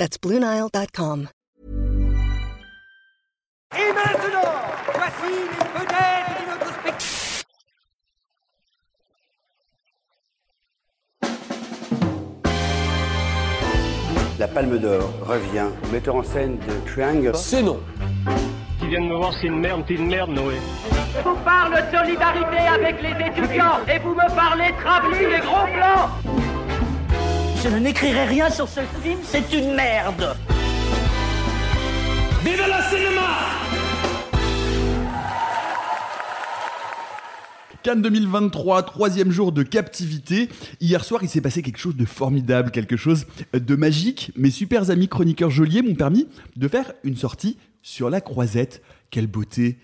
[0.00, 1.28] That's BlueNile.com.
[3.76, 4.50] Et maintenant,
[4.94, 7.44] voici les vedettes de notre spectacle.
[14.38, 17.32] La Palme d'Or revient au metteur en scène de Triangle.
[17.34, 17.78] C'est non.
[18.78, 20.54] Qui viennent me voir, c'est une merde, t'es une merde, Noé.
[21.14, 25.66] Je vous parle de solidarité avec les étudiants et vous me parlez travelling et gros
[25.66, 26.49] plans.
[27.62, 30.34] Je n'écrirai rien sur ce film, c'est une merde.
[32.42, 33.36] Vive le cinéma
[37.82, 40.48] Cannes 2023, troisième jour de captivité.
[40.80, 44.32] Hier soir, il s'est passé quelque chose de formidable, quelque chose de magique.
[44.36, 48.80] Mes super amis chroniqueurs geôliers m'ont permis de faire une sortie sur la croisette.
[49.10, 49.76] Quelle beauté,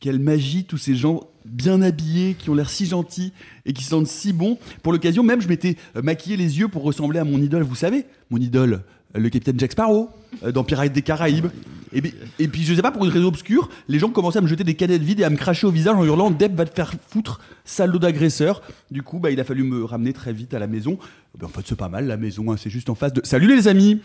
[0.00, 3.32] quelle magie, tous ces gens bien habillés, qui ont l'air si gentils
[3.66, 4.58] et qui sentent si bons.
[4.82, 7.74] Pour l'occasion, même, je m'étais euh, maquillé les yeux pour ressembler à mon idole, vous
[7.74, 8.82] savez, mon idole,
[9.16, 10.10] euh, le capitaine Jack Sparrow,
[10.44, 11.46] euh, dans Pirates des Caraïbes.
[11.92, 14.42] Et, bi- et puis, je sais pas, pour une raison obscure, les gens commençaient à
[14.42, 16.64] me jeter des canettes vides et à me cracher au visage en hurlant Deb va
[16.64, 18.62] te faire foutre, salaud d'agresseur.
[18.92, 20.98] Du coup, bah, il a fallu me ramener très vite à la maison.
[21.36, 23.20] Ben, en fait, c'est pas mal, la maison, hein, c'est juste en face de.
[23.24, 24.00] Salut les amis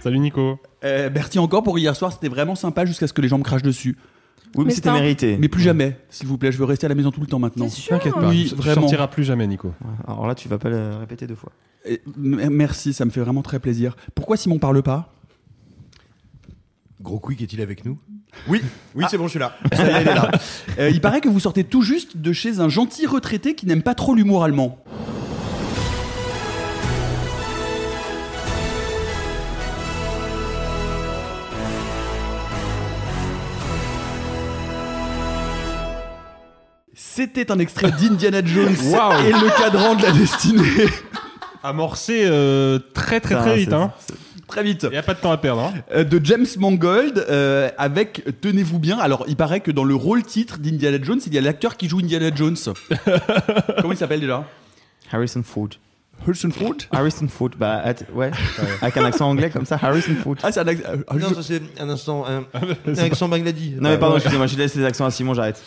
[0.02, 0.58] Salut Nico.
[0.84, 3.44] Euh, Merci encore pour hier soir, c'était vraiment sympa jusqu'à ce que les gens me
[3.44, 3.96] crachent dessus.
[4.54, 5.36] Oui, mais c'était mérité.
[5.38, 7.38] Mais plus jamais, s'il vous plaît, je veux rester à la maison tout le temps
[7.38, 7.66] maintenant.
[7.88, 8.82] T'inquiète pas, Oui, tu vraiment.
[8.82, 9.72] sortiras plus jamais Nico.
[10.06, 11.52] Alors là, tu vas pas le répéter deux fois.
[11.86, 13.96] Et merci, ça me fait vraiment très plaisir.
[14.14, 15.12] Pourquoi Simon parle pas?
[17.00, 17.98] Gros Quick est-il avec nous?
[18.48, 18.60] Oui,
[18.96, 19.56] oui, c'est bon, je suis là.
[19.72, 20.30] Ça y est, elle est là.
[20.80, 23.82] Euh, il paraît que vous sortez tout juste de chez un gentil retraité qui n'aime
[23.82, 24.82] pas trop l'humour allemand.
[37.14, 40.88] C'était un extrait d'Indiana Jones et le cadran de la destinée.
[41.62, 43.72] Amorcé euh, très très très vite.
[43.72, 43.92] Hein.
[44.48, 44.82] Très vite.
[44.82, 45.62] Il n'y a pas de temps à perdre.
[45.62, 45.74] Hein.
[45.94, 50.24] Euh, de James Mangold euh, avec tenez-vous bien alors il paraît que dans le rôle
[50.24, 52.56] titre d'Indiana Jones il y a l'acteur qui joue Indiana Jones
[53.80, 54.44] comment il s'appelle déjà?
[55.12, 55.68] Harrison Ford.
[56.26, 56.74] Harrison Ford?
[56.90, 58.32] Harrison Ford, bah, ouais,
[58.82, 60.34] avec un accent anglais comme ça, Harrison Ford.
[60.42, 62.44] ah c'est un ac- euh, Non, ça c'est un instant, un,
[62.86, 63.76] un accent Bangladesh.
[63.80, 65.62] Non, mais pardon, excusez-moi, je laisse les accents à Simon, j'arrête.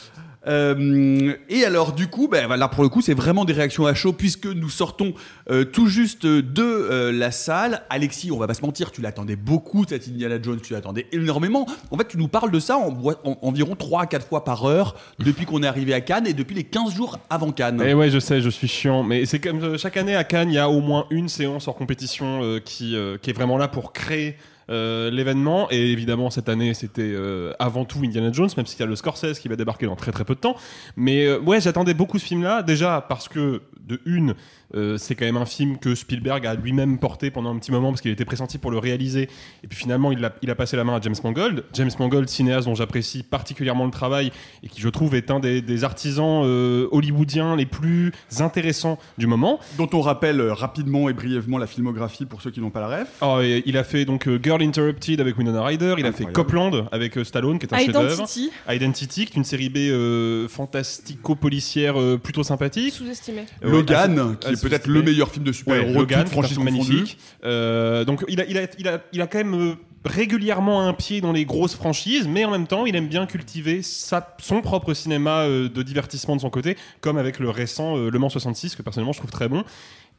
[0.48, 3.94] Euh, et alors du coup, ben, là pour le coup, c'est vraiment des réactions à
[3.94, 5.14] chaud puisque nous sortons
[5.50, 7.84] euh, tout juste de euh, la salle.
[7.90, 11.66] Alexis, on va pas se mentir, tu l'attendais beaucoup cette Indiana Jones, tu l'attendais énormément.
[11.92, 12.90] En fait, tu nous parles de ça en,
[13.24, 16.34] en- environ 3 à 4 fois par heure depuis qu'on est arrivé à Cannes et
[16.34, 17.82] depuis les 15 jours avant Cannes.
[17.82, 20.56] Et ouais, je sais, je suis chiant, mais c'est comme chaque année à Cannes, il
[20.56, 24.36] y a au moins une séance hors compétition qui, qui est vraiment là pour créer
[24.70, 25.68] euh, l'événement.
[25.72, 28.96] Et évidemment, cette année, c'était euh, avant tout Indiana Jones, même s'il y a le
[28.96, 30.56] Scorsese qui va débarquer dans très très peu de temps.
[30.96, 34.36] Mais euh, ouais, j'attendais beaucoup ce film-là, déjà parce que, de une,
[34.76, 37.90] euh, c'est quand même un film que Spielberg a lui-même porté pendant un petit moment
[37.90, 39.30] parce qu'il était pressenti pour le réaliser.
[39.64, 41.64] Et puis finalement, il a, il a passé la main à James Mangold.
[41.74, 44.32] James Mangold, cinéaste dont j'apprécie particulièrement le travail
[44.64, 49.28] et qui, je trouve, est un des, des artisans euh, hollywoodiens les plus intéressants du
[49.28, 49.60] moment.
[49.78, 53.00] Dont on rappelle euh, rapidement et brièvement la filmographie pour ceux qui n'ont pas la
[53.00, 53.08] ref.
[53.22, 56.26] Oh, et il a fait donc Girl Interrupted avec Winona Ryder, il a fait.
[56.26, 58.14] Copland avec Stallone, qui est un chef-d'œuvre.
[58.14, 62.94] Identity, Identity, qui est une série B euh, fantastico-policière euh, plutôt sympathique.
[62.94, 63.46] sous-estimé.
[63.64, 67.18] Euh, Logan, qui est assez peut-être le meilleur film de Ouais, super-héros, toute franchise magnifique.
[67.44, 69.76] Euh, donc il a, il, a, il, a, il a quand même euh,
[70.08, 73.82] régulièrement un pied dans les grosses franchises, mais en même temps il aime bien cultiver
[73.82, 78.10] sa, son propre cinéma euh, de divertissement de son côté, comme avec le récent euh,
[78.10, 79.64] Le Mans 66 que personnellement je trouve très bon.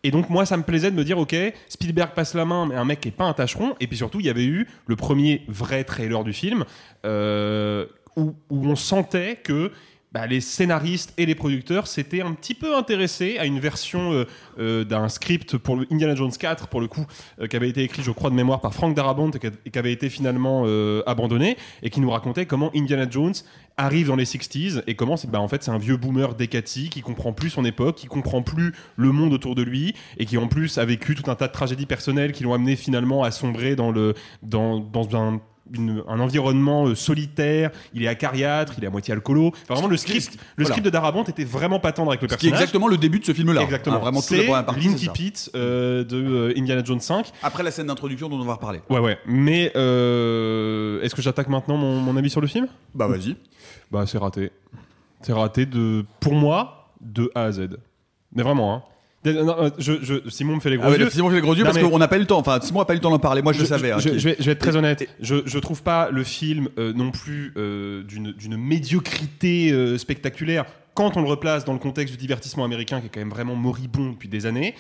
[0.04, 1.34] Et donc moi ça me plaisait de me dire ok
[1.68, 4.20] Spielberg passe la main mais un mec qui est pas un tâcheron et puis surtout
[4.20, 6.64] il y avait eu le premier vrai trailer du film
[7.04, 9.72] euh, où, où on sentait que
[10.12, 14.24] bah, les scénaristes et les producteurs s'étaient un petit peu intéressés à une version euh,
[14.58, 17.04] euh, d'un script pour Indiana Jones 4 pour le coup
[17.40, 19.92] euh, qui avait été écrit je crois de mémoire par Frank Darabont et qui avait
[19.92, 20.64] été finalement
[21.06, 23.34] abandonné et qui nous racontait comment Indiana Jones
[23.76, 26.88] arrive dans les 60s et comment c'est bah, en fait c'est un vieux boomer décati
[26.88, 30.38] qui comprend plus son époque qui comprend plus le monde autour de lui et qui
[30.38, 33.30] en plus a vécu tout un tas de tragédies personnelles qui l'ont amené finalement à
[33.30, 35.40] sombrer dans le dans, dans un
[35.74, 37.70] une- un environnement euh, solitaire.
[37.94, 39.48] Il est acariâtre, il est à moitié alcoolo.
[39.64, 40.70] Enfin, vraiment, le script, le Voilà.
[40.70, 42.60] script de Darabont était vraiment pas tendre avec le Ce qui est personnage.
[42.62, 43.62] exactement le début de ce film-là.
[43.62, 43.96] Exactement.
[43.96, 44.46] Ah, vraiment c'est
[45.14, 47.30] Pete euh, de euh, Indiana Jones 5.
[47.42, 48.80] Après la scène d'introduction dont on va reparler.
[48.90, 49.18] Ouais, ouais.
[49.26, 52.68] Mais euh, est-ce que j'attaque maintenant mon, mon avis sur le film?
[52.94, 53.36] Bah vas-y.
[53.90, 54.50] Bah, c'est raté.
[55.22, 57.68] C'est raté de, pour moi, de A à Z.
[58.34, 58.82] Mais vraiment, hein.
[59.26, 61.10] Euh, non, Je, je- Simon me fait les gros Ah ouais, yeux.
[61.10, 62.38] Simon fait les gros yeux Non, parce mais- qu'on n'a pas eu le temps.
[62.38, 63.42] Enfin, Simon n'a pas eu le temps d'en parler.
[63.42, 63.90] Moi, je, le savais.
[63.90, 65.08] hein, je, vais, je vais être très honnête.
[65.20, 71.22] Je, trouve pas le film euh, non plus euh, d'une médiocrité euh, spectaculaire quand on
[71.22, 74.28] le replace dans le contexte du divertissement américain qui est quand même vraiment moribond depuis
[74.28, 74.74] des années.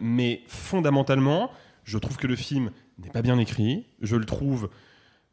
[0.00, 1.50] Mais fondamentalement,
[1.84, 2.70] je trouve que le film
[3.02, 3.86] n'est pas bien écrit.
[4.02, 4.68] Je le trouve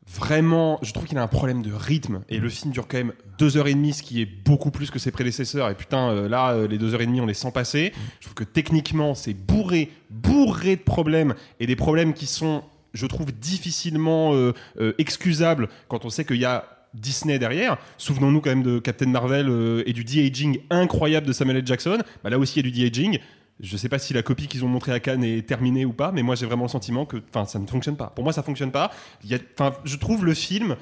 [0.07, 0.80] vraiment.
[0.81, 3.57] Je trouve qu'il a un problème de rythme et le film dure quand même deux
[3.57, 5.69] heures et demie, ce qui est beaucoup plus que ses prédécesseurs.
[5.69, 7.94] Et putain, euh, là, euh, les deux heures et demie, on les sent passer.
[8.19, 12.63] Je trouve que techniquement, c'est bourré, bourré de problèmes et des problèmes qui sont,
[12.94, 14.54] je trouve, difficilement euh,
[14.98, 17.77] excusables quand on sait qu'il y a Disney derrière.
[17.98, 21.68] Souvenons-nous quand même de Captain Marvel euh, et du de-aging incroyable de Samuel L.
[21.68, 22.00] Jackson.
[22.24, 23.19] Bah, là aussi, il y a du de-aging.
[23.59, 26.12] Je sais pas si la copie qu'ils ont montrée à Cannes est terminée ou pas,
[26.12, 28.12] mais moi j'ai vraiment le sentiment que enfin, ça ne fonctionne pas.
[28.15, 28.92] Pour moi, ça fonctionne pas.
[29.24, 30.75] Il y a- enfin, je trouve le film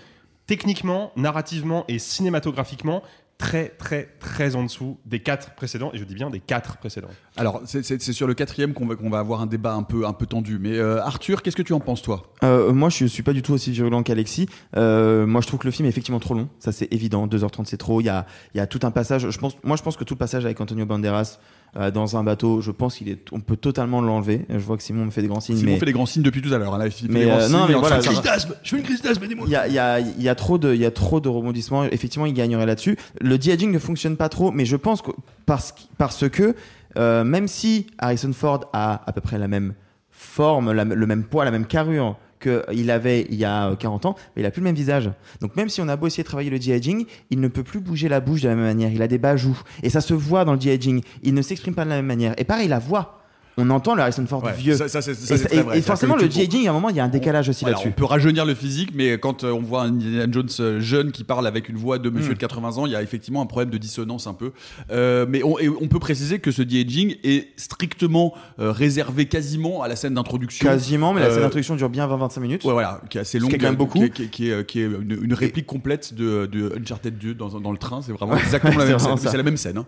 [0.47, 3.01] techniquement, narrativement et cinématographiquement
[3.37, 7.09] très très très en dessous des quatre précédents et je dis bien des quatre précédents.
[7.35, 10.13] Alors, c'est- sur le quatrième qu'on va, qu'on va avoir un débat un peu, un
[10.13, 10.57] peu tendu.
[10.57, 12.23] Mais euh, Arthur, qu'est-ce que tu en penses, toi?
[12.43, 14.47] Euh, moi, je suis pas du tout aussi virulent qu'Alexis.
[14.77, 16.47] Euh, moi, je trouve que le film est effectivement trop long.
[16.59, 17.27] Ça, c'est évident.
[17.27, 17.99] 2h30, c'est trop.
[17.99, 19.29] Il y a, il y a tout un passage.
[19.29, 21.39] Je pense, moi, je pense que tout le passage avec Antonio Banderas
[21.77, 24.45] euh, dans un bateau, je pense qu'il est, on peut totalement l'enlever.
[24.49, 25.57] Je vois que Simon me fait des grands signes.
[25.57, 26.77] Simon mais fait des grands signes depuis tout à l'heure.
[26.77, 28.55] là, il Mais, euh, non, mais voilà, train de ça faire- va.
[28.63, 29.45] Je fais une crise d'asthme, aidez-moi.
[29.47, 31.19] Il y a, il y, a, il y a trop de, il y a trop
[31.19, 31.83] de rebondissements.
[31.85, 32.97] Effectivement, il gagnerait là-dessus.
[33.19, 35.11] Le de-aging ne fonctionne pas trop, mais je pense que
[35.45, 36.55] parce, parce que
[36.97, 39.73] euh, même si Harrison Ford a à peu près la même
[40.09, 44.05] forme, la- le même poids, la même carrure qu'il avait il y a euh, 40
[44.05, 45.11] ans, mais il a plus le même visage.
[45.41, 47.79] Donc même si on a beau essayer de travailler le de-aging, il ne peut plus
[47.79, 48.91] bouger la bouche de la même manière.
[48.91, 51.01] Il a des bajous et ça se voit dans le de-aging.
[51.23, 52.33] Il ne s'exprime pas de la même manière.
[52.37, 53.24] Et pareil, la voix.
[53.57, 54.75] On entend le Harrison Ford Ouais, vieux.
[54.75, 55.81] ça- ça, c'est- ça, et, vrai.
[55.81, 57.87] forcément, le de-aging, à un moment, il y a un décalage aussi là-dessus.
[57.87, 61.11] on peut rajeunir le physique, mais quand euh, on voit un Indiana Jones euh, jeune
[61.13, 62.35] qui parle avec une voix de monsieur Mm.
[62.35, 64.51] de 80 ans, il y a effectivement un problème de dissonance un peu.
[64.91, 69.81] Euh, mais on, et on peut préciser que ce de-aging est strictement euh, réservé quasiment
[69.83, 70.65] à la scène d'introduction.
[70.67, 72.63] Quasiment, mais la scène d'introduction dure bien 20-25 minutes.
[72.65, 73.49] Ouais, voilà, qui est assez longue.
[73.51, 73.99] qui est quand même beaucoup.
[73.99, 77.17] Qui est, qui est- qui est- qui est une, une réplique complète de, de Uncharted
[77.17, 78.01] 2 dans, dans le train.
[78.01, 79.17] C'est vraiment exactement la même scène.
[79.17, 79.77] C'est la même scène.
[79.77, 79.85] hein.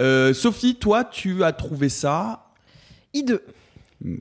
[0.00, 2.43] Euh, Sophie, toi, tu as trouvé ça.
[3.14, 3.38] I2.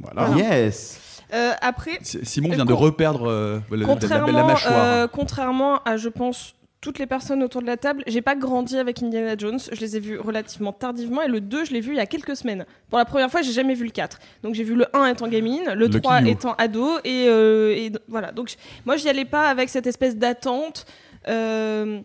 [0.01, 0.35] Voilà.
[0.37, 0.99] Yes.
[1.33, 4.73] Euh, après, Simon vient de reperdre euh, la, la- la- contrairement, la mâchoire.
[4.85, 8.77] euh, contrairement à, je pense, toutes les personnes autour de la table, j'ai pas grandi
[8.77, 9.57] avec Indiana Jones.
[9.71, 12.05] Je les ai vus relativement tardivement et le 2, je l'ai vu il y a
[12.05, 12.65] quelques semaines.
[12.89, 14.19] Pour la première fois, j'ai jamais vu le 4.
[14.43, 16.27] Donc j'ai vu le 1 étant gamine, le Lucky 3 you.
[16.27, 18.31] étant ado et, euh, et voilà.
[18.31, 18.53] Donc
[18.85, 20.85] moi, j'y allais pas avec cette espèce d'attente.
[21.29, 22.01] euh,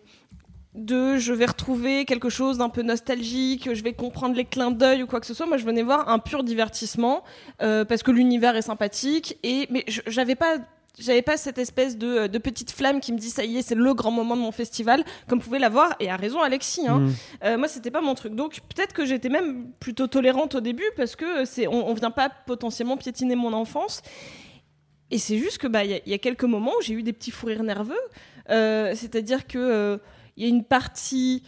[0.75, 5.01] de je vais retrouver quelque chose d'un peu nostalgique, je vais comprendre les clins d'œil
[5.03, 5.47] ou quoi que ce soit.
[5.47, 7.23] Moi, je venais voir un pur divertissement
[7.61, 10.57] euh, parce que l'univers est sympathique et mais je- j'avais pas
[10.99, 13.73] j'avais pas cette espèce de, de petite flamme qui me dit ça y est c'est
[13.75, 16.99] le grand moment de mon festival comme pouvait l'avoir et a raison Alexis hein.
[16.99, 17.13] Mm.
[17.45, 20.83] Euh, moi c'était pas mon truc donc peut-être que j'étais même plutôt tolérante au début
[20.97, 24.01] parce que c'est on, on vient pas potentiellement piétiner mon enfance
[25.11, 26.93] et c'est juste que bah il y, a- il y a quelques moments où j'ai
[26.95, 27.95] eu des petits fous rires nerveux
[28.49, 29.97] Euh, c'est-à-dire que euh,
[30.39, 31.43] il y a une partie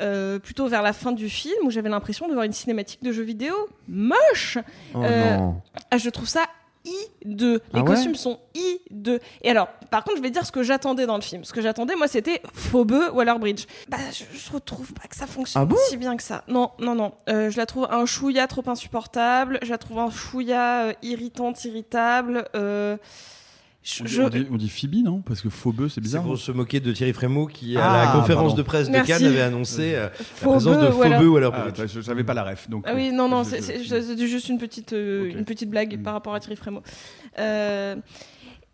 [0.00, 3.12] euh, plutôt vers la fin du film où j'avais l'impression de voir une cinématique de
[3.12, 3.54] jeu vidéo
[3.88, 4.56] moche
[4.94, 5.60] Oh Euh, non.
[5.90, 6.46] ah, je trouve ça
[7.24, 7.54] I2.
[7.54, 9.18] Les Ah ouais costumes sont I2.
[9.42, 11.44] Et alors, par contre, je vais dire ce que j'attendais dans le film.
[11.44, 13.64] Ce que j'attendais, moi, c'était Phobeux Waller-Bridge.
[13.88, 16.44] Bah, je, je retrouve pas que ça fonctionne Ah bon si bien que ça.
[16.46, 17.12] Non, non, non.
[17.28, 19.58] Euh, je la trouve un chouïa trop insupportable.
[19.62, 22.46] Je la trouve un chouïa euh, irritante, irritable.
[22.54, 22.96] Euh,
[23.86, 25.20] je- On dit, je- on dit- on dit Phoebe, non?
[25.20, 26.24] Parce que Phobeux, c'est C'est bizarre.
[26.24, 28.56] pour se moquer de Thierry Frémaux qui, Ah, à la conférence pardon.
[28.56, 29.12] de presse de Merci.
[29.12, 30.08] Cannes, avait annoncé euh, la
[30.52, 30.90] présence de.
[30.90, 32.68] Phobeux ou alors Ah, je- j'avais pas la ref.
[32.68, 35.70] Donc, Ah oui, non, non, je- c'est c'est- c'est juste une petite, euh, une petite
[35.70, 36.02] blague Mm.
[36.02, 36.82] par rapport à Thierry Frémaux.
[37.38, 37.94] Euh,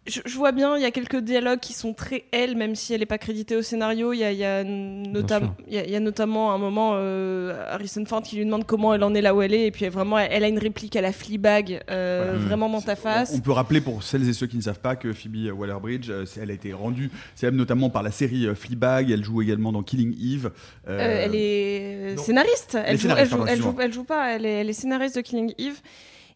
[0.06, 2.92] je, je vois bien, il y a quelques dialogues qui sont très elle, même si
[2.92, 4.12] elle n'est pas créditée au scénario.
[4.12, 5.54] Il y a, y a notam- sûr.
[5.68, 8.66] il y a- il y a notamment un moment, euh, Harrison Ford qui lui demande
[8.66, 10.58] comment elle en est là où elle est, et puis vraiment, elle, elle a une
[10.58, 12.44] réplique à la Fleabag, euh, Voilà.
[12.46, 13.32] vraiment dans ta face.
[13.32, 16.24] On peut rappeler pour celles et ceux qui ne savent pas que Phoebe Waller-Bridge, euh,
[16.40, 19.10] elle a été rendue célèbre notamment par la série euh, Fleabag.
[19.10, 20.50] Elle joue également dans Killing Eve.
[20.88, 22.22] Euh, Euh, elle est non.
[22.22, 22.74] scénariste.
[22.84, 23.84] Elle, est joue, scénariste, elle, joue, pardon, elle, joue, excuse-moi.
[23.84, 24.34] elle joue pas.
[24.34, 25.80] Elle est, elle est scénariste de Killing Eve.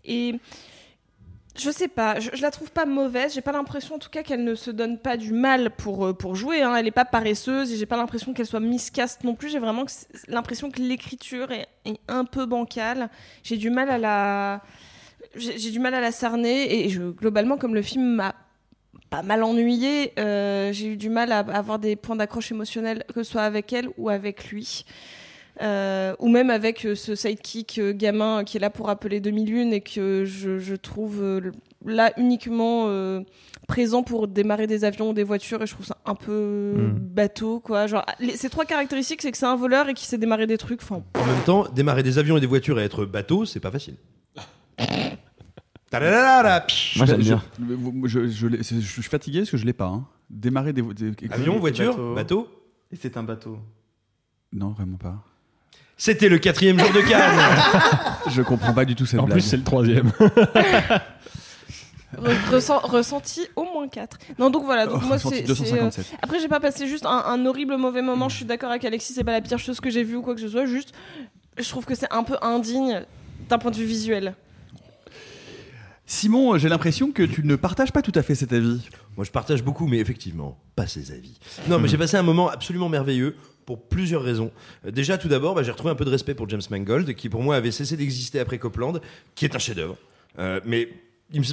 [0.05, 0.35] Et
[1.59, 2.21] je sais pas.
[2.21, 3.35] Je, la trouve pas mauvaise.
[3.35, 6.35] J'ai pas l'impression, en tout cas, qu'elle ne se donne pas du mal pour, euh,
[6.35, 6.63] jouer.
[6.63, 6.75] hein.
[6.77, 7.73] Elle est pas paresseuse.
[7.73, 9.49] Et j'ai pas l'impression qu'elle soit miscast non plus.
[9.49, 9.85] J'ai vraiment
[10.29, 11.69] l'impression que l'écriture est,
[12.09, 13.11] un peu bancale.
[13.43, 14.63] J'ai du mal à la.
[15.35, 16.85] J'ai du mal à la cerner.
[16.85, 18.35] Et globalement, comme le film m'a
[19.11, 20.13] pas mal ennuyé.
[20.19, 23.73] Euh, j'ai eu du mal à avoir des points d'accroche émotionnels, que ce soit avec
[23.73, 24.85] elle ou avec lui.
[25.63, 29.71] Euh, ou même avec euh, ce sidekick euh, gamin qui est là pour appeler 2001
[29.71, 31.41] et que je, je trouve
[31.87, 33.21] là uniquement euh,
[33.67, 36.99] présent pour démarrer des avions ou des voitures et je trouve ça un peu Hmm.
[36.99, 40.19] bateau quoi genre les- ces trois caractéristiques c'est que c'est un voleur et qui sait
[40.19, 43.07] démarrer des trucs enfin En même temps, démarrer des avions et des voitures et être
[43.07, 43.95] bateau, c'est pas facile.
[45.93, 47.43] Moi, j'aime bien.
[48.05, 49.87] Je, je, je suis fatigué parce que je l'ai pas.
[49.87, 50.07] hein.
[50.29, 52.15] Démarrer des, des- Avion, voiture, bateau.
[52.15, 52.49] bateau.
[52.93, 53.59] Et c'est un bateau.
[54.53, 55.23] Non, vraiment pas.
[55.97, 57.39] C'était le quatrième jour de Cannes.
[58.31, 59.39] Je comprends pas du tout cette En blague.
[59.39, 60.11] plus, c'est le troisième.
[62.17, 65.73] re- ressent- ressenti au moins 4 non donc voilà donc Oh, moi ressenti c'est c'est,
[65.73, 66.07] euh, 257.
[66.23, 69.13] après j'ai pas passé juste un, un horrible mauvais moment je suis d'accord avec Alexis
[69.13, 70.93] c'est pas la pire chose que j'ai vue ou quoi que ce soit juste
[71.59, 73.03] je trouve que c'est un peu indigne
[73.49, 74.35] d'un point de vue visuel
[76.09, 78.81] Simon, j'ai l'impression que tu ne partages pas tout à fait cet avis.
[79.17, 81.37] Moi, je partage beaucoup, mais effectivement, pas ses avis.
[81.69, 83.35] Non, mais j'ai passé un moment absolument merveilleux
[83.67, 84.51] pour plusieurs raisons.
[84.87, 87.29] Euh, Déjà, tout d'abord, bah, j'ai retrouvé un peu de respect pour James Mangold, qui
[87.29, 89.01] pour moi avait cessé d'exister après Copland,
[89.35, 89.97] qui est un chef-d'œuvre.
[90.39, 90.89] Euh, mais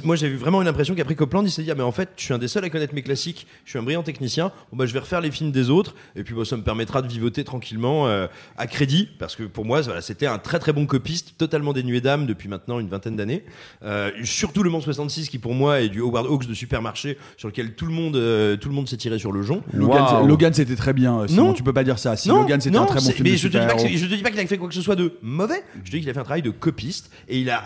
[0.04, 2.10] moi, j'ai eu vraiment une impression qu'après Copland, il s'est dit ah, mais en fait,
[2.16, 3.46] je suis un des seuls à connaître mes classiques.
[3.64, 4.52] Je suis un brillant technicien.
[4.70, 7.02] Bon, bah, je vais refaire les films des autres, et puis bah, ça me permettra
[7.02, 10.72] de vivoter tranquillement euh, à crédit, parce que pour moi, voilà, c'était un très très
[10.72, 13.44] bon copiste, totalement dénué d'âme depuis maintenant une vingtaine d'années.
[13.82, 17.48] Euh, surtout le Mans 66, qui pour moi est du Howard Hawks de supermarché, sur
[17.48, 19.62] lequel tout le monde, euh, tout le monde s'est tiré sur le jonc.
[19.72, 21.18] Logan, c'était très bien.
[21.20, 21.52] euh, Simon, Non.
[21.52, 22.16] tu peux pas dire ça.
[22.16, 23.70] Si non, Logan, c'était un très bon film mais de je te, dis pas que,
[23.80, 23.88] super-héros.
[23.98, 25.62] c'est- je te dis pas qu'il a fait quoi que ce soit de mauvais.
[25.84, 27.64] Je te dis qu'il a fait un travail de copiste et il a,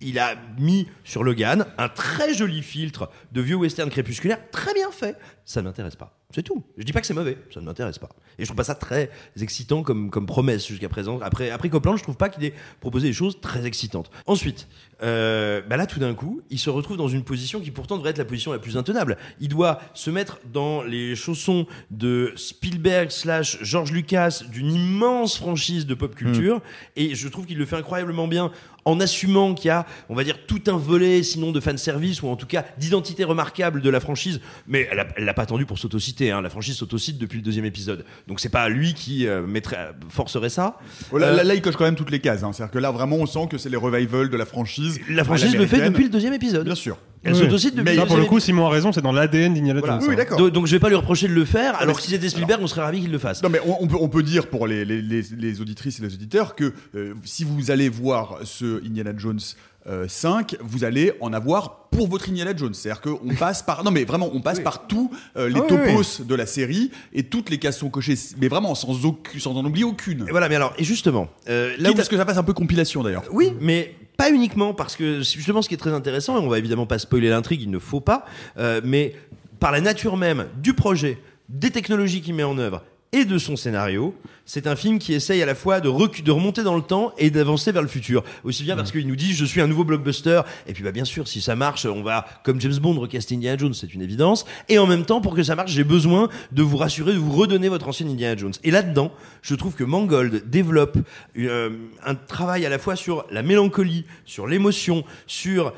[0.00, 4.90] il a mis sur Logan un très joli filtre de vieux western crépusculaire, très bien
[4.90, 5.16] fait.
[5.44, 6.18] Ça ne m'intéresse pas.
[6.34, 6.64] C'est tout.
[6.76, 8.08] Je dis pas que c'est mauvais, ça ne m'intéresse pas.
[8.38, 9.10] Et je trouve pas ça très
[9.40, 11.20] excitant comme, comme promesse jusqu'à présent.
[11.22, 14.10] Après, après Copland, je trouve pas qu'il ait proposé des choses très excitantes.
[14.26, 14.66] Ensuite,
[15.02, 18.10] euh, bah là, tout d'un coup, il se retrouve dans une position qui pourtant devrait
[18.10, 19.16] être la position la plus intenable.
[19.40, 25.86] Il doit se mettre dans les chaussons de Spielberg slash George Lucas d'une immense franchise
[25.86, 26.60] de pop culture.
[26.96, 28.50] Et je trouve qu'il le fait incroyablement bien
[28.86, 32.28] en assumant qu'il y a, on va dire, tout un volet, sinon de fanservice, ou
[32.28, 34.40] en tout cas d'identité remarquable de la franchise.
[34.66, 36.30] Mais elle l'a pas attendu pour s'autociter.
[36.30, 36.40] Hein.
[36.40, 38.04] La franchise s'autocite depuis le deuxième épisode.
[38.28, 40.78] Donc c'est pas lui qui euh, mettrait, euh, forcerait ça.
[41.12, 42.42] Oh, là, Euh, là, là, il coche quand même toutes les cases.
[42.42, 42.52] hein.
[42.52, 44.98] C'est-à-dire que là, vraiment, on sent que c'est les revivals de la franchise.
[45.10, 46.64] La franchise le fait depuis le deuxième épisode.
[46.64, 46.96] Bien sûr.
[47.26, 47.38] Elle Oui.
[47.40, 49.80] s'autocite depuis Mais le Ça, pour le coup, Simon a raison, c'est dans l'ADN d'Indiana
[49.80, 49.98] Voilà.
[49.98, 50.08] Jones.
[50.08, 50.16] Oui, hein.
[50.16, 50.38] d'accord.
[50.38, 52.66] Donc, donc je vais pas lui reprocher de le faire, alors si c'était Spielberg, on
[52.66, 53.42] serait ravi qu'il le fasse.
[53.42, 56.02] Non mais on, on peut, on peut dire pour les, les, les, les auditrices et
[56.02, 59.40] les auditeurs que euh, si vous allez voir ce Indiana Jones
[59.88, 62.74] euh, 5, vous allez en avoir pour votre Indiana Jones.
[62.74, 63.84] C'est-à-dire qu'on passe par...
[63.84, 66.90] Non mais vraiment, on passe par tous euh, les Ah oui, topos de la série
[67.12, 70.26] et toutes les cases sont cochées, mais vraiment sans, aucune, sans en oublier aucune.
[70.28, 72.38] Et voilà, mais alors, et justement, euh, là Quitte où- à ce que ça fasse
[72.38, 73.24] un peu compilation d'ailleurs.
[73.32, 76.58] Oui, mais pas uniquement parce que justement ce qui est très intéressant, et on va
[76.58, 78.24] évidemment pas spoiler l'intrigue, il ne faut pas,
[78.58, 79.14] euh, mais
[79.60, 83.56] par la nature même du projet, des technologies qu'il met en œuvre et de son
[83.56, 86.82] scénario, c'est un film qui essaye à la fois de, recu- de remonter dans le
[86.82, 88.22] temps et d'avancer vers le futur.
[88.44, 91.04] Aussi bien parce qu'il nous dit je suis un nouveau blockbuster, et puis bah bien
[91.04, 94.44] sûr si ça marche, on va comme James Bond recaster Indiana Jones, c'est une évidence.
[94.68, 97.32] Et en même temps pour que ça marche, j'ai besoin de vous rassurer, de vous
[97.32, 98.54] redonner votre ancienne Indiana Jones.
[98.64, 100.98] Et là-dedans, je trouve que Mangold développe
[101.38, 101.70] euh,
[102.04, 105.72] un travail à la fois sur la mélancolie, sur l'émotion, sur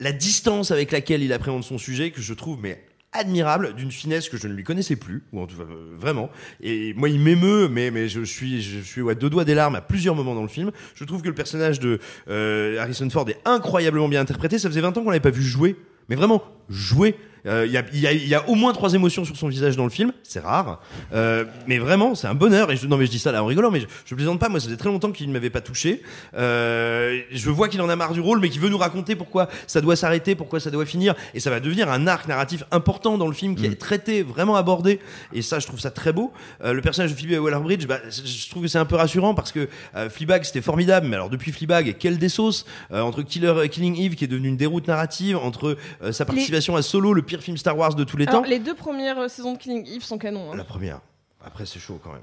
[0.00, 4.28] la distance avec laquelle il appréhende son sujet que je trouve mais admirable d'une finesse
[4.28, 6.30] que je ne lui connaissais plus ou en tout cas euh, vraiment.
[6.62, 9.74] Et moi il m'émeut mais mais je suis je suis à deux doigts des larmes
[9.74, 10.70] à plusieurs moments dans le film.
[10.94, 14.58] Je trouve que le personnage de euh, Harrison Ford est incroyablement bien interprété.
[14.58, 15.76] Ça faisait 20 ans qu'on l'avait pas vu jouer.
[16.08, 18.72] Mais vraiment jouer Euh, il y, a, il y, a, il y a au moins
[18.72, 20.80] trois émotions sur son visage dans le film, c'est rare,
[21.12, 22.70] Euh, mais vraiment c'est un bonheur.
[22.70, 24.48] Et je, non mais je dis ça là en rigolant, mais je, je plaisante pas.
[24.48, 26.02] Moi, ça faisait très longtemps qu'il ne m'avait pas touché.
[26.34, 29.48] Euh, je vois qu'il en a marre du rôle, mais qu'il veut nous raconter pourquoi
[29.66, 33.18] ça doit s'arrêter, pourquoi ça doit finir, et ça va devenir un arc narratif important
[33.18, 35.00] dans le film qui est traité, vraiment abordé.
[35.32, 36.32] Et ça, je trouve ça très beau.
[36.64, 39.52] Euh, le personnage de Phoebe Waller-Bridge, bah, je trouve que c'est un peu rassurant parce
[39.52, 43.68] que euh, Fleabag c'était formidable, mais alors depuis Fleabag, quelle des sauces euh, entre Killer,
[43.70, 47.22] Killing Eve qui est devenu une déroute narrative, entre euh, sa participation à Solo, le
[47.32, 48.48] pire film Star Wars de tous les Alors, temps.
[48.48, 50.52] les deux premières euh, saisons de Killing Eve sont canons.
[50.52, 50.56] hein.
[50.56, 51.00] La première.
[51.44, 52.20] Après, c'est chaud quand même.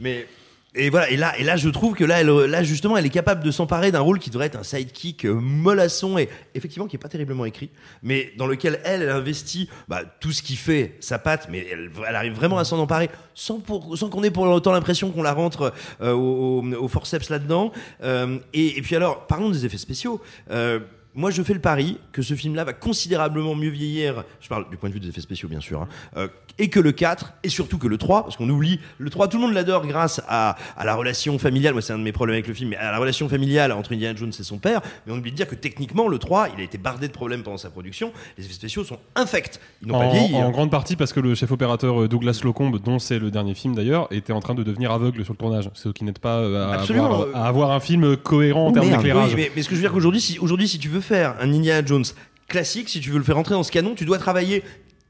[0.00, 0.26] Mais
[0.74, 1.08] et voilà.
[1.08, 3.50] Et là, et là, je trouve que là, elle, là justement, elle est capable de
[3.50, 7.08] s'emparer d'un rôle qui devrait être un sidekick euh, mollasson et effectivement qui est pas
[7.08, 7.70] terriblement écrit,
[8.02, 11.90] mais dans lequel elle, elle investit bah, tout ce qui fait sa patte, mais elle,
[12.06, 15.22] elle arrive vraiment à s'en emparer sans, pour, sans qu'on ait pour autant l'impression qu'on
[15.22, 15.72] la rentre
[16.02, 17.72] euh, au, au- au forceps là-dedans.
[18.02, 20.20] Euh, et, et puis alors, parlons des effets spéciaux.
[20.50, 20.80] Euh,
[21.14, 24.76] moi je fais le pari que ce film-là va considérablement mieux vieillir, je parle du
[24.76, 26.28] point de vue des effets spéciaux bien sûr, hein, euh,
[26.58, 29.38] et que le 4, et surtout que le 3, parce qu'on oublie, le 3 tout
[29.38, 32.34] le monde l'adore grâce à, à la relation familiale, moi c'est un de mes problèmes
[32.34, 35.12] avec le film, mais à la relation familiale entre Indiana Jones et son père, mais
[35.12, 37.58] on oublie de dire que techniquement le 3, il a été bardé de problèmes pendant
[37.58, 40.34] sa production, les effets spéciaux sont infects, ils n'ont pas En, vieilli.
[40.36, 40.50] en hein.
[40.50, 43.74] grande partie parce que le chef opérateur euh, Douglas Locombe, dont c'est le dernier film
[43.74, 45.70] d'ailleurs, était en train de devenir aveugle sur le tournage.
[45.74, 48.90] Ce qui n'aide pas euh, à avoir, à avoir un film cohérent en Oh, termes
[48.90, 49.30] d'éclairage.
[49.34, 51.36] Oui, mais, mais ce que je veux dire qu'aujourd'hui, si, aujourd'hui, si tu veux faire
[51.40, 52.04] un Indiana Jones
[52.48, 54.62] classique, si tu veux le faire entrer dans ce canon, tu dois travailler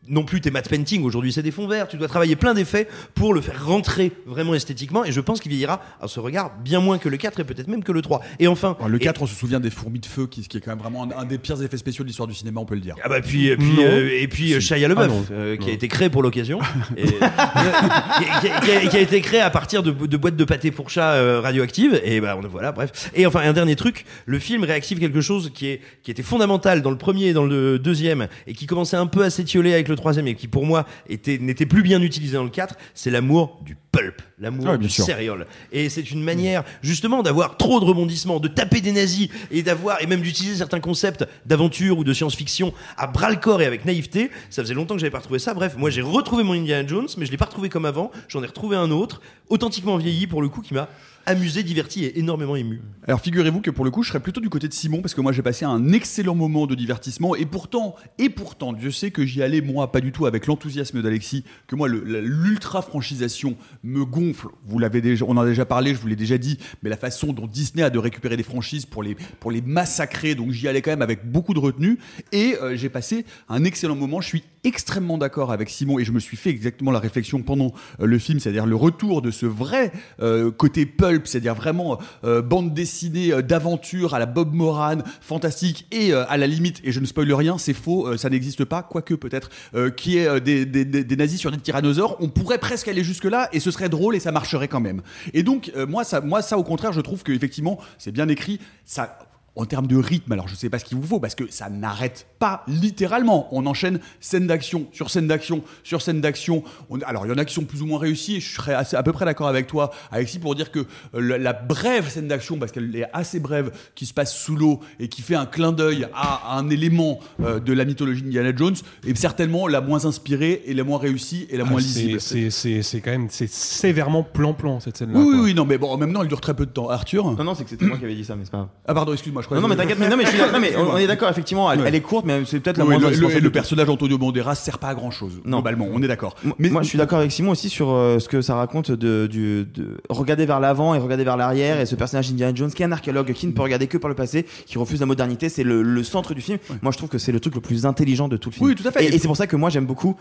[0.09, 2.89] non plus tes matte painting, aujourd'hui c'est des fonds verts, tu dois travailler plein d'effets
[3.15, 6.81] pour le faire rentrer vraiment esthétiquement, et je pense qu'il vieillira à ce regard bien
[6.81, 8.21] moins que le 4 et peut-être même que le 3.
[8.39, 8.77] Et enfin...
[8.87, 10.79] Le et- 4, on se souvient des fourmis de feu, qui, qui est quand même
[10.81, 12.97] vraiment un, un des pires effets spéciaux de l'histoire du cinéma, on peut le dire.
[13.03, 15.73] Ah bah puis, et puis, euh, et puis euh, Shia LaBeouf, Ah euh, qui a
[15.73, 16.59] été créé pour l'occasion,
[16.97, 20.17] et- qui, a- qui a- qui a, qui a été créé à partir de, de
[20.17, 23.11] boîtes de pâté pour chat euh, radioactives, et bah on- voilà, bref.
[23.15, 26.83] Et enfin un dernier truc, le film réactive quelque chose qui est qui était fondamental
[26.83, 29.89] dans le premier et dans le deuxième, et qui commençait un peu à s'étioler avec
[29.89, 33.11] le troisième, et qui pour moi était n'était plus bien utilisé dans le 4, c'est
[33.11, 35.47] l'amour du pulp, l'amour Ah, du serial.
[35.73, 40.03] Et c'est une manière justement d'avoir trop de rebondissements, de taper des nazis et d'avoir
[40.03, 43.85] et même d'utiliser certains concepts d'aventure ou de science-fiction à bras le corps et avec
[43.85, 44.31] naïveté.
[44.51, 45.55] Ça faisait longtemps que j'avais pas retrouvé ça.
[45.55, 48.11] Bref, moi j'ai retrouvé mon Indiana Jones, mais je l'ai pas retrouvé comme avant.
[48.29, 50.89] J'en ai retrouvé un autre, authentiquement vieilli pour le coup, qui m'a
[51.27, 52.81] amusé, diverti et énormément ému.
[53.07, 55.21] Alors figurez-vous que pour le coup, je serais plutôt du côté de Simon parce que
[55.21, 59.25] moi j'ai passé un excellent moment de divertissement et pourtant, et pourtant, Dieu sait que
[59.25, 64.49] j'y allais moi pas du tout avec l'enthousiasme d'Alexis, que moi l'ultra franchisation me gonfle.
[64.67, 66.97] Vous l'avez déjà, on en a déjà parlé, je vous l'ai déjà dit, mais la
[66.97, 70.69] façon dont Disney a de récupérer des franchises pour les pour les massacrer, donc j'y
[70.69, 71.99] allais quand même avec beaucoup de retenue
[72.33, 74.21] et euh, j'ai passé un excellent moment.
[74.21, 77.73] Je suis extrêmement d'accord avec Simon et je me suis fait exactement la réflexion pendant
[78.01, 82.43] euh, le film, c'est-à-dire le retour de ce vrai euh, côté pulp, c'est-à-dire vraiment euh,
[82.43, 87.07] bande dessinée d'aventure à la Bob Moran, fantastique et à la limite, et je ne
[87.07, 89.51] spoile rien, c'est faux, ça n'existe pas, quoique peut-être,
[89.97, 93.89] qui est des, nazis sur des tyrannosaures, on pourrait presque aller jusque-là et ce serait
[93.89, 95.03] drôle et ça marcherait quand même.
[95.33, 98.61] Et donc, moi, ça, moi, ça au contraire, je trouve que effectivement, c'est bien écrit,
[98.85, 99.19] ça
[99.57, 101.71] en termes de rythme, alors je sais pas ce qu'il vous faut, parce que ça
[101.71, 103.49] n'arrête pas littéralement.
[103.53, 106.65] On enchaîne scène d'action sur scène d'action sur scène d'action.
[106.91, 108.75] On- Alors il y en a qui sont plus ou moins réussis, et je serais
[108.75, 112.09] assez- à peu près d'accord avec toi, Alexis, pour dire que euh, la, la brève
[112.09, 115.35] scène d'action, parce qu'elle est assez brève, qui se passe sous l'eau et qui fait
[115.37, 118.75] un clin d'œil à, à un élément euh, de la mythologie d'Indiana Jones,
[119.07, 122.21] est certainement la moins inspirée et la moins réussie et la moins Ah, lisible.
[122.21, 125.19] c'est- c'est- C'est c'est quand même c'est sévèrement plan-plan cette scène-là.
[125.19, 125.45] Oui, oui, quoi.
[125.45, 126.89] oui, non, mais bon, en même temps, elle dure très peu de temps.
[126.89, 128.69] Arthur Non, non, c'est que c'était moi qui avais dit ça, mais c'est pas grave.
[128.87, 130.53] Ah, pardon, excuse-moi, je crois Non, non, mais t'inquiète, mais, non, mais, je suis d'accord-
[130.55, 131.89] non, mais on, on est d'accord, effectivement, elle, Ouais.
[131.89, 134.55] elle est courte, mais c'est peut-être la Oui, moins le, le- le personnage Antonio Banderas
[134.57, 135.59] sert pas à grand chose, Non.
[135.59, 136.35] globalement, on est d'accord.
[136.43, 138.91] Moi- Mais Moi, je suis d'accord avec Simon aussi sur euh, ce que ça raconte
[138.91, 141.81] de, du, de regarder vers l'avant et regarder vers l'arrière.
[141.81, 144.09] Et ce personnage Indiana Jones, qui est un archéologue, qui ne peut regarder que par
[144.09, 146.59] le passé, qui refuse la modernité, c'est le, le centre du film.
[146.83, 148.67] Moi, je trouve que c'est le truc le plus intelligent de tout le film.
[148.69, 149.05] Oui, tout à fait.
[149.05, 150.17] Et, et c'est pour ça que moi, j'aime beaucoup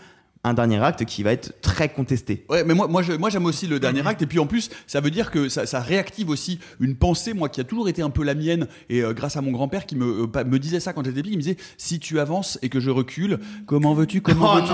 [0.46, 2.44] un dernier acte qui va être très contesté.
[2.50, 4.20] Ouais, mais moi, moi, je- moi j'aime aussi le dernier acte.
[4.20, 7.48] Et puis en plus, ça veut dire que ça, ça réactive aussi une pensée, moi,
[7.48, 8.66] qui a toujours été un peu la mienne.
[8.90, 11.30] Et euh, grâce à mon grand-père qui me, euh, me disait ça quand j'étais petit,
[11.30, 14.72] il me disait si tu avances et que je recule, comment veux-tu, comment Oh veux-tu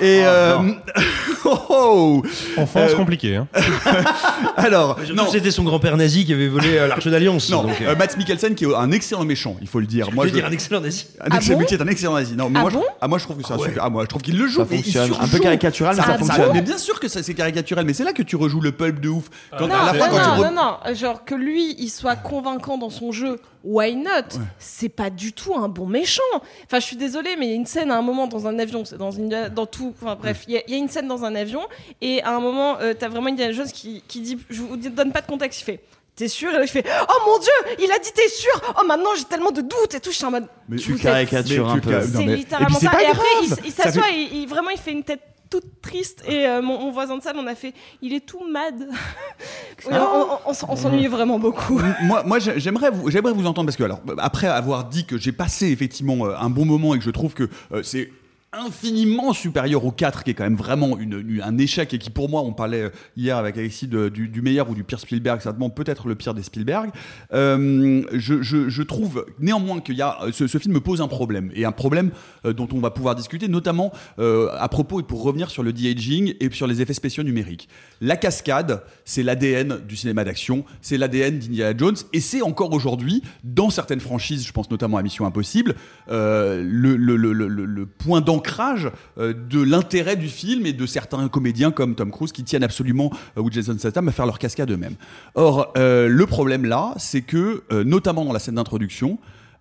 [0.00, 0.56] Et euh,
[1.44, 2.22] oh, oh.
[2.56, 3.36] Enfance Euh, compliquée.
[3.36, 3.46] Hein.
[4.56, 5.26] alors, Surtout non.
[5.30, 7.50] c'était son grand-père nazi qui avait volé euh, l'Arche d'Alliance.
[7.50, 10.10] Non, donc, euh, euh, Matt Mikkelsen qui est un excellent méchant, il faut le dire.
[10.12, 11.06] Moi, je veux je- dire un excellent nazi.
[11.20, 12.34] un excellent- Ah bon est un excellent nazi.
[12.36, 13.68] Non, mais Ah moi, je, ah, moi, je trouve que c'est ouais.
[13.68, 13.84] super.
[13.84, 14.60] Ah, moi, je trouve qu'il le joue.
[14.60, 15.10] Ça il fonctionne.
[15.20, 16.50] Un peu caricatural, mais ça Ah bon fonctionne.
[16.52, 19.00] Mais bien sûr que ça, c'est caricatural, mais c'est là que tu rejoues le pulp
[19.00, 19.24] de ouf.
[19.58, 21.74] Quand, Non, à la fin, non, quand tu non, re- non, non, genre que lui,
[21.78, 26.22] il soit convaincant dans son jeu, why not C'est pas du tout un bon méchant.
[26.66, 28.58] Enfin, je suis désolée, mais il y a une scène à un moment dans un
[28.58, 30.88] avion, c'est dans, une, dans tout, enfin bref, il y, a- il y a une
[30.88, 31.60] scène dans un avion,
[32.00, 35.12] et à un moment, euh, t'as vraiment Indiana Jones qui, qui dit, je vous donne
[35.12, 35.80] pas de contexte, il fait...
[36.14, 36.50] T'es sûr?
[36.50, 38.52] Et là, je fais Oh mon dieu, il a dit t'es sûr?
[38.78, 40.10] Oh maintenant j'ai tellement de doutes et tout.
[40.10, 40.46] Je suis en mode.
[40.68, 42.02] Mais Tu caricatures un peu.
[42.02, 42.90] C'est mais- littéralement et puis ça.
[42.92, 43.70] pas Et après, il, grave.
[43.70, 46.22] s'assoit fait- et il- vraiment il fait une tête toute triste.
[46.28, 48.74] Et euh, mon, mon voisin de salle, on a fait Il est tout mad.
[49.86, 51.80] Oui, on on- on s- on s'ennuyait vraiment beaucoup.
[52.02, 55.16] moi, moi j'ai- j'aimerais vous, j'aimerais vous entendre parce que alors après avoir dit que
[55.16, 58.10] j'ai passé effectivement euh, un bon moment et que je trouve que euh, c'est
[58.54, 62.10] infiniment supérieur au 4 qui est quand même vraiment une, une- un échec et qui
[62.10, 65.40] pour moi on parlait euh, hier avec Alexis du, du meilleur ou du pire Spielberg
[65.40, 66.90] certainement peut-être le pire des Spielberg.
[67.32, 71.08] Euh, je, je- je trouve néanmoins qu'il y a ce, ce film me pose un
[71.08, 72.10] problème et un problème
[72.44, 75.72] euh, dont on va pouvoir discuter notamment euh, à propos et pour revenir sur le
[75.72, 77.68] de-aging et sur les effets spéciaux numériques.
[78.02, 83.22] La cascade c'est l'ADN du cinéma d'action c'est l'ADN d'Indiana Jones et c'est encore aujourd'hui
[83.44, 85.74] dans certaines franchises je pense notamment à Mission Impossible
[86.10, 90.72] euh, le, le- le- le- le- le point d'ancrage euh, de l'intérêt du film et
[90.72, 94.24] de certains comédiens comme Tom Cruise qui tiennent absolument euh, ou Jason Statham à faire
[94.26, 94.96] leur cascade eux-mêmes.
[95.34, 99.18] Or, le problème là, c'est que, notamment dans la scène d'introduction,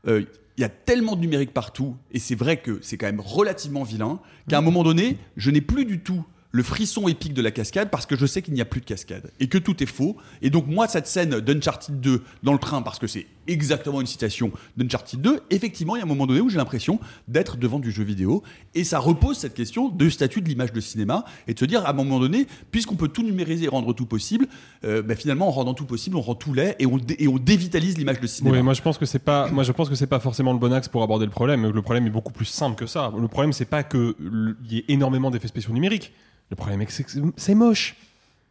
[0.08, 0.26] il
[0.58, 4.20] y a tellement de numérique partout, et c'est vrai que c'est quand même relativement vilain,
[4.50, 7.90] qu'à un moment donné, je n'ai plus du tout le frisson épique de la cascade
[7.90, 10.18] parce que je sais qu'il n'y a plus de cascade et que tout est faux.
[10.42, 14.08] Et donc moi, cette scène d'Uncharted 2 dans le train, parce que c'est exactement une
[14.08, 17.80] citation d'Uncharted 2, effectivement, il y a un moment donné où j'ai l'impression d'être devant
[17.80, 18.44] du jeu vidéo.
[18.76, 21.86] Et ça repose cette question de statut de l'image de cinéma et de se dire,
[21.86, 24.48] à un moment donné, puisqu'on peut tout numériser et rendre tout possible,
[24.84, 27.38] euh, bah, finalement, en rendant tout possible, on rend tout laid et on, et on
[27.38, 28.58] dévitalise l'image de cinéma.
[28.58, 30.60] Oui, moi je pense que c'est pas, moi je pense que c'est pas forcément le
[30.60, 31.66] bon axe pour aborder le problème.
[31.72, 33.12] Le problème est beaucoup plus simple que ça.
[33.18, 36.12] Le problème c'est pas que l- il y ait énormément d'effets spéciaux numériques.
[36.52, 37.96] Le problème c'est que c'est moche.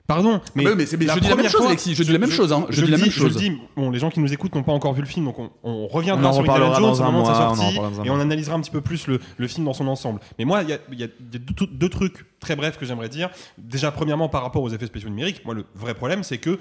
[0.06, 2.02] Pardon, mais, Ah bah oui, mais mais je dis la même chose, fois- Alexis, je
[2.02, 3.32] dis la même chose, hein, je dis la même chose.
[3.32, 5.24] Je le dis, bon, les gens qui nous écoutent n'ont pas encore vu le film,
[5.26, 7.78] donc on, on reviendra On en sur Indiana Jones au moment de sa on sortie
[7.78, 10.18] un et on analysera un petit peu plus le, le film dans son ensemble.
[10.36, 12.56] Mais moi, il y a, il y a- il y a deux, deux trucs très
[12.56, 13.30] brefs que j'aimerais dire.
[13.56, 16.58] Déjà, premièrement, par rapport aux effets spéciaux numériques, moi, le vrai problème, c'est que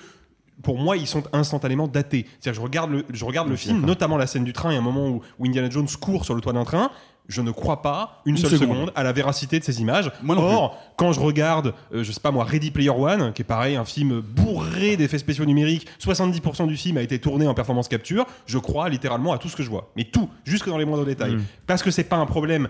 [0.62, 2.28] pour moi, ils sont instantanément datés.
[2.40, 4.82] C'est-à-dire, je regarde le, je regarde le film, notamment la scène du train, et un
[4.82, 6.92] moment où, où Indiana Jones court sur le toit d'un train.
[7.30, 8.76] Je ne crois pas une, Une seule seconde.
[8.76, 8.92] seconde.
[8.96, 10.12] à la véracité de ces images.
[10.22, 13.44] Moi non Or, quand je regarde, euh, je sais pas moi, Ready Player One, qui
[13.44, 17.54] est pareil, un film bourré d'effets spéciaux numériques, 70% du film a été tourné en
[17.54, 19.92] performance capture, je crois littéralement à tout ce que je vois.
[19.96, 21.36] Mais tout, jusque dans les moindres détails.
[21.36, 21.44] Mm.
[21.68, 22.68] Parce que c'est pas un problème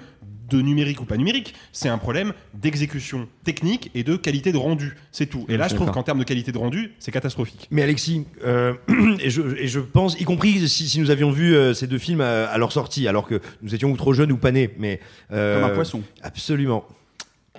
[0.49, 4.95] de numérique ou pas numérique, c'est un problème d'exécution technique et de qualité de rendu.
[5.11, 5.45] C'est tout.
[5.49, 7.67] Et là, je trouve qu'en termes de qualité de rendu, c'est catastrophique.
[7.71, 8.73] Mais Alexis, euh,
[9.19, 11.97] et, je, et je pense, y compris si, si nous avions vu euh, ces deux
[11.97, 14.71] films à, à leur sortie, alors que nous étions ou trop jeunes ou pas nés,
[14.77, 14.99] mais
[15.31, 16.01] euh, Comme un poisson.
[16.21, 16.85] Absolument.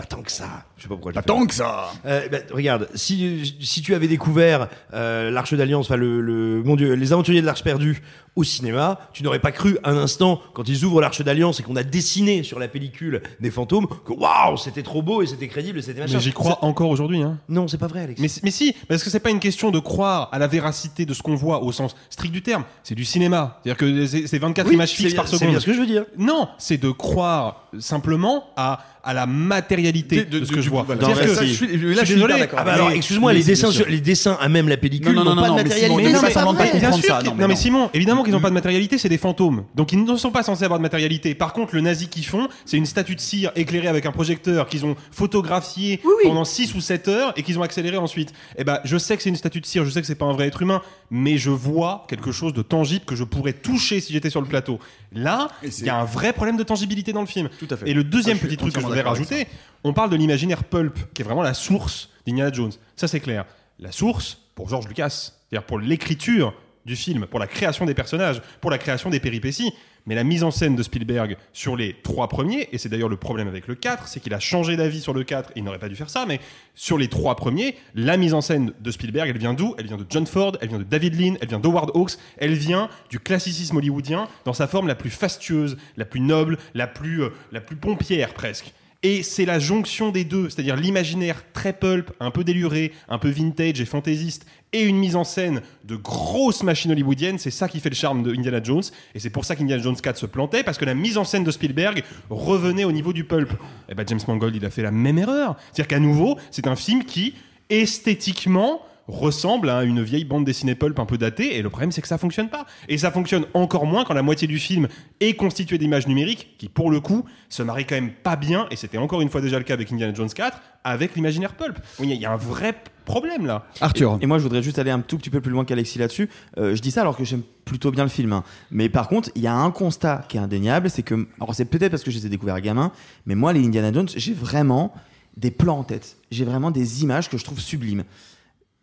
[0.00, 0.64] Pas tant que ça.
[0.76, 1.12] Je sais pas pourquoi.
[1.12, 5.52] je Pas tant que ça Euh, bah, regarde, si, si tu avais découvert euh, l'Arche
[5.54, 8.02] d'Alliance, enfin le, le mon Dieu, les Aventuriers de l'Arche perdue
[8.36, 11.74] au cinéma, tu n'aurais pas cru un instant quand ils ouvrent l'Arche d'Alliance et qu'on
[11.76, 15.80] a dessiné sur la pellicule des fantômes que waouh, c'était trop beau et c'était crédible
[15.80, 16.14] et c'était machin.
[16.14, 17.20] Mais j'y crois encore aujourd'hui.
[17.22, 17.38] Hein.
[17.48, 18.22] C'est- Non, c'est pas vrai, Alexis.
[18.22, 21.12] Mais, mais si, parce que c'est pas une question de croire à la véracité de
[21.12, 22.64] ce qu'on voit au sens strict du terme?
[22.84, 23.58] C'est du cinéma.
[23.64, 25.50] C'est-à-dire que c'est c'est 24 Oui, images c'est fixes bien- par c'est seconde.
[25.50, 26.04] bien ce que je veux dire.
[26.16, 30.70] Non, c'est de croire simplement à, à la matérialité de, De- ce que du- je
[30.70, 30.82] vois.
[30.82, 31.00] voilà.
[31.06, 31.44] Que-.
[31.44, 32.34] Je suis- là, je suis désolé.
[32.56, 35.30] Ah bah alors, excuse-moi, les dessins, sur, les dessins à même la pellicule Non, non,
[35.30, 35.86] n'ont non, pas non, de mais matérialité.
[35.96, 37.36] Simon, Mais non, ça mais, demande pas de bien comprendre sûr ça, qu'ils- non, non,
[37.38, 37.60] mais mais non.
[37.60, 39.64] Simon, évidemment qu'ils n'ont pas de matérialité, c'est des fantômes.
[39.74, 41.34] Donc ils ne sont pas censés avoir de matérialité.
[41.34, 44.66] Par contre, le nazi qu'ils font, c'est une statue de cire éclairée avec un projecteur
[44.68, 48.32] qu'ils ont photographié pendant 6 ou 7 heures et qu'ils ont accéléré ensuite.
[48.58, 50.26] Eh ben, je sais que c'est une statue de cire, je sais que c'est pas
[50.26, 54.00] un vrai être humain, mais je vois quelque chose de tangible que je pourrais toucher
[54.00, 54.78] si j'étais sur le plateau.
[55.12, 57.48] Là, il y a un vrai problème de tangibilité dans le film.
[57.58, 57.88] Tout à fait.
[57.88, 59.46] Et le deuxième Ah, petit truc que je voudrais rajouter,
[59.84, 62.72] on parle de l'imaginaire pulp, qui est vraiment la source d'Indiana Jones.
[62.96, 63.44] Ça, c'est clair.
[63.78, 68.42] La source, pour George Lucas, c'est-à-dire pour l'écriture du film, pour la création des personnages,
[68.60, 69.72] pour la création des péripéties,
[70.06, 73.16] mais la mise en scène de Spielberg sur les trois premiers, et c'est d'ailleurs le
[73.16, 75.88] problème avec le 4, c'est qu'il a changé d'avis sur le 4, il n'aurait pas
[75.88, 76.40] dû faire ça, mais
[76.74, 79.74] sur les trois premiers, la mise en scène de Spielberg, elle vient d'où?
[79.78, 82.54] Elle vient de John Ford, elle vient de David Lean, elle vient d'Howard Hawks, elle
[82.54, 87.22] vient du classicisme hollywoodien dans sa forme la plus fastueuse, la plus noble, la plus,
[87.22, 88.72] euh, la plus pompière presque.
[89.02, 93.30] Et c'est la jonction des deux, c'est-à-dire l'imaginaire très pulp, un peu déluré, un peu
[93.30, 97.80] vintage et fantaisiste, et une mise en scène de grosses machines hollywoodiennes, c'est ça qui
[97.80, 98.82] fait le charme de Indiana Jones,
[99.14, 101.44] et c'est pour ça qu'Indiana Jones 4 se plantait, parce que la mise en scène
[101.44, 103.50] de Spielberg revenait au niveau du pulp.
[103.88, 105.56] Et ben James Mangold, il a fait la même erreur.
[105.72, 107.34] C'est-à-dire qu'à nouveau, c'est un film qui,
[107.70, 112.00] esthétiquement, ressemble à une vieille bande dessinée pulp un peu datée et le problème c'est
[112.02, 114.88] que ça fonctionne pas et ça fonctionne encore moins quand la moitié du film
[115.20, 118.76] est constituée d'images numériques qui pour le coup se marient quand même pas bien et
[118.76, 122.06] c'était encore une fois déjà le cas avec Indiana Jones 4 avec l'imaginaire pulp Oui,
[122.06, 124.18] il y, a- il y a un vrai problème là Arthur.
[124.22, 126.28] Et moi, je voudrais juste aller un tout petit peu plus loin qu'Alexis là-dessus.
[126.58, 128.32] Euh, je dis ça alors que j'aime plutôt bien le film.
[128.32, 128.44] hein.
[128.70, 131.64] Mais par contre, il y a un constat qui est indéniable, c'est que, alors c'est
[131.64, 132.92] peut-être parce que je les ai découverts gamin,
[133.26, 134.94] mais moi, les Indiana Jones, j'ai vraiment
[135.36, 136.16] des plans en tête.
[136.30, 138.04] J'ai vraiment des images que je trouve sublimes.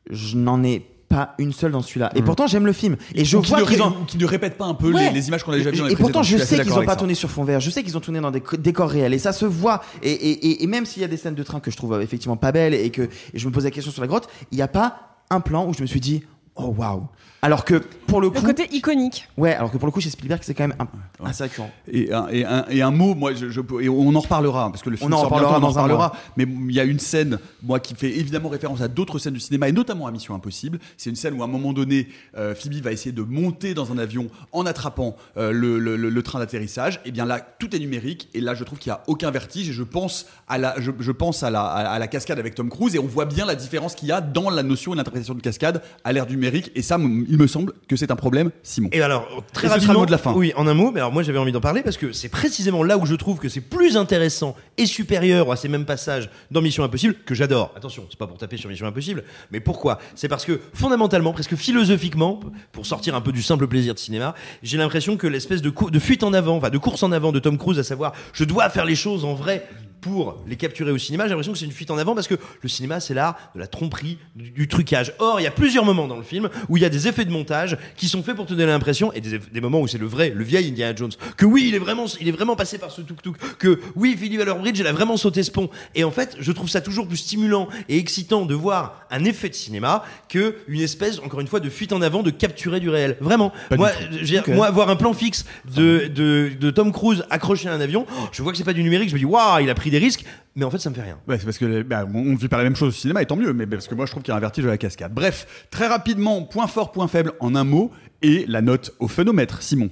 [0.10, 2.12] Je n'en ai pas une seule dans celui-là.
[2.16, 2.98] Et pourtant, j'aime le film.
[3.16, 3.92] Et je vois ne qu'ils ont.
[4.06, 5.08] qui ne répètent pas un peu Ouais.
[5.08, 6.84] les, les images qu'on a déjà vues dans les Et pourtant, je sais qu'ils n'ont
[6.84, 6.96] pas ça.
[6.98, 7.62] tourné sur fond vert.
[7.62, 9.14] Je sais qu'ils ont tourné dans des décors réels.
[9.14, 9.82] Et ça se voit.
[10.04, 11.94] Et, et, et, et même s'il y a des scènes de train que je trouve
[11.94, 14.28] euh, effectivement pas belles et que et je me pose la question sur la grotte,
[14.52, 16.24] il n'y a pas un plan où je me suis dit,
[16.56, 17.04] oh waouh.
[17.44, 17.76] Alors que
[18.08, 18.46] pour le Le coup.
[18.46, 19.28] côté iconique.
[19.38, 21.70] Ouais, alors que pour le coup, chez Spielberg, c'est quand même un, assez récurrent.
[21.92, 24.82] Et un, et, un, et un mot, moi, je, je- et on en reparlera, parce
[24.82, 26.84] que le film On en sort reparlera bientôt, on en reparlera, mais il y a
[26.84, 30.12] une scène, moi, qui fait évidemment référence à d'autres scènes du cinéma, et notamment à
[30.12, 30.80] Mission Impossible.
[30.98, 33.92] C'est une scène où, à un moment donné, euh, Phoebe va essayer de monter dans
[33.92, 37.02] un avion en attrapant euh, le, le- le- le train d'atterrissage.
[37.06, 39.70] Et bien là, tout est numérique, et là, je trouve qu'il n'y a aucun vertige,
[39.70, 42.56] et je pense à la, je, je pense à la, à, à la cascade avec
[42.56, 44.98] Tom Cruise, et on voit bien la différence qu'il y a dans la notion et
[44.98, 46.98] l'interprétation de cascade à l'ère numérique, et ça,
[47.28, 49.82] il me semble que c'est un problème, Simon Et alors, très Et ce sera le
[49.82, 50.00] rapidement.
[50.00, 50.34] mot de la fin.
[50.34, 52.84] Oui, en un mot, mais alors moi j'avais envie d'en parler parce que c'est précisément
[52.84, 56.62] là où je trouve que c'est plus intéressant et supérieur à ces mêmes passages dans
[56.62, 57.74] Mission Impossible que j'adore.
[57.76, 60.00] Attention, c'est pas pour taper sur Mission Impossible, mais pourquoi?
[60.16, 62.40] C'est parce que fondamentalement, presque philosophiquement,
[62.72, 66.24] pour sortir un peu du simple plaisir de cinéma, j'ai l'impression que l'espèce de, fuite
[66.24, 68.86] en avant, enfin de course en avant de Tom Cruise, à savoir je dois faire
[68.86, 69.68] les choses en vrai
[70.02, 72.36] pour les capturer au cinéma, j'ai l'impression que c'est une fuite en avant parce que
[72.62, 75.14] le cinéma c'est l'art de la tromperie, du, du trucage.
[75.20, 77.32] Or, il y a plusieurs moments dans le film où il y a des de
[77.32, 80.06] montage qui sont faits pour te donner l'impression et des, des moments où c'est le
[80.08, 82.92] vrai, le vieil Indiana Jones, que oui, il est vraiment, il est vraiment passé par
[82.92, 85.70] ce tuk-tuk, que oui, Philippe Waller-Bridge, il a vraiment sauté ce pont.
[85.96, 89.50] Et en fait, je trouve ça toujours plus stimulant et excitant de voir un effet
[89.50, 92.90] de cinéma que une espèce, encore une fois, de fuite en avant, de capturer du
[92.90, 93.18] réel.
[93.22, 93.52] Vraiment.
[93.70, 94.04] Pas moi, tout.
[94.12, 94.54] je veux dire, Ok.
[94.56, 98.42] moi, voir un plan fixe de, de, de Tom Cruise accroché à un avion, je
[98.44, 100.24] vois que c'est pas du numérique, je me dis, waouh, il a pris des risques,
[100.58, 101.18] mais en fait, ça me fait rien.
[101.28, 103.26] Ouais, c'est parce que bah, on ne fait pas la même chose au cinéma, et
[103.26, 104.78] tant mieux, mais parce que moi je trouve qu'il y a un vertige de la
[104.78, 105.14] cascade.
[105.14, 107.92] Bref, très rapidement, point fort, point faible en un mot,
[108.22, 109.90] et la note au phénomètre, Simon.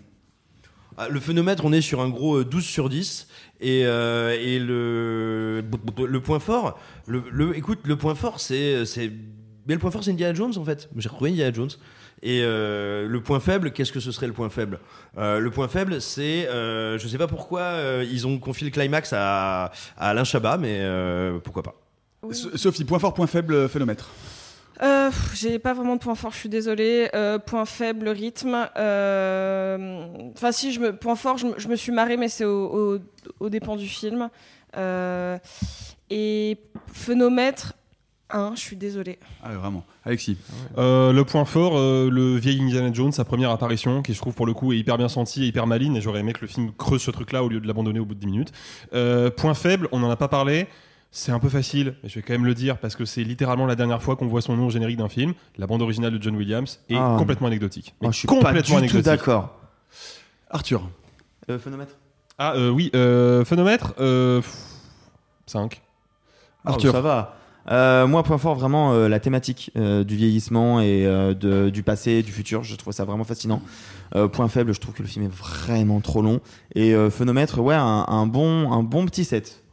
[0.97, 3.27] Ah, Le phénomètre, on est sur un gros euh, 12 sur 10.
[3.61, 5.63] Et, euh, et le,
[6.07, 9.11] le point fort, le, le- écoute, le point fort, c'est, c'est,
[9.67, 10.89] mais le point fort, c'est Indiana Jones en fait.
[10.97, 11.69] J'ai retrouvé Indiana Jones.
[12.23, 14.79] Et euh, le point faible, qu'est-ce que ce serait le point faible?
[15.17, 18.71] Euh, Le point faible, c'est, euh, je sais pas pourquoi euh, ils ont confié le
[18.71, 19.65] climax à,
[19.97, 21.75] à Alain Chabat, mais euh, pourquoi pas.
[22.31, 24.09] Sophie, point fort, point faible, phénomètre.
[24.81, 27.09] Euh, J'ai pas vraiment de point fort, je suis désolée.
[27.13, 28.67] Euh, point faible, rythme.
[28.75, 30.95] Euh, Enfin, si, je me...
[30.95, 32.99] point fort, je me, je me suis marrée, mais c'est au, au,
[33.39, 34.29] au dépend du film.
[34.75, 35.37] Euh,
[36.09, 36.57] Et
[36.91, 37.73] phénomètre
[38.31, 39.19] 1, je suis désolée.
[39.43, 39.85] Ah, ouais, vraiment.
[40.03, 40.37] Alexis.
[40.77, 44.33] Euh, le point fort, euh, le vieil Indiana Jones, sa première apparition, qui je trouve
[44.33, 46.47] pour le coup est hyper bien sentie et hyper maline, et j'aurais aimé que le
[46.47, 48.51] film creuse ce truc-là au lieu de l'abandonner au bout de 10 minutes.
[48.93, 50.67] Euh, point faible, on n'en a pas parlé,
[51.11, 53.67] c'est un peu facile, mais je vais quand même le dire parce que c'est littéralement
[53.67, 55.33] la dernière fois qu'on voit son nom au générique d'un film.
[55.57, 57.15] La bande originale de John Williams est Ah.
[57.19, 57.93] complètement anecdotique.
[58.01, 59.05] Mais Oh, je suis pas complètement du tout anecdotique.
[59.05, 59.55] d'accord.
[60.49, 60.89] Arthur.
[61.49, 61.95] Euh, phénomètre
[62.39, 64.41] Ah euh, oui, euh, phénomètre, euh,
[65.45, 65.81] 5.
[66.65, 66.91] Arthur.
[66.91, 67.37] ça va.
[67.71, 72.31] Euh, moi, point fort, vraiment euh, la thématique euh, du vieillissement et du passé, du
[72.31, 72.63] futur.
[72.63, 73.61] Je trouve ça vraiment fascinant.
[74.31, 76.39] Point faible, je trouve que le film est vraiment trop long.
[76.73, 79.63] Et phénomètre, ouais, un, bon, un bon petit set.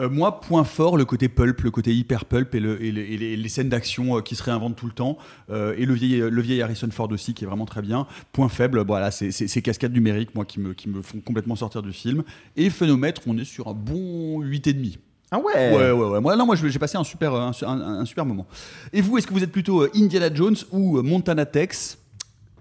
[0.00, 3.68] Moi, point fort, le côté pulp, le côté hyper pulp et, le- et les, scènes
[3.68, 5.18] d'action qui se réinventent tout le temps.
[5.50, 5.92] Et le
[6.40, 8.06] vieil, Harrison Ford aussi, qui est vraiment très bien.
[8.32, 11.56] Point faible, voilà, c'est c'est- ces cascades numériques, moi, qui me, qui me font complètement
[11.56, 12.22] sortir du film.
[12.56, 14.98] Et phénomètre, on est sur un bon 8,5.
[15.30, 15.52] Ah ouais.
[15.76, 16.20] Ouais, ouais, ouais.
[16.20, 18.46] Moi, non, moi, j'ai passé un super, un, un- un super moment.
[18.92, 21.98] Et vous, est-ce que vous êtes plutôt euh, Indiana Jones ou euh, Montana Tex?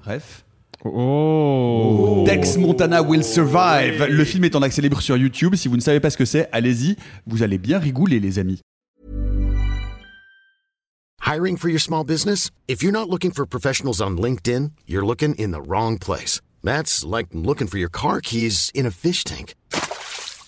[0.03, 0.43] Bref.
[0.85, 2.23] Oh.
[2.27, 4.05] Tex Montana Will Survive.
[4.09, 5.55] Le film est en accès libre sur YouTube.
[5.55, 6.95] Si vous ne savez pas ce que c'est, allez-y.
[7.25, 8.61] Vous allez bien rigoler, les amis.
[11.25, 12.51] Hiring for your small business?
[12.67, 16.41] If you're not looking for professionals on LinkedIn, you're looking in the wrong place.
[16.63, 19.55] That's like looking for your car keys in a fish tank.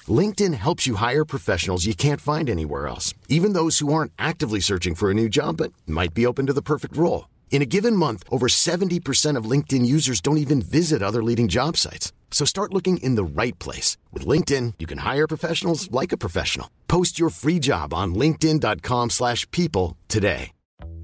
[0.09, 4.61] LinkedIn helps you hire professionals you can't find anywhere else, even those who aren't actively
[4.61, 7.27] searching for a new job but might be open to the perfect role.
[7.51, 11.75] In a given month, over 70% of LinkedIn users don't even visit other leading job
[11.75, 12.13] sites.
[12.31, 13.97] So start looking in the right place.
[14.13, 16.69] With LinkedIn, you can hire professionals like a professional.
[16.87, 20.51] Post your free job on linkedin.com/people slash people today.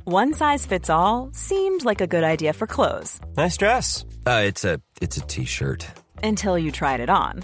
[0.08, 4.06] One size fits all seemed like a good idea for clothes Nice dress.
[4.28, 5.88] Uh, it's a it's a t-shirt.
[6.24, 7.44] until you tried it on.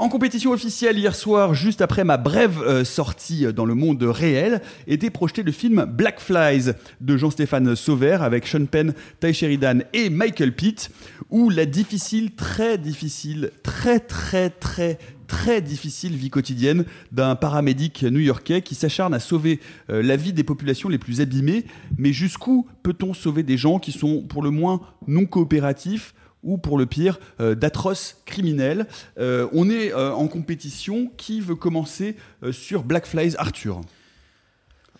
[0.00, 4.62] En compétition officielle hier soir, juste après ma brève euh, sortie dans le monde réel,
[4.86, 10.08] était projeté le film Black Flies de Jean-Stéphane Sauvert avec Sean Penn, Ty Sheridan et
[10.08, 10.90] Michael Pitt,
[11.28, 18.62] où la difficile, très difficile, très très très très difficile vie quotidienne d'un paramédic new-yorkais
[18.62, 19.60] qui s'acharne à sauver
[19.90, 21.66] euh, la vie des populations les plus abîmées.
[21.98, 26.78] Mais jusqu'où peut-on sauver des gens qui sont pour le moins non coopératifs ou pour
[26.78, 28.86] le pire, euh, d'atroces criminels.
[29.18, 31.10] Euh, on est euh, en compétition.
[31.16, 33.80] Qui veut commencer euh, sur Black Flies Arthur?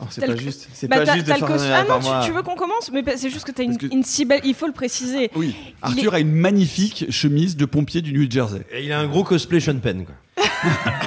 [0.03, 0.69] Oh, c'est pas juste.
[0.73, 2.91] C'est Bah, pas juste de faire Ah non, tu, veux qu'on commence?
[2.91, 4.41] Mais bah, c'est juste que t'as une, que- une si belle.
[4.45, 5.31] Il faut le préciser.
[5.35, 5.55] Oui.
[5.83, 8.63] Arthur a une magnifique chemise de pompier du New Jersey.
[8.73, 10.07] Et il a un gros cosplay Sean Penn.
[10.07, 10.15] Quoi.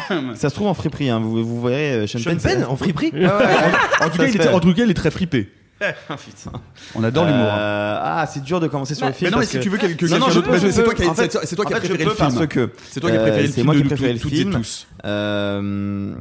[0.36, 1.20] Ça se trouve en friperie, hein.
[1.20, 3.32] vous, vous verrez euh, Sean, Sean Penn, en friperie ouais, en,
[4.06, 5.50] en tout cas, il est, en tout cas, il est très fripé.
[6.08, 6.52] Putain.
[6.96, 7.42] On adore l'humour.
[7.42, 7.58] hein.
[7.58, 9.28] Euh, ah, c'est dur de commencer sur Bah, le film.
[9.28, 10.46] mais non, mais parce si que- tu veux que- que Non, non, quelqu'un je d'autre-
[10.46, 11.78] peux, parce que je c'est toi qui as- En fait- c'est- c'est toi qui as
[11.78, 12.34] en fait, je préféré le peux film.
[12.34, 14.14] Parce que C'est toi qui as préféré le c'est film moi de qui nous préféré
[14.14, 14.52] le toutes et film.
[14.54, 14.88] tous.
[15.06, 16.14] Euh,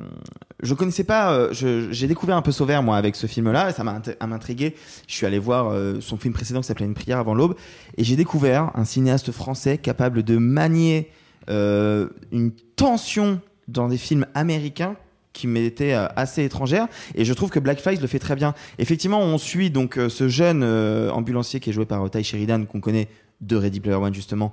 [0.63, 1.33] je connaissais pas.
[1.33, 3.71] euh, je- J'ai découvert un peu Sauvert moi avec ce film-là.
[3.71, 4.75] et Ça m'a int- m'a intrigué.
[5.09, 7.55] Je suis allé voir euh, son film précédent qui s'appelait Une prière avant l'aube,
[7.97, 11.11] et j'ai découvert un cinéaste français capable de manier
[11.51, 14.95] euh, une tension dans des films américains
[15.33, 18.55] qui m'était euh, assez étrangère et je trouve que Black Flies le fait très bien.
[18.79, 22.65] Effectivement, on suit donc euh, ce jeune euh, ambulancier qui est joué par Ty Sheridan
[22.65, 23.09] qu'on connaît
[23.41, 24.53] de Ready Player One justement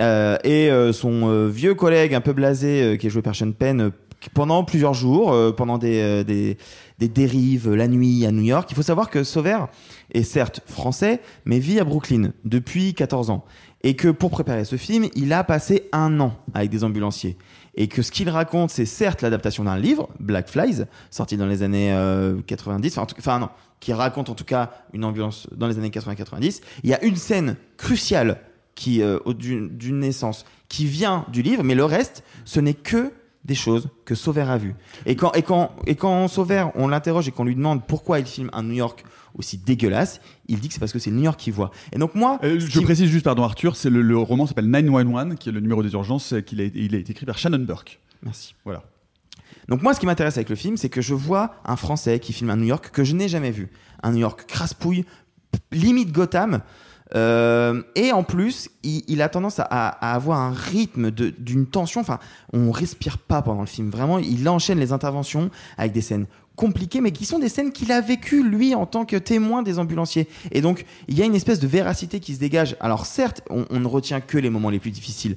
[0.00, 3.92] et son vieux collègue un peu blasé qui est joué par Sean Penn
[4.32, 6.58] pendant plusieurs jours, pendant des, des,
[6.98, 8.68] des dérives la nuit à New York.
[8.72, 9.68] Il faut savoir que Sauvert
[10.12, 13.44] est certes français, mais vit à Brooklyn depuis 14 ans.
[13.84, 17.36] Et que pour préparer ce film, il a passé un an avec des ambulanciers.
[17.76, 21.62] Et que ce qu'il raconte, c'est certes l'adaptation d'un livre, Black Flies, sorti dans les
[21.62, 23.48] années euh, 90, enfin, en tout- enfin non,
[23.80, 26.60] qui raconte en tout cas une ambulance dans les années 80-90.
[26.84, 28.38] Il y a une scène cruciale
[28.74, 33.12] qui euh, d'une naissance qui vient du livre, mais le reste, ce n'est que
[33.44, 34.74] des choses que Sauvert a vues.
[35.04, 38.24] Et quand, et quand, et quand Sauvert, on l'interroge et qu'on lui demande pourquoi il
[38.26, 39.04] filme un New York
[39.34, 41.70] aussi dégueulasse, il dit que c'est parce que c'est New York qu'il voit.
[41.92, 44.66] Et donc moi, Euh, je qui- précise juste, pardon Arthur, c'est le, le roman s'appelle
[44.70, 47.36] 911, qui est le numéro des urgences, euh, qu'il a, il a été écrit par
[47.38, 48.00] Shannon Burke.
[48.22, 48.54] Merci.
[48.64, 48.82] Voilà.
[49.68, 52.32] Donc moi, ce qui m'intéresse avec le film, c'est que je vois un Français qui
[52.32, 53.70] filme un New York que je n'ai jamais vu.
[54.02, 55.04] Un New York crasse-pouille,
[55.50, 56.60] p- limite Gotham.
[57.14, 61.66] Euh, et en plus, il, il a tendance à, à avoir un rythme de- d'une
[61.66, 62.00] tension.
[62.00, 62.18] Enfin,
[62.52, 63.90] on respire pas pendant le film.
[63.90, 67.90] Vraiment, il enchaîne les interventions avec des scènes compliquées, mais qui sont des scènes qu'il
[67.92, 70.28] a vécues, lui, en tant que témoin des ambulanciers.
[70.52, 72.76] Et donc, il y a une espèce de véracité qui se dégage.
[72.80, 75.36] Alors certes, on, on ne retient que les moments les plus difficiles.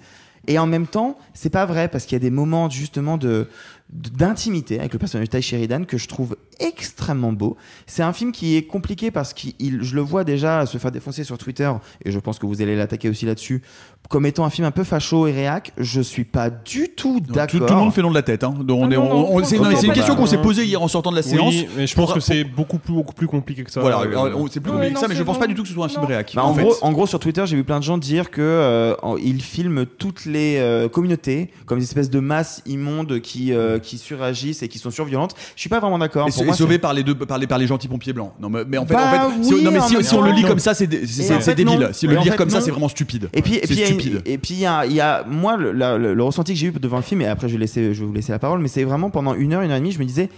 [0.50, 3.28] Et en même temps, c'est pas vrai parce qu'il y a des moments justement de
[3.28, 3.48] de-
[3.90, 7.56] d'intimité avec le personnage de Ty Sheridan que je trouve extrêmement beau.
[7.86, 11.24] C'est un film qui est compliqué parce que je le vois déjà se faire défoncer
[11.24, 11.72] sur Twitter
[12.04, 13.62] et je pense que vous allez l'attaquer aussi là-dessus
[14.10, 15.72] comme étant un film un peu facho et réac.
[15.78, 17.66] Je suis pas du tout Tout, d'accord.
[17.66, 18.44] tout le monde fait long de la tête.
[18.44, 18.56] Hein.
[18.62, 20.28] Donc, on Ah est- on- c'est non, mais c'est une question qu'on tout.
[20.30, 21.54] s'est posée hier en sortant de la séance.
[21.76, 23.80] Mais je pense Pour- que c'est beaucoup plus, beaucoup plus compliqué que ça.
[23.82, 25.74] Voilà, Euh, c'est plus compliqué que ça, mais je pense pas du tout que ce
[25.74, 26.34] soit un film réac.
[26.36, 26.64] Bah, en, fait.
[26.64, 29.86] gros, en gros, sur Twitter, j'ai vu plein de gens dire que euh, ils filment
[29.86, 34.68] toutes les euh, communautés comme des espèces de masses immondes qui euh, qui suragissent et
[34.68, 35.36] qui sont surviolentes.
[35.56, 36.28] Je suis pas vraiment d'accord.
[36.28, 38.14] Et, Pour et moi, sauvé c'est- par les deux, par les, par les gentils pompiers
[38.14, 38.34] blancs.
[38.40, 40.04] Non, mais, mais en fait, Bah en fait, si, oui, non, mais en si, même
[40.04, 40.48] si on le lit non.
[40.50, 41.90] comme ça, c'est débile.
[41.94, 43.30] Si Et le fait, comme ça, c'est vraiment stupide.
[43.34, 44.22] Et puis, et puis, il y a une- stupide.
[44.26, 46.60] et puis, il y a, il y a- moi, le, la- le- le ressenti que
[46.60, 48.40] j'ai eu devant le film, et après, je vais, laisser, je vais vous laisser la
[48.40, 50.30] parole, mais c'est vraiment pendant une heure, une heure et demie, je me disais,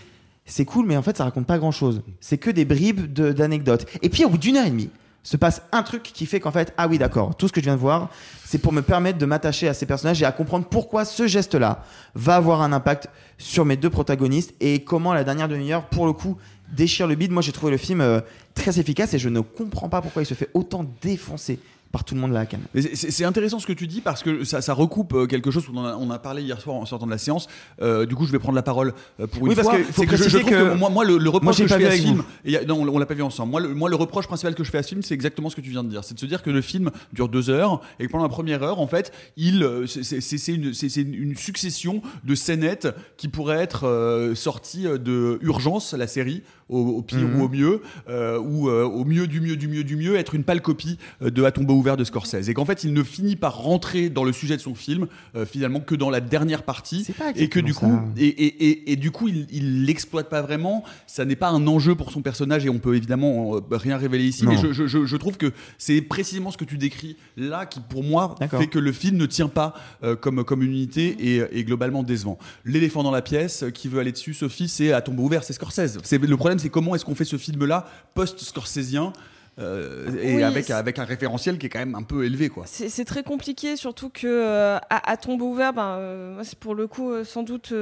[0.45, 2.02] c'est cool, mais en fait, ça raconte pas grand chose.
[2.19, 3.86] C'est que des bribes de- d'anecdotes.
[4.02, 4.89] Et puis, au bout d'une heure et demie,
[5.23, 7.65] se passe un truc qui fait qu'en fait, ah oui, d'accord, tout ce que je
[7.65, 8.10] viens de voir,
[8.45, 11.84] c'est pour me permettre de m'attacher à ces personnages et à comprendre pourquoi ce geste-là
[12.15, 16.13] va avoir un impact sur mes deux protagonistes et comment la dernière demi-heure, pour le
[16.13, 16.38] coup,
[16.71, 17.32] déchire le bide.
[17.32, 18.21] Moi, j'ai trouvé le film euh,
[18.55, 21.60] très efficace et je ne comprends pas pourquoi il se fait autant défoncer
[21.91, 22.62] par tout le monde là à Cannes.
[22.93, 25.80] C'est- intéressant ce que tu dis parce que ça, ça recoupe euh, quelque chose dont
[25.82, 27.47] on a, on a parlé hier soir en sortant de la séance.
[27.82, 29.78] Euh, du coup, je vais prendre la parole euh, pour Oui, une parce fois.
[29.78, 31.86] que faut C'est que je, je trouve que- moi, moi, le, reproche que je fais
[31.88, 33.52] à ce film, et a- non, on, l'a pas vu ensemble.
[33.52, 35.56] Moi le, moi, le reproche principal que je fais à ce film, c'est exactement ce
[35.56, 36.04] que tu viens de dire.
[36.04, 38.62] C'est de se dire que le film dure deux heures et que pendant la première
[38.63, 45.39] heure, en fait, il c'est- une, succession de scénettes qui pourraient être euh, sorties de
[45.41, 47.39] Urgence, la série, au, au pire Mhm.
[47.41, 50.36] ou au mieux, euh, ou euh, au mieux du mieux du mieux du mieux, être
[50.36, 52.47] une pâle copie euh, de À tombeau ouvert de Scorsese.
[52.49, 55.08] Et qu'en fait, il ne finit par rentrer dans le sujet de son film
[55.45, 57.05] finalement que dans la dernière partie,
[57.36, 60.84] et que du coup, et, et, et, et du coup, il, l'exploite pas vraiment.
[61.08, 64.45] Ça n'est pas un enjeu pour son personnage et on peut évidemment rien révéler ici.
[64.45, 64.51] Non.
[64.51, 67.79] Mais je, je, je, je trouve que c'est précisément ce que tu décris là qui,
[67.79, 69.73] pour moi, fait que le film ne tient pas
[70.21, 72.38] comme, comme une unité et, et globalement décevant.
[72.65, 75.97] L'éléphant dans la pièce, qui veut aller dessus, Sophie, c'est à tombeau ouvert, c'est Scorsese.
[76.03, 79.13] C'est le problème, c'est comment est-ce qu'on fait ce film-là post-scorsésien
[79.60, 82.63] euh, et Oui, avec, avec un référentiel qui est quand même un peu élevé, quoi.
[82.65, 87.12] C'est très compliqué, surtout que euh, à, à ouvert, ben, euh, c'est pour le coup
[87.12, 87.74] euh, sans doute,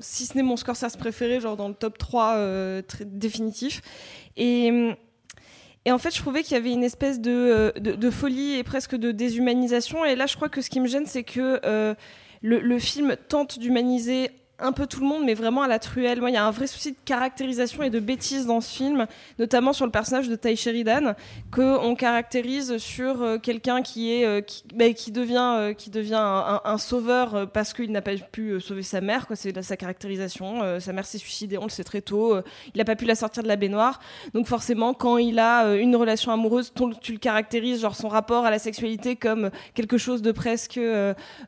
[0.00, 3.82] si ce n'est mon Scorsese préféré, genre dans le top 3 euh, très définitif.
[4.36, 4.94] Et,
[5.84, 8.64] et en fait, je trouvais qu'il y avait une espèce de, de, de folie et
[8.64, 10.04] presque de déshumanisation.
[10.04, 11.60] Et là, je crois que ce qui me gêne, c'est que
[12.42, 16.20] le, le film tente d'humaniser un peu tout le monde, mais vraiment à la truelle.
[16.20, 19.06] Moi, il y a un vrai souci de caractérisation et de bêtise dans ce film,
[19.38, 21.14] notamment sur le personnage de Ty Sheridan,
[21.50, 25.90] que on caractérise sur euh, quelqu'un qui est euh, qui, bah, qui devient euh, qui
[25.90, 29.26] devient un, sauveur parce qu'il n'a pas pu sauver sa mère.
[29.26, 30.78] Quoi, c'est sa caractérisation.
[30.78, 32.36] Sa mère s'est suicidée, on le sait très tôt.
[32.74, 33.98] Il n'a pas pu la sortir de la baignoire.
[34.34, 38.50] Donc forcément, quand il a une relation amoureuse, tu le caractérises, genre son rapport à
[38.50, 40.78] la sexualité comme quelque chose de presque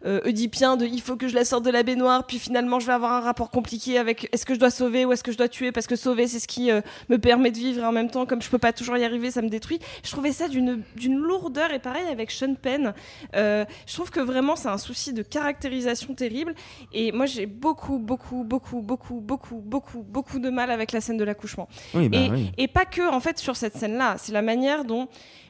[0.05, 2.98] oedipien, de il faut que je la sorte de la baignoire, puis finalement je vais
[2.99, 5.49] avoir un rapport compliqué avec est-ce que je dois sauver ou est-ce que je dois
[5.49, 8.11] tuer parce que sauver c'est ce qui euh, me permet de vivre et en même
[8.11, 9.79] temps comme je peux pas toujours y arriver ça me détruit.
[10.05, 12.93] Je trouvais ça d'une d'une lourdeur et pareil avec Sean Penn.
[13.37, 16.55] Euh, je trouve que vraiment c'est un souci de caractérisation terrible
[16.93, 21.17] et moi j'ai beaucoup beaucoup beaucoup beaucoup beaucoup beaucoup beaucoup de mal avec la scène
[21.17, 21.69] de l'accouchement.
[21.95, 22.53] Oui, bah et, oui.
[22.59, 25.09] et pas que en fait sur cette scène là, c'est la manière dont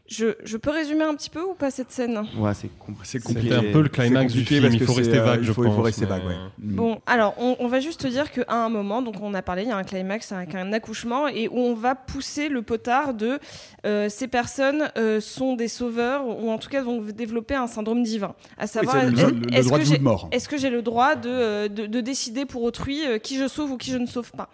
[0.08, 2.24] je, je peux résumer un petit peu ou pas cette scène?
[2.38, 4.92] Ouais, c'est com- C'est C'était un peu le climax du compliqué film, parce il faut
[4.94, 6.32] rester euh, vague, je faut- il faut pense, rester mais, vague, ouais.
[6.34, 6.48] euh.
[6.58, 9.62] Bon, alors on, on va juste te dire qu'à un moment, donc on a parlé,
[9.64, 13.12] il y a un climax avec un accouchement et où on va pousser le potard
[13.14, 13.38] de
[13.86, 18.02] euh, ces personnes euh, sont des sauveurs ou en tout cas vont développer un syndrome
[18.02, 18.34] divin.
[18.56, 23.18] À savoir, est-ce que j'ai- le droit de, euh, de, de décider pour autrui euh,
[23.18, 24.48] qui je sauve ou qui je ne sauve pas?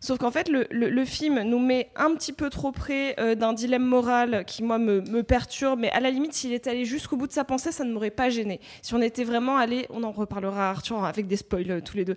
[0.00, 3.84] Sauf qu'en fait, le, film nous met un petit peu trop près euh, d'un dilemme
[3.84, 5.80] moral qui, moi, me, perturbe.
[5.80, 8.10] Mais à la limite, s'il était allé jusqu'au bout de sa pensée, ça ne m'aurait
[8.10, 8.60] pas gêné.
[8.80, 12.06] Si on était vraiment allé, on en reparlera, Arthur, avec des spoils euh, tous les
[12.06, 12.16] deux.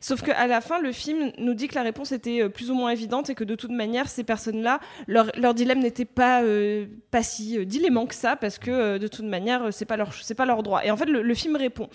[0.00, 2.74] Sauf qu'à la fin, le film nous dit que la réponse était euh, plus ou
[2.74, 4.78] moins évidente et que de toute manière, ces personnes-là,
[5.08, 6.42] leur, dilemme n'était pas,
[7.10, 10.62] pas si dilémant que ça, parce que de toute manière, c'est pas leur, pas leur
[10.62, 10.84] droit.
[10.84, 11.88] Et en fait, le film répond.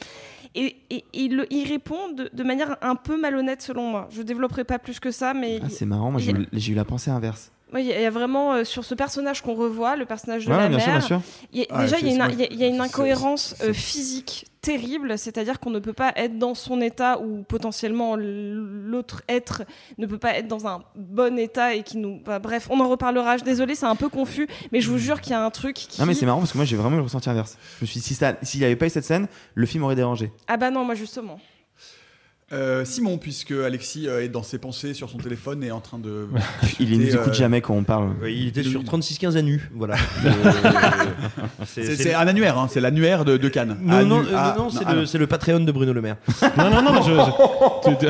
[0.56, 4.08] Et, et- et il, il répond de, de manière un peu malhonnête selon moi.
[4.12, 6.20] Je développerai pas plus que ça, mais Ah, c'est marrant, moi
[6.52, 7.52] j'ai eu la pensée inverse.
[7.74, 10.58] Oui, il y a- vraiment euh, sur ce personnage qu'on revoit, le personnage de Ouais,
[10.58, 10.86] la bien mère.
[10.86, 11.22] sûr, bien sûr.
[11.54, 14.46] il y a- Ah, déjà, il y a c'est- une, y a- incohérence euh, physique
[14.62, 19.64] terrible, c'est-à-dire qu'on ne peut pas être dans son état ou potentiellement l'autre être
[19.98, 22.20] ne peut pas être dans un bon état et qui nous.
[22.26, 23.38] bah, bref, on en reparlera.
[23.38, 25.76] Je désolé, c'est un peu confus, mais je vous jure qu'il y a un truc
[25.76, 26.00] qui.
[26.02, 27.58] Non, mais c'est marrant parce que moi j'ai vraiment eu le ressenti inverse.
[27.80, 29.84] Je me suis dit, si ça- s'il n'y avait pas eu cette scène, le film
[29.84, 30.32] aurait dérangé.
[30.48, 31.40] Ah bah non, moi justement.
[32.52, 35.82] Euh, Simon, puisque Alexis euh, est dans ses pensées sur son téléphone et est en
[35.82, 36.28] train de.
[36.80, 38.10] Il nous Et, écoute euh, jamais quand on parle.
[38.22, 39.96] Ouais, il était sur 36-15 à nu, voilà.
[41.66, 43.78] C'est c'est un annuaire, hein, c'est l'annuaire de, de Cannes.
[43.82, 46.18] Non, Annu- non, euh, ah, non, c'est le, c'est le Patreon de Bruno Le Maire.
[46.58, 48.10] Non, non, non, je-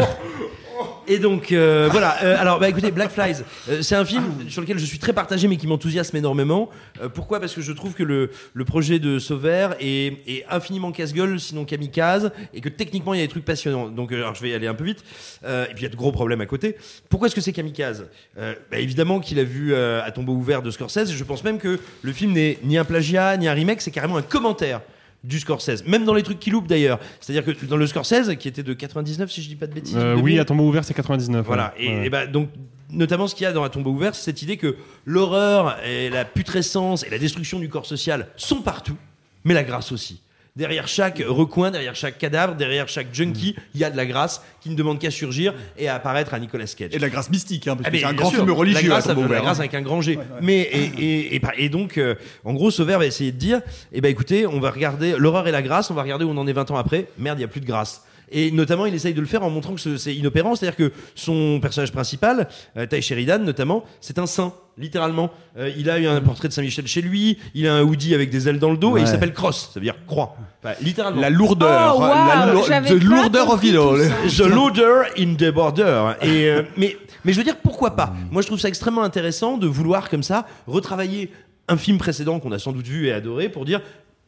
[1.10, 2.24] Et donc euh, voilà.
[2.24, 5.12] Euh, alors bah écoutez, Black Flies, euh, c'est un film sur lequel je suis très
[5.12, 6.70] partagé, mais qui m'enthousiasme énormément.
[7.16, 7.40] Pourquoi?
[7.40, 11.66] Parce que je trouve que le, le projet de Sauvert est, est infiniment casse-gueule, sinon
[11.66, 13.90] kamikaze, et que techniquement il y a des trucs passionnants.
[13.90, 15.04] Donc alors, je vais y aller un peu vite.
[15.44, 16.78] Et puis il y a de gros problèmes à côté.
[17.10, 18.06] Pourquoi est-ce que c'est kamikaze?
[18.38, 21.12] Bah, Évidemment qu'il a vu à tombeau ouvert de Scorsese.
[21.12, 24.18] Je pense même que le film n'est ni un plagiat ni un remake, c'est carrément
[24.18, 24.82] un commentaire
[25.24, 27.00] du Scorsese, même dans les trucs qui loupent d'ailleurs.
[27.20, 29.98] C'est-à-dire que dans le Scorsese, qui était de 99 si je dis pas de bêtises.
[29.98, 31.46] Euh, oui, à tombeau ouvert, c'est 99.
[31.46, 31.74] voilà.
[31.78, 31.86] ouais.
[31.86, 32.06] Et, Ouais.
[32.06, 32.50] et bah, donc,
[32.90, 36.10] notamment, ce qu'il y a dans la tombe ouverte, c'est cette idée que l'horreur et
[36.10, 38.96] la putrescence et la destruction du corps social sont partout,
[39.44, 40.22] mais la grâce aussi.
[40.60, 44.44] Derrière chaque recoin, derrière chaque cadavre, derrière chaque junkie, il y a de la grâce
[44.60, 46.90] qui ne demande qu'à surgir et à apparaître à Nicolas Cage.
[46.94, 48.82] Et de la grâce mystique, hein, parce Ah, que c'est un grand sûr, film religieux.
[48.90, 49.60] La grâce, à la grâce hein.
[49.62, 50.20] avec un grand G.
[50.42, 53.62] Mais et, et, et, et donc, euh, en gros, Sauvert va essayer de dire,
[53.94, 56.38] eh ben écoutez, on va regarder l'horreur et la grâce, on va regarder où on
[56.38, 57.08] en est 20 ans après.
[57.18, 58.04] Merde, il y a plus de grâce.
[58.32, 60.92] Et notamment, il essaye de le faire en montrant que ce- c'est inopérant, c'est-à-dire que
[61.16, 62.48] son personnage principal,
[62.78, 65.30] euh, Ty Sheridan notamment, c'est un saint, littéralement.
[65.58, 68.30] Euh, il a eu un portrait de Saint-Michel chez lui, il a un hoodie avec
[68.30, 70.36] des ailes dans le dos et il s'appelle Cross, ça veut dire croix.
[70.64, 71.22] Enfin, littéralement.
[71.22, 74.00] La lourdeur, Oh, la wow, j'avais the lourdeur of it all.
[74.28, 76.14] The Loader in the Border.
[76.22, 78.14] Et euh, mais, mais je veux dire, pourquoi pas?
[78.32, 81.32] Moi, je trouve ça extrêmement intéressant de vouloir, comme ça, retravailler
[81.70, 83.82] un film précédent qu'on a sans doute vu et adoré pour dire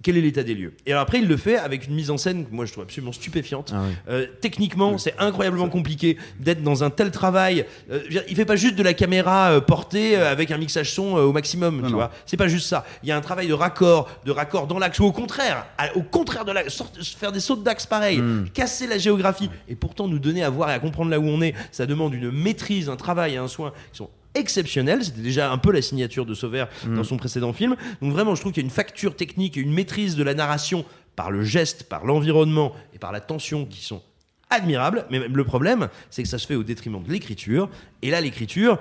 [0.03, 0.73] quel est l'état des lieux.
[0.85, 2.83] Et alors après, il le fait avec une mise en scène que moi je trouve
[2.83, 3.71] absolument stupéfiante.
[3.75, 3.83] Ah.
[4.09, 7.65] Euh, techniquement, c'est incroyablement compliqué d'être dans un tel travail.
[7.91, 11.17] Euh, il fait pas juste de la caméra euh, portée euh, avec un mixage son
[11.17, 11.97] euh, au maximum, tu non.
[11.97, 12.11] vois.
[12.25, 12.85] C'est pas juste ça.
[13.03, 15.95] Il y a un travail de raccord, de raccord dans l'axe, ou au contraire, à-
[15.95, 16.81] au contraire de l'axe,
[17.17, 18.21] faire des sauts d'axe pareil,
[18.53, 21.41] casser la géographie, et pourtant nous donner à voir et à comprendre là où on
[21.41, 21.53] est.
[21.71, 25.03] Ça demande une maîtrise, un travail et un soin qui sont exceptionnels.
[25.05, 27.75] C'était déjà un peu la signature de Sauvert dans son précédent film.
[28.01, 30.33] Donc vraiment, je trouve qu'il y a une facture technique et une maîtrise de la
[30.33, 34.01] narration par le geste, par l'environnement et par la tension qui sont
[34.49, 35.05] admirables.
[35.11, 37.69] Mais même le problème, c'est que ça se fait au détriment de l'écriture.
[38.01, 38.79] Et là, l'écriture,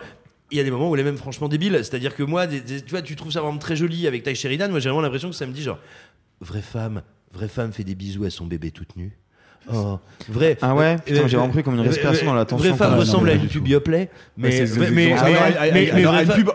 [0.50, 1.74] il y a des moments où elle est même franchement débile.
[1.76, 4.34] C'est-à-dire que moi, des- des- tu vois, tu trouves ça vraiment très joli avec Ty
[4.34, 4.68] Sheridan.
[4.70, 5.78] Moi, j'ai vraiment l'impression que ça me dit genre,
[6.40, 9.16] vraie femme, vraie femme fait des bisous à son bébé toute nue.
[9.72, 9.98] Oh,
[10.28, 10.56] vrai.
[10.62, 12.72] Ah ouais Euh, Putain, j'ai euh, vraiment pris comme une respiration dans la tension.
[12.74, 15.92] Ressemble à une mais- pub Yoplait, mais mais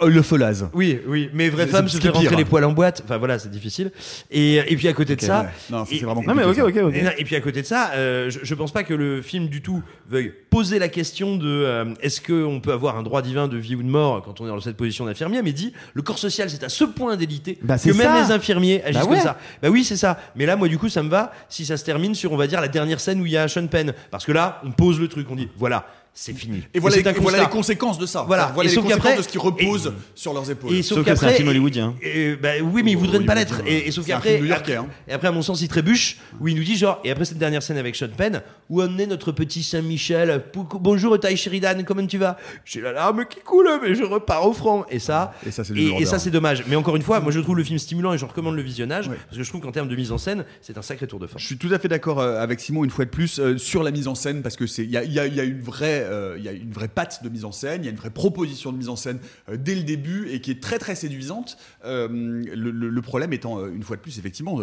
[0.07, 0.69] le folase.
[0.73, 3.01] oui, oui, mais femme c'est se fait rentrer les poils en boîte.
[3.05, 3.91] Enfin voilà, c'est difficile.
[4.31, 5.47] Et, et puis à côté de ça.
[5.69, 6.93] Non, c'est vraiment Non, mais ok, ok, et, ok.
[7.03, 9.61] non, et puis à côté de ça, euh, je, pense pas que le film du
[9.61, 13.75] tout veuille poser la question de est-ce qu'on peut avoir un droit divin de vie
[13.75, 16.49] ou de mort quand on est dans cette position d'infirmier, mais dit le corps social
[16.49, 19.37] c'est à ce point d'élité Bah, que même les infirmiers agissent Bah comme ça.
[19.61, 20.17] Bah oui, c'est ça.
[20.35, 22.47] Mais là, moi du coup, ça me va si ça se termine sur on va
[22.47, 24.99] dire la dernière scène où il y a Sean Penn, parce que là, on pose
[24.99, 25.85] le truc, on dit voilà.
[26.17, 26.61] C'est fini.
[26.73, 27.43] Et voilà, les, un et voilà constat.
[27.43, 28.23] les conséquences de ça.
[28.25, 28.51] Voilà.
[28.55, 30.73] Voilà Et les conséquences de ce qui repose sur leurs épaules.
[30.73, 31.93] Et sauf Sauf que c'est un film hollywoodien.
[32.01, 33.59] et- et- bah oui, mais il voudrait ne pas l'être.
[33.59, 34.93] Hollywoodien, Et, et sauf qu'après, film new-yorkais, après- hein.
[35.09, 37.37] et après, à mon sens, il trébuche, où il nous dit genre, et après cette
[37.37, 40.41] dernière scène avec Sean Penn, où on est notre petit Saint-Michel,
[40.79, 42.37] bonjour Ty Sheridan, comment tu vas?
[42.63, 44.85] J'ai la larme qui coule, mais je repars au front.
[44.89, 45.73] Et ça, Et ça, c'est
[46.19, 46.63] c'est dommage.
[46.67, 49.09] Mais encore une fois, moi je trouve le film stimulant et je recommande le visionnage,
[49.09, 51.27] parce que je trouve qu'en termes de mise en scène, c'est un sacré tour de
[51.27, 51.41] force.
[51.43, 53.83] Je suis tout à fait d'accord euh, avec Simon une fois de plus euh, sur
[53.83, 56.49] la mise en scène parce que c'est il y a une vraie euh, il y
[56.49, 58.77] a une vraie patte de mise en scène, il y a une vraie proposition de
[58.77, 61.57] mise en scène euh, dès le début et qui est très très séduisante.
[61.83, 64.59] Euh, le, problème étant euh, une fois de plus effectivement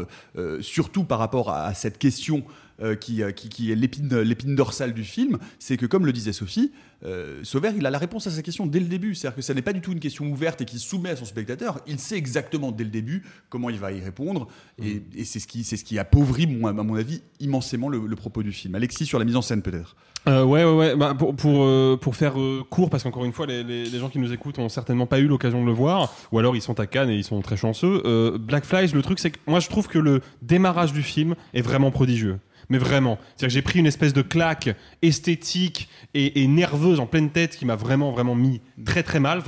[0.61, 2.45] surtout par rapport à cette question
[2.83, 6.33] euh, qui, euh, qui, qui est l'épine dorsale du film, c'est que comme le disait
[6.33, 6.73] Sophie,
[7.05, 9.55] euh, Sauvert il a la réponse à sa question dès le début, c'est-à-dire que ça
[9.55, 11.99] n'est pas du tout une question ouverte et qui se soumet à son spectateur, il
[11.99, 14.47] sait exactement dès le début comment il va y répondre
[14.83, 18.07] et, et c'est ce qui c'est ce qui appauvrit mon- à mon avis immensément le,
[18.07, 18.75] le propos du film.
[18.75, 19.97] Alexis sur la mise en scène peut-être.
[20.29, 20.95] Euh, ouais, ouais, ouais.
[20.97, 22.35] Bah, pour, pour, euh, pour faire
[22.71, 25.19] court, parce qu'encore une fois, les, les, les gens qui nous écoutent ont certainement pas
[25.19, 27.57] eu l'occasion de le voir, ou alors ils sont à Cannes et ils sont très
[27.57, 28.39] chanceux.
[28.39, 31.63] Black Flies, le truc, c'est que moi je trouve que le démarrage du film est
[31.63, 32.39] vraiment prodigieux.
[32.69, 33.19] Mais vraiment.
[33.37, 37.65] C'est-à-dire que j'ai pris une espèce de claque esthétique et, nerveuse en pleine tête qui
[37.65, 39.43] m'a vraiment, vraiment mis très, très mal.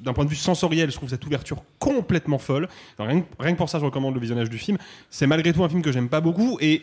[0.00, 2.68] D'un point de vue sensoriel, je trouve cette ouverture complètement folle.
[2.98, 4.78] Rien, que- pour ça, je recommande le visionnage du film.
[5.10, 6.82] C'est malgré tout un film que j'aime pas beaucoup et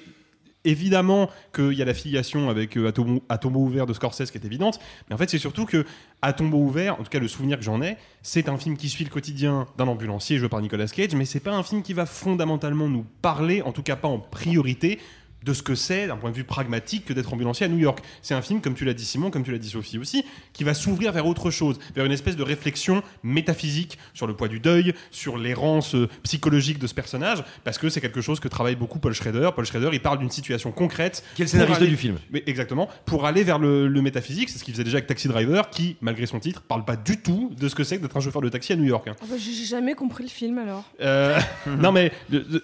[0.63, 2.91] Évidemment qu'il y a la filiation avec euh,
[3.29, 4.79] à tombeau ouvert de Scorsese qui est évidente,
[5.09, 5.85] mais en fait c'est surtout que
[6.21, 8.87] à tombeau ouvert, en tout cas le souvenir que j'en ai, c'est un film qui
[8.87, 11.93] suit le quotidien d'un ambulancier joué par Nicolas Cage, mais c'est pas un film qui
[11.93, 14.99] va fondamentalement nous parler, en tout cas pas en priorité,
[15.43, 17.99] de ce que c'est d'un point de vue pragmatique que d'être ambulancier à New York.
[18.21, 20.23] C'est un film, comme tu l'as dit Simon, comme tu l'as dit Sophie aussi,
[20.53, 24.47] qui va s'ouvrir vers autre chose, vers une espèce de réflexion métaphysique sur le poids
[24.47, 28.47] du deuil, sur l'errance euh, psychologique de ce personnage, parce que c'est quelque chose que
[28.47, 29.49] travaille beaucoup Paul Schrader.
[29.55, 31.23] Paul Schrader, il parle d'une situation concrète.
[31.35, 32.17] Qui est le pour scénariste aller- du film?
[32.31, 35.27] Mais exactement, pour aller vers le, le métaphysique, c'est ce qu'il faisait déjà avec Taxi
[35.27, 38.17] Driver, qui, malgré son titre, parle pas du tout de ce que c'est que d'être
[38.17, 39.07] un chauffeur de taxi à New York.
[39.07, 39.15] hein.
[39.21, 40.83] Ah bah, J'ai jamais compris le film alors.
[41.01, 41.39] Euh,
[41.79, 42.11] non mais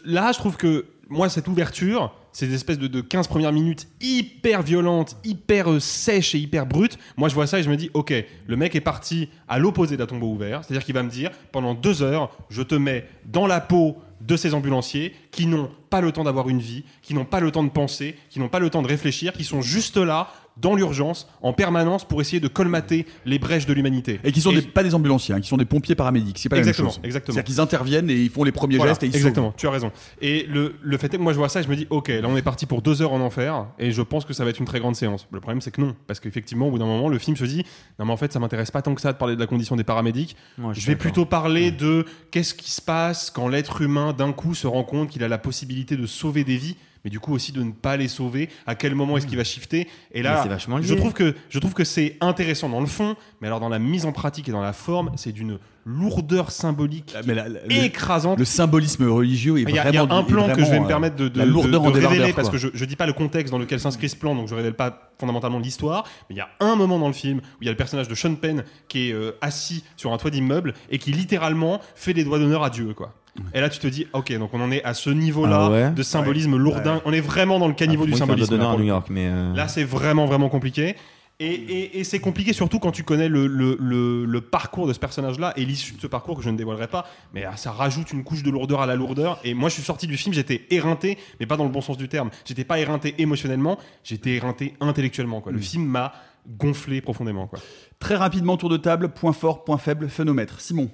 [0.05, 4.61] là je trouve que moi cette ouverture ces espèces de, de 15 premières minutes hyper
[4.61, 7.89] violentes hyper euh, sèches et hyper brutes moi je vois ça et je me dis
[7.95, 8.13] ok
[8.45, 10.61] le mec est parti à l'opposé d'un tombeau ouvert.
[10.63, 13.59] C'est à dire qu'il va me dire pendant deux heures je te mets dans la
[13.59, 17.39] peau de ces ambulanciers qui n'ont pas le temps d'avoir une vie, qui n'ont pas
[17.39, 20.31] le temps de penser, qui n'ont pas le temps de réfléchir, qui sont juste là,
[20.62, 24.20] dans l'urgence, en permanence, pour essayer de colmater les brèches de l'humanité.
[24.24, 26.38] Et qui sont des- pas des ambulanciers, hein, qui sont des pompiers paramédics.
[26.39, 27.05] C'est pas Exactement, la même chose.
[27.05, 27.34] exactement.
[27.36, 29.55] C'est-à-dire qu'ils interviennent et ils font les premiers Voilà, gestes et ils exactement, sauvent.
[29.58, 29.91] tu as raison.
[30.22, 32.08] Et le, le fait est que moi je vois ça et je me dis, ok,
[32.10, 34.49] là on est parti pour deux heures en enfer et je pense que ça va
[34.49, 35.28] être une très grande séance.
[35.32, 37.64] Le problème c'est que non, parce qu'effectivement au bout d'un moment le film se dit,
[37.99, 39.76] non mais en fait ça m'intéresse pas tant que ça de parler de la condition
[39.76, 40.36] des paramédics.
[40.74, 44.68] Je vais plutôt parler de qu'est-ce qui se passe quand l'être humain d'un coup se
[44.68, 46.76] rend compte qu'il a la possibilité de sauver des vies.
[47.04, 48.50] Mais du coup aussi de ne pas les sauver.
[48.66, 49.88] À quel moment est-ce qu'il va shifter?
[50.12, 53.48] Et là, vachement je trouve que je trouve que c'est intéressant dans le fond, mais
[53.48, 57.22] alors dans la mise en pratique et dans la forme, c'est d'une lourdeur symbolique Ah,
[57.26, 58.38] Mais la- la- le- écrasante.
[58.38, 60.04] Le symbolisme religieux est Il y, a, vraiment.
[60.06, 61.50] il y a un plan que je vais me euh, permettre de, de- la de-
[61.52, 64.10] lourdeur de débardeur, révéler parce que je, je dis pas le contexte dans lequel s'inscrit
[64.10, 66.04] ce plan, donc je révèle pas fondamentalement l'histoire.
[66.30, 68.10] Mais il y a un moment dans le film où il y a le personnage
[68.10, 72.14] de Sean Penn qui est euh, assis sur un toit d'immeuble et qui littéralement fait
[72.14, 73.14] des doigts d'honneur à Dieu, quoi.
[73.53, 75.91] Et là, tu te dis, ok, donc on en est à ce niveau-là Ah ouais
[75.91, 77.01] de symbolisme lourdin.
[77.05, 78.51] On est vraiment dans le caniveau Ah, du symbolisme.
[78.51, 78.83] de là, à New.
[78.83, 80.95] York, mais euh, Là, c'est vraiment, vraiment compliqué.
[81.39, 84.93] Et, et- et c'est compliqué surtout quand tu connais le, le- le- le parcours de
[84.93, 87.05] ce personnage-là et l'issue de ce parcours que je ne dévoilerai pas.
[87.31, 89.39] Mais ah, ça rajoute une couche de lourdeur à la lourdeur.
[89.43, 91.95] Et moi, je suis sorti du film, j'étais éreinté, mais pas dans le bon sens
[91.95, 92.31] du terme.
[92.43, 95.39] J'étais pas éreinté émotionnellement, j'étais éreinté intellectuellement.
[95.41, 95.51] Quoi.
[95.51, 96.11] Le film m'a
[96.57, 97.45] gonflé profondément.
[97.45, 97.59] Quoi.
[97.99, 100.59] Très rapidement, tour de table, point fort, point faible, phénomètre.
[100.59, 100.89] Simon.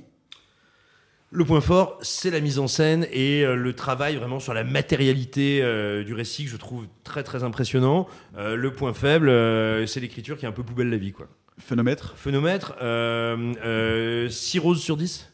[1.36, 4.64] Le point fort, c'est la mise en scène et euh, le travail vraiment sur la
[4.64, 8.08] matérialité euh, du récit que je trouve très très impressionnant.
[8.38, 11.12] Euh, le point faible, euh, c'est l'écriture qui est un peu poubelle la vie.
[11.12, 11.28] Quoi.
[11.58, 15.28] Phénomètre Phénomètre, euh, euh, 6 roses sur 10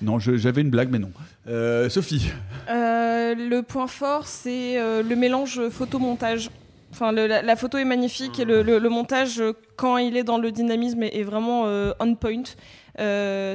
[0.00, 1.12] Non, je- j'avais une blague, mais non.
[1.46, 2.28] Euh, Sophie.
[2.70, 6.50] Euh, le point fort, c'est euh, le mélange photomontage.
[6.90, 9.40] Enfin, le- la, la photo est magnifique et le, le- le montage,
[9.76, 12.56] quand il est dans le dynamisme, est, est vraiment euh, on point, euh,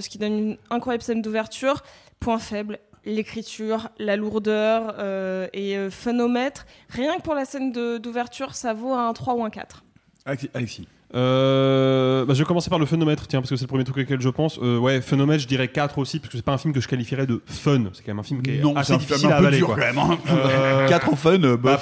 [0.02, 1.84] ce qui donne une incroyable scène d'ouverture.
[2.20, 6.66] Point faible, l'écriture, la lourdeur euh, et euh.
[6.90, 9.84] Rien que pour la scène d'ouverture, ça vaut un 3 ou un 4.
[10.26, 10.88] Alexis- Alexis.
[11.18, 13.98] Euh, bah, je vais commencer par le phénomètre, tiens, parce que c'est le premier truc
[13.98, 14.60] auquel je pense.
[14.62, 16.88] Euh, ouais, phénomètre, je dirais 4 aussi, parce que c'est pas un film que je
[16.88, 17.86] qualifierais de fun.
[17.94, 19.58] C'est quand même un film qui est Non, assez film difficile un à avaler.
[19.58, 19.76] dur quoi.
[19.76, 20.18] quand même, hein.
[20.30, 21.80] Euh, en fun, bah,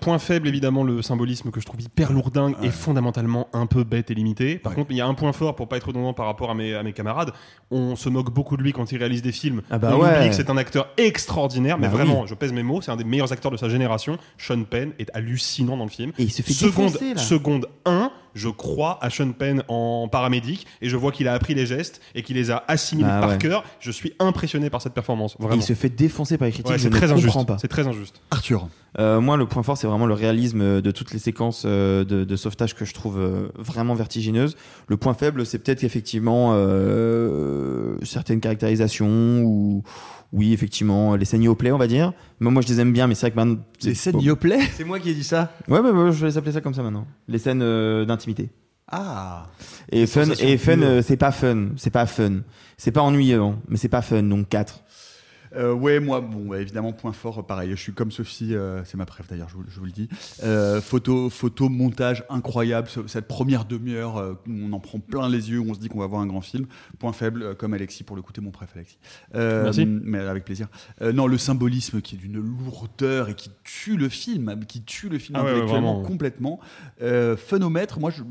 [0.00, 4.10] point, faible, évidemment, le symbolisme que je trouve hyper lourdingue et fondamentalement un peu bête
[4.10, 4.56] et limité.
[4.56, 6.54] Par contre, il y a un point fort, pour pas être redondant par rapport à
[6.54, 7.32] mes, à mes camarades,
[7.70, 9.62] on se moque beaucoup de lui quand il réalise des films.
[9.70, 10.16] Ah bah on ouais.
[10.18, 12.26] oublie que c'est un acteur extraordinaire, mais Bah vraiment, oui.
[12.28, 14.18] je pèse mes mots, c'est un des meilleurs acteurs de sa génération.
[14.38, 16.12] Sean Penn est hallucinant dans le film.
[16.18, 17.20] Et il se fait seconde, défoncer, là.
[17.20, 21.54] seconde 1, je crois à Sean Penn en paramédic et je vois qu'il a appris
[21.54, 23.38] les gestes et qu'il les a assimilés Bah par ouais.
[23.38, 23.64] cœur.
[23.80, 25.36] Je suis impressionné par cette performance.
[25.38, 25.56] Vraiment.
[25.56, 26.70] il se fait défoncer par les critiques.
[26.72, 27.36] Ouais, c'est très injuste.
[27.60, 28.20] C'est très injuste.
[28.30, 28.68] Arthur.
[28.98, 32.24] Euh, moi, le point fort, c'est vraiment le réalisme de toutes les séquences euh, de,
[32.24, 34.56] de sauvetage que je trouve euh, vraiment vertigineuses.
[34.88, 39.82] Le point faible, c'est peut-être effectivement euh, certaines caractérisations ou
[40.32, 42.12] oui, effectivement, les scènes play, on va dire.
[42.40, 43.62] Mais moi, je les aime bien, mais c'est vrai que maintenant.
[43.82, 46.38] Les scènes Yoplait C'est moi qui ai dit ça Ouais, ouais, ouais, je vais les
[46.38, 47.06] appeler ça comme ça maintenant.
[47.28, 48.48] Les scènes euh, d'intimité.
[48.90, 49.46] Ah.
[49.90, 52.40] Et fun, et fun, euh, c'est pas fun, c'est pas fun,
[52.76, 54.82] c'est pas ennuyant, mais c'est pas fun, donc 4.
[55.54, 57.70] Euh, ouais, moi, bon, bah, évidemment, point fort, euh, pareil.
[57.70, 60.08] Je suis comme Sophie, euh, c'est ma préf d'ailleurs, je, vous- je vous le dis.
[60.42, 62.88] Euh, photo, photo, montage incroyable.
[62.88, 65.98] ce- Cette première demi-heure euh, on en prend plein les yeux, on se dit qu'on
[66.00, 66.66] va voir un grand film.
[66.98, 68.98] Point faible, euh, comme Alexis, pour le coup, t'es mon préf, Alexis.
[69.34, 69.84] Euh, Merci.
[69.86, 70.68] Mais avec plaisir.
[71.02, 75.08] Euh, non, le symbolisme qui est d'une lourdeur et qui tue le film, qui tue
[75.08, 76.08] le film Ah ouais, ouais, intellectuellement vraiment.
[76.08, 76.60] complètement.
[77.02, 78.22] Euh, phénomètre, moi, je,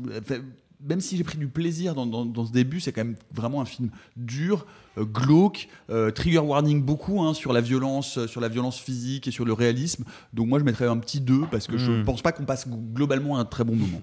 [0.88, 3.60] même si j'ai pris du plaisir dans, dans- dans ce début, c'est quand même vraiment
[3.60, 4.66] un film dur,
[4.98, 9.28] euh, glauque, euh, trigger warning beaucoup hein, sur la violence, euh, sur la violence physique
[9.28, 10.04] et sur le réalisme.
[10.32, 12.04] Donc moi, je mettrais un petit 2 parce que je Mm.
[12.04, 14.02] pense pas qu'on passe globalement un très bon moment.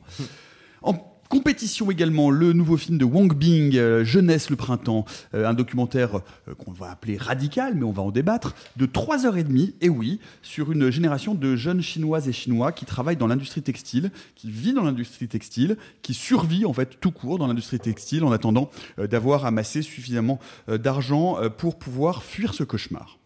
[0.81, 0.93] En
[1.29, 5.05] compétition également, le nouveau film de Wang Bing, euh, Jeunesse le printemps,
[5.35, 6.17] euh, un documentaire
[6.47, 10.71] euh, qu'on va appeler radical, mais on va en débattre, de 3h30, et oui, sur
[10.71, 14.83] une génération de jeunes chinoises et chinois qui travaillent dans l'industrie textile, qui vit dans
[14.83, 19.83] l'industrie textile, qui survit en fait tout court dans l'industrie textile en attendant d'avoir amassé
[19.83, 23.19] suffisamment d'argent pour pouvoir fuir ce cauchemar.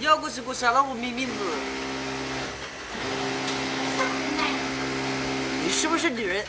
[0.00, 0.04] 就剪了，就剪，剪了怎么的办？
[0.04, 1.32] 要不是给我删了我没名字。
[5.64, 6.44] 你是不是女人？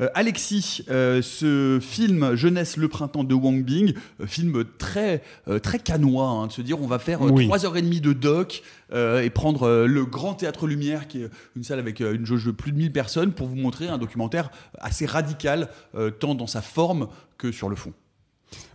[0.00, 5.58] Euh, Alexis, euh, ce film Jeunesse le printemps de Wang Bing, euh, film très euh,
[5.58, 7.44] très canois, hein, de se dire on va faire euh, Oui.
[7.44, 8.62] trois heures et demie de doc
[8.94, 12.24] euh, et prendre euh, le Grand Théâtre Lumière, qui est une salle avec euh, une
[12.24, 16.34] jauge de plus de 1000 personnes, pour vous montrer un documentaire assez radical, euh, tant
[16.34, 17.92] dans sa forme que sur le fond.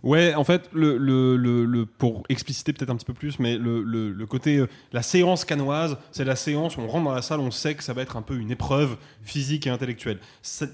[0.03, 3.83] Ouais, en fait, le, le, le, pour expliciter peut-être un petit peu plus, mais le,
[3.83, 7.39] le, côté, euh, la séance canoise, c'est la séance où on rentre dans la salle,
[7.39, 10.19] on sait que ça va être un peu une épreuve physique et intellectuelle.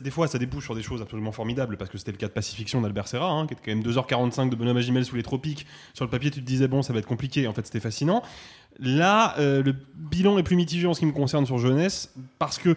[0.02, 2.34] Des fois, ça débouche sur des choses absolument formidables, parce que c'était le cas de
[2.34, 5.24] Pacifiction d'Albert Serra, hein, qui est quand même 2h45 de Bonhomme à Gimel sous les
[5.24, 5.66] tropiques.
[5.94, 7.48] Sur le papier, tu te disais, bon, ça va être compliqué.
[7.48, 8.24] En fait, c'était fascinant.
[8.80, 12.58] Là, euh, le bilan est plus mitigé en ce qui me concerne sur jeunesse, parce
[12.58, 12.76] que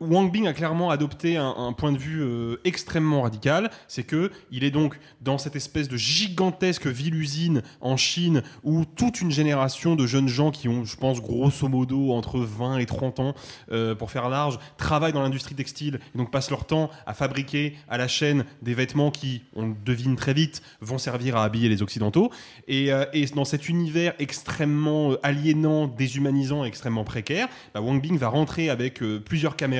[0.00, 3.70] Wang Bing a clairement adopté un, point de vue euh, extrêmement radical.
[3.88, 9.20] C'est que il est donc dans cette espèce de gigantesque ville-usine en Chine où toute
[9.20, 13.18] une génération de jeunes gens qui ont, je pense, grosso modo entre 20 et 30
[13.18, 13.34] ans,
[13.72, 17.76] euh, pour faire large, travaillent dans l'industrie textile et donc passent leur temps à fabriquer
[17.88, 21.68] à la chaîne des vêtements qui, on le devine très vite, vont servir à habiller
[21.68, 22.30] les Occidentaux.
[22.68, 23.04] Et, euh,
[23.34, 29.02] dans cet univers extrêmement euh, aliénant, déshumanisant, extrêmement précaire, bah, Wang Bing va rentrer avec
[29.02, 29.71] euh, plusieurs caméras.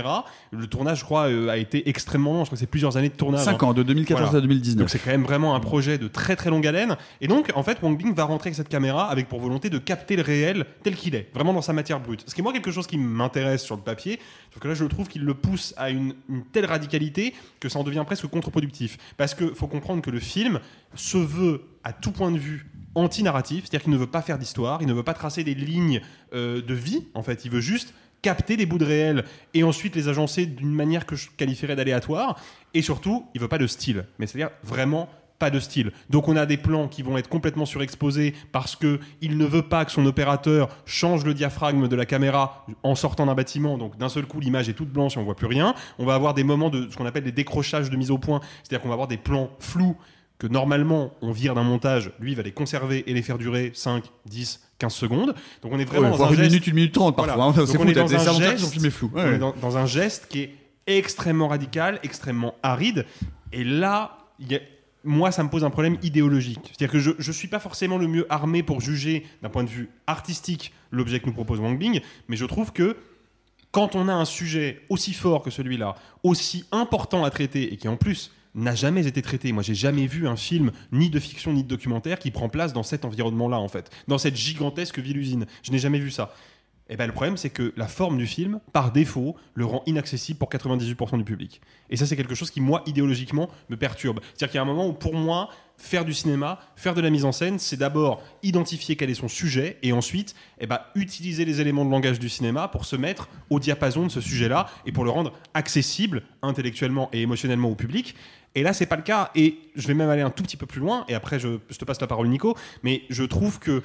[0.50, 2.40] Le tournage, je crois, euh, a été extrêmement long.
[2.40, 3.44] Je crois que c'est plusieurs années de tournage.
[3.44, 3.68] Cinq hein.
[3.68, 4.38] ans, de 2014 Voilà.
[4.38, 4.78] à 2019.
[4.78, 6.96] Donc c'est quand même vraiment un projet de très très longue haleine.
[7.20, 9.78] Et donc, en fait, Wang Bing va rentrer avec cette caméra avec pour volonté de
[9.78, 12.24] capter le réel tel qu'il est, vraiment dans sa matière brute.
[12.26, 14.18] Ce qui est moi quelque chose qui m'intéresse sur le papier,
[14.52, 17.78] sauf que là je trouve qu'il le pousse à une, une telle radicalité que ça
[17.78, 18.98] en devient presque contre-productif.
[19.16, 20.60] Parce que faut comprendre que le film
[20.94, 24.82] se veut à tout point de vue anti-narratif, c'est-à-dire qu'il ne veut pas faire d'histoire,
[24.82, 26.00] il ne veut pas tracer des lignes
[26.34, 29.96] euh, de vie, en fait, il veut juste capter des bouts de réel et ensuite
[29.96, 32.40] les agencer d'une manière que je qualifierais d'aléatoire.
[32.72, 35.08] Et surtout, il veut pas de style, mais c'est-à-dire vraiment
[35.42, 35.90] pas de style.
[36.08, 39.62] Donc on a des plans qui vont être complètement surexposés parce que il ne veut
[39.62, 43.76] pas que son opérateur change le diaphragme de la caméra en sortant d'un bâtiment.
[43.76, 45.74] Donc d'un seul coup l'image est toute blanche et on voit plus rien.
[45.98, 48.40] On va avoir des moments de ce qu'on appelle des décrochages de mise au point,
[48.62, 49.96] c'est-à-dire qu'on va avoir des plans flous
[50.42, 53.70] que normalement on vire d'un montage, lui il va les conserver et les faire durer
[53.74, 55.34] 5, 10, 15 secondes.
[55.62, 57.34] Donc on est vraiment Ouais, dans un une geste- minute, une minute trente Voilà.
[57.34, 57.52] parfois.
[57.52, 57.56] hein.
[57.56, 59.10] Donc C'est on fou, est t'as dans un geste- flous.
[59.14, 59.34] on Ouais.
[59.34, 60.54] est dans, dans un geste qui est
[60.88, 63.06] extrêmement radical, extrêmement aride.
[63.52, 64.60] Et là, il y a-
[65.04, 66.58] moi, ça me pose un problème idéologique.
[66.76, 69.68] C'est-à-dire que je ne suis pas forcément le mieux armé pour juger d'un point de
[69.70, 72.96] vue artistique l'objet que nous propose Wang Bing, mais je trouve que
[73.70, 77.86] quand on a un sujet aussi fort que celui-là, aussi important à traiter et qui
[77.88, 79.52] en plus n'a jamais été traité.
[79.52, 82.72] Moi, j'ai jamais vu un film, ni de fiction, ni de documentaire, qui prend place
[82.72, 83.90] dans cet environnement-là, en fait.
[84.08, 85.46] Dans cette gigantesque ville-usine.
[85.62, 86.34] Je n'ai jamais vu ça.
[86.88, 90.38] Et ben, le problème, c'est que la forme du film, par défaut, le rend inaccessible
[90.38, 91.62] pour 98% du public.
[91.88, 94.20] Et ça, c'est quelque chose qui, moi, idéologiquement, me perturbe.
[94.22, 95.48] C'est-à-dire qu'il y a un moment où, pour moi,
[95.78, 99.28] faire du cinéma, faire de la mise en scène, c'est d'abord identifier quel est son
[99.28, 103.28] sujet et ensuite eh ben, utiliser les éléments de langage du cinéma pour se mettre
[103.50, 108.14] au diapason de ce sujet-là et pour le rendre accessible intellectuellement et émotionnellement au public.
[108.54, 109.30] Et là, c'est pas le cas.
[109.34, 111.04] Et je vais même aller un tout petit peu plus loin.
[111.08, 112.56] Et après, je, te passe la parole, Nico.
[112.82, 113.82] Mais je trouve que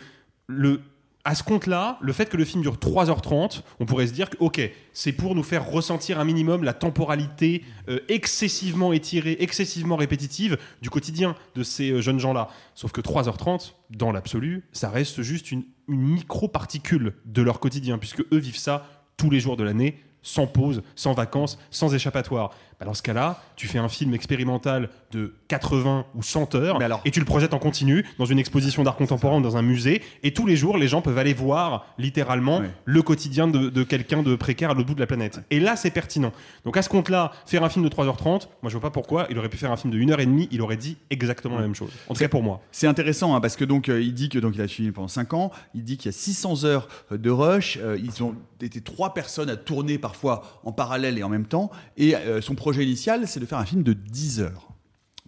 [1.27, 4.37] à ce compte-là, le fait que le film dure 3h30, on pourrait se dire que,
[4.39, 4.61] ok,
[4.93, 10.89] c'est pour nous faire ressentir un minimum la temporalité euh, excessivement étirée, excessivement répétitive du
[10.89, 12.47] quotidien de ces euh, jeunes gens-là.
[12.75, 18.21] Sauf que 3h30, dans l'absolu, ça reste juste une, une micro-particule de leur quotidien, puisque
[18.21, 18.87] eux vivent ça
[19.17, 22.51] tous les jours de l'année, sans pause, sans vacances, sans échappatoire.
[22.79, 27.11] Bah, dans ce cas-là, tu fais un film expérimental de 80 ou 100 heures et
[27.11, 30.31] tu le projettes en continu dans une exposition d'art contemporain ou dans un musée et
[30.31, 34.35] tous les jours, les gens peuvent aller voir littéralement le quotidien de, de quelqu'un de
[34.35, 35.39] précaire à l'autre bout de la planète.
[35.49, 36.31] Et là, c'est pertinent.
[36.65, 39.39] Donc à ce compte-là, faire un film de 3h30, moi je vois pas pourquoi, il
[39.39, 41.89] aurait pu faire un film de 1h30, il aurait dit exactement la même chose.
[42.09, 42.61] En tout cas pour moi.
[42.71, 45.07] C'est intéressant hein, parce que donc euh, il dit que donc il a suivi pendant
[45.07, 48.35] 5 ans, il dit qu'il y a 600 heures euh, de rush, euh, ils ont
[48.61, 52.83] été trois personnes à tourner en parallèle et en même temps et euh, son projet
[52.83, 54.66] initial c'est de faire un film de 10 heures.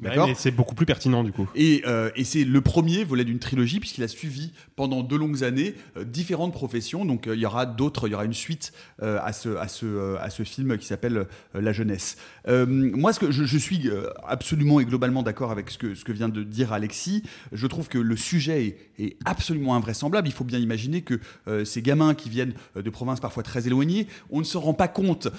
[0.01, 1.49] Ouais, mais c'est beaucoup plus pertinent du coup.
[1.55, 5.43] Et, euh, et c'est le premier volet d'une trilogie puisqu'il a suivi pendant deux longues
[5.43, 7.03] années euh, différentes professions.
[7.05, 8.71] Donc euh, il y aura d'autres, il y aura une suite
[9.01, 12.17] à, ce, à, ce, à ce film qui s'appelle La jeunesse.
[12.47, 13.89] Moi, ce que je, je suis
[14.27, 17.23] absolument et globalement d'accord avec ce que, ce que vient de dire Alexis.
[17.51, 18.65] Je trouve que le sujet
[18.97, 20.27] est, est absolument invraisemblable.
[20.27, 21.19] Il faut bien imaginer que
[21.63, 25.29] ces gamins qui viennent de provinces parfois très éloignées, on ne se rend pas compte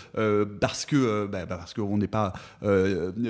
[0.61, 2.33] parce que bah, bah, parce qu'on n'est pas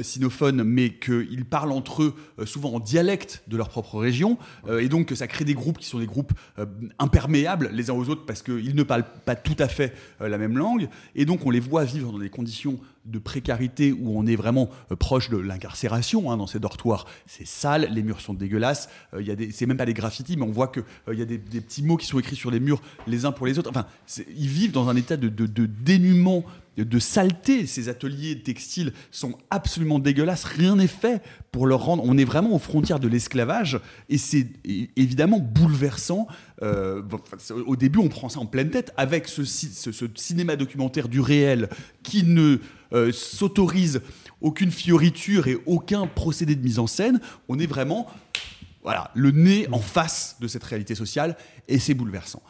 [0.02, 0.90] sinophone, mais
[1.24, 5.06] qu'ils parlent entre eux euh, souvent en dialecte de leur propre région, euh, et donc
[5.06, 6.66] que ça crée des groupes qui sont des groupes euh,
[6.98, 10.58] imperméables les uns aux autres parce qu'ils ne parlent pas tout à fait la même
[10.58, 14.36] langue, et donc on les voit vivre dans des conditions de précarité où on est
[14.36, 14.68] vraiment
[14.98, 17.06] proche de l'incarcération hein, dans ces dortoirs.
[17.26, 18.88] C'est sale, les murs sont dégueulasses.
[19.14, 21.18] Euh, y a des, c'est même pas des graffitis, mais on voit que euh, il
[21.18, 23.58] y a des, petits mots qui sont écrits sur les murs les uns pour les
[23.58, 23.70] autres.
[23.70, 23.86] Enfin,
[24.36, 26.44] ils vivent dans un état de, de dénuement,
[26.84, 27.66] de, saleté.
[27.66, 30.44] Ces ateliers textiles sont absolument dégueulasses.
[30.44, 31.22] Rien n'est fait
[31.52, 32.02] pour leur rendre.
[32.06, 34.48] On est vraiment aux frontières de l'esclavage et c'est
[34.96, 36.26] évidemment bouleversant.
[36.62, 37.02] Euh,
[37.66, 41.68] au début, on prend ça en pleine tête avec ce cinéma documentaire du réel
[42.02, 42.58] qui ne
[42.92, 44.02] euh, s'autorise
[44.40, 47.20] aucune fioriture et aucun procédé de mise en scène.
[47.48, 48.06] On est vraiment
[48.82, 51.36] voilà, le nez en face de cette réalité sociale
[51.68, 52.42] et c'est bouleversant.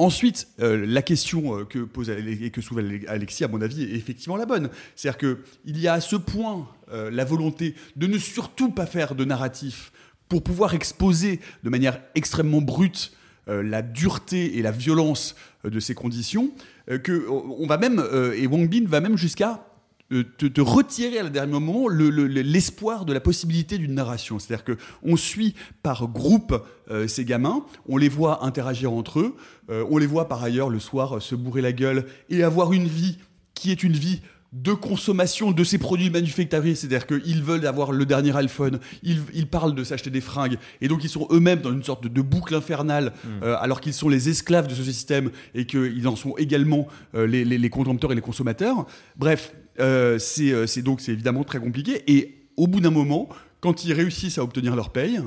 [0.00, 3.82] Ensuite, euh, la question euh, que pose et que soulève Ale- Alexis, à mon avis,
[3.82, 4.70] est effectivement la bonne.
[4.94, 9.16] C'est-à-dire qu'il y a à ce point euh, la volonté de ne surtout pas faire
[9.16, 9.90] de narratif
[10.28, 13.12] pour pouvoir exposer de manière extrêmement brute
[13.50, 15.34] la dureté et la violence
[15.64, 16.50] de ces conditions,
[16.90, 19.66] euh, que on on va même, et Wang Bin va même jusqu'à
[20.12, 23.78] euh, te, te retirer à la dernier moment le- le- le- l'espoir de la possibilité
[23.78, 24.38] d'une narration.
[24.38, 26.54] C'est-à-dire que on suit par groupe
[26.90, 29.36] euh, ces gamins, on les voit interagir entre eux,
[29.70, 32.86] euh, on les voit par ailleurs le soir se bourrer la gueule et avoir une
[32.86, 33.18] vie
[33.54, 34.20] qui est une vie
[34.54, 39.46] de consommation de ces produits manufacturiers, c'est-à-dire qu'ils veulent avoir le dernier iPhone, ils, ils
[39.46, 42.22] parlent de s'acheter des fringues, et donc ils sont eux-mêmes dans une sorte de, de
[42.22, 46.34] boucle infernale, euh, alors qu'ils sont les esclaves de ce système, et qu'ils en sont
[46.38, 48.86] également euh, les, les, les contempteurs et les consommateurs.
[49.16, 53.28] Bref, euh, c'est euh, c'est donc c'est évidemment très compliqué, et au bout d'un moment,
[53.60, 55.20] quand ils réussissent à obtenir leur paye,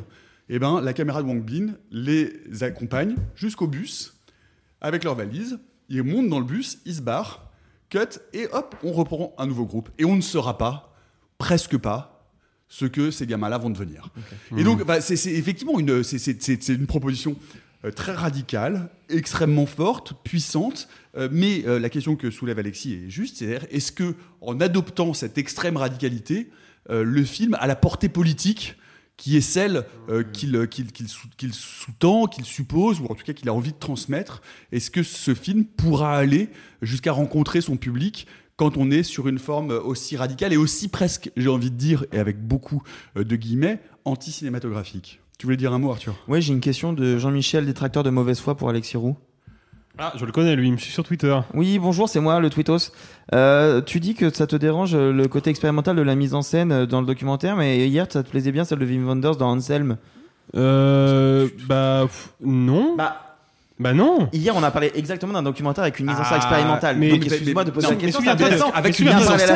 [0.49, 2.31] eh ben, la caméra de Wang Bin les
[2.61, 4.13] accompagne jusqu'au bus,
[4.81, 7.49] avec leur valise, ils montent dans le bus, ils se barrent,
[7.89, 9.89] cut, et hop, on reprend un nouveau groupe.
[9.97, 10.93] Et on ne saura pas,
[11.37, 12.25] presque pas,
[12.67, 14.09] ce que ces gamins-là vont devenir.
[14.57, 17.35] Et donc, bah, c'est effectivement une, c'est- une proposition
[17.89, 20.87] très radicale, extrêmement forte, puissante.
[21.17, 25.13] euh, mais euh, la question que soulève Alexis est juste, c'est-à-dire, est-ce que en adoptant
[25.15, 26.51] cette extrême radicalité,
[26.91, 28.75] euh, le film a la portée politique
[29.17, 33.23] qui est celle euh, qu'il qu'il- qu'il sous- qu'il sous-tend, qu'il suppose, ou en tout
[33.23, 34.41] cas qu'il a envie de transmettre?
[34.71, 36.49] Est-ce que ce film pourra aller
[36.81, 38.25] jusqu'à rencontrer son public
[38.57, 42.05] quand on est sur une forme aussi radicale et aussi presque, j'ai envie de dire,
[42.11, 42.83] et avec beaucoup
[43.17, 45.20] euh, de guillemets, anti-cinématographique?
[45.41, 46.13] Tu voulais dire un mot, Arthur?
[46.27, 49.17] Oui, j'ai une question de Jean-Michel, détracteur de mauvaise foi pour Alexis Roux.
[49.97, 51.35] Ah, je le connais lui, il me suit sur Twitter.
[51.55, 52.91] Oui, bonjour, c'est moi, le Tweetos.
[53.33, 56.43] Euh, tu dis que ça te dérange euh, le côté expérimental de la mise en
[56.43, 59.35] scène euh, dans le documentaire, mais hier, ça te plaisait bien celle de Wim Wenders
[59.35, 59.97] dans Anselm?
[60.55, 62.95] Euh, bah pff, non.
[62.95, 63.30] Bah,
[63.81, 64.29] Bah non.
[64.31, 66.97] Hier, on a parlé exactement d'un documentaire avec une mise en scène Ah, expérimentale.
[66.97, 68.19] mais- Donc, excuse-moi de poser non, la question.
[68.19, 68.93] souviens-toi de- avec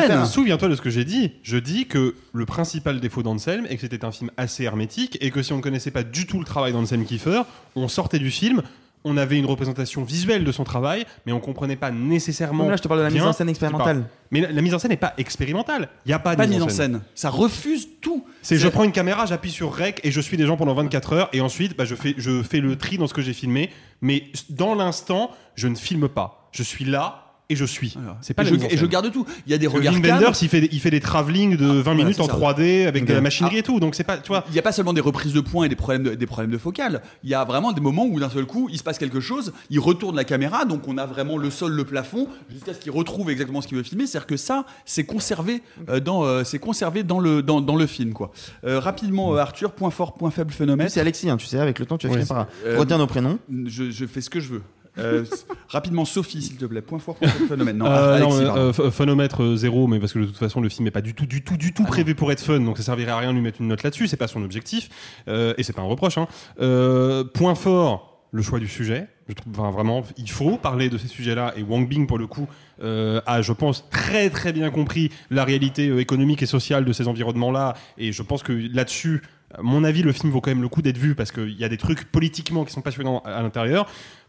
[0.00, 0.18] scène.
[0.18, 0.24] fin.
[0.24, 1.30] Souviens-toi de ce que j'ai dit.
[1.44, 5.30] Je dis que le principal défaut d'Anselm est que c'était un film assez hermétique et
[5.30, 7.42] que si on ne connaissait pas du tout le travail d'Anselm Kiefer,
[7.76, 8.62] on sortait du film.
[9.08, 12.64] On avait une représentation visuelle de son travail, mais on comprenait pas nécessairement.
[12.64, 14.04] Mais là, je te parle de la mise en scène expérimentale.
[14.32, 15.88] Mais la, la mise en scène n'est pas expérimentale.
[16.04, 17.02] Il n'y a pas de Pas de mise en scène.
[17.14, 18.24] Ça refuse tout.
[18.42, 21.12] C'est je prends une caméra, j'appuie sur rec et je suis des gens pendant 24
[21.12, 23.70] heures et ensuite bah, je, fais, je fais le tri dans ce que j'ai filmé.
[24.00, 26.48] Mais dans l'instant, je ne filme pas.
[26.50, 27.94] Je suis là et je suis.
[28.20, 29.24] C'est pas et je, et je garde tout.
[29.46, 30.02] Il y a des regards Wim.
[30.04, 32.32] Wenders, il fait, des- il fait des travelling de 20 Voilà, minutes c'est en ça.
[32.34, 33.78] 3D avec de la machinerie et tout.
[33.80, 34.44] Donc c'est pas, tu vois.
[34.48, 36.50] Il n'y a pas seulement des reprises de points et des problèmes de, des problèmes
[36.50, 37.02] de focale.
[37.22, 39.52] Il y a vraiment des moments où d'un seul coup, il se passe quelque chose,
[39.70, 42.92] il retourne la caméra, donc on a vraiment le sol, le plafond, jusqu'à ce qu'il
[42.92, 44.06] retrouve exactement ce qu'il veut filmer.
[44.06, 47.86] C'est-à-dire que ça, c'est conservé euh, dans, euh, c'est conservé dans le dans, dans le
[47.86, 48.32] film quoi.
[48.64, 50.88] Euh, rapidement, euh, Arthur, point fort, point faible, phénomène.
[50.88, 52.20] C'est Alexis, hein, tu sais, avec le temps, tu vas Ouais.
[52.22, 53.38] finir par Euh, retenir nos prénoms.
[53.66, 54.62] Je, je fais ce que je veux.
[54.98, 55.24] Euh,
[55.68, 56.80] rapidement, Sophie, s'il te plaît.
[56.82, 57.76] Point fort, point faible, phénomène.
[57.78, 60.60] Non, Euh, Alexis, non, euh, ph- phonomètre euh, zéro, mais parce que de toute façon
[60.60, 62.76] le film n'est pas du tout, du tout, du tout prévu pour être fun, donc
[62.78, 64.06] ça servirait à rien de lui mettre une note là-dessus.
[64.08, 64.88] C'est pas son objectif
[65.28, 66.16] euh, et c'est pas un reproche.
[66.18, 66.28] Hein.
[66.60, 69.08] Euh, point fort, le choix du sujet.
[69.28, 72.26] Je trouve enfin, vraiment, il faut parler de ces sujets-là et Wang Bing pour le
[72.28, 72.46] coup
[72.82, 77.08] euh, a, je pense, très très bien compris la réalité économique et sociale de ces
[77.08, 77.74] environnements-là.
[77.98, 79.22] Et je pense que là-dessus,
[79.52, 81.64] à mon avis, le film vaut quand même le coup d'être vu parce qu'il y
[81.64, 83.86] a des trucs politiquement qui sont passionnants à l'intérieur.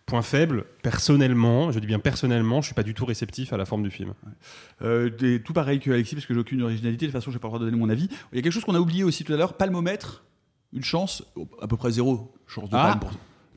[0.08, 3.66] Point faible, personnellement, je dis bien personnellement, je suis pas du tout réceptif à la
[3.66, 4.14] forme du film.
[4.82, 5.10] Euh,
[5.43, 7.05] tout pareil que Alexis, parce que j'ai aucune originalité.
[7.08, 8.08] De toute façon, je n'ai pas le droit de donner mon avis.
[8.32, 10.24] Il y a quelque chose qu'on a oublié aussi tout à l'heure palmomètre,
[10.74, 11.24] une chance,
[11.62, 12.99] à peu près zéro chance de Ah, palme.
[13.01, 13.12] Pour...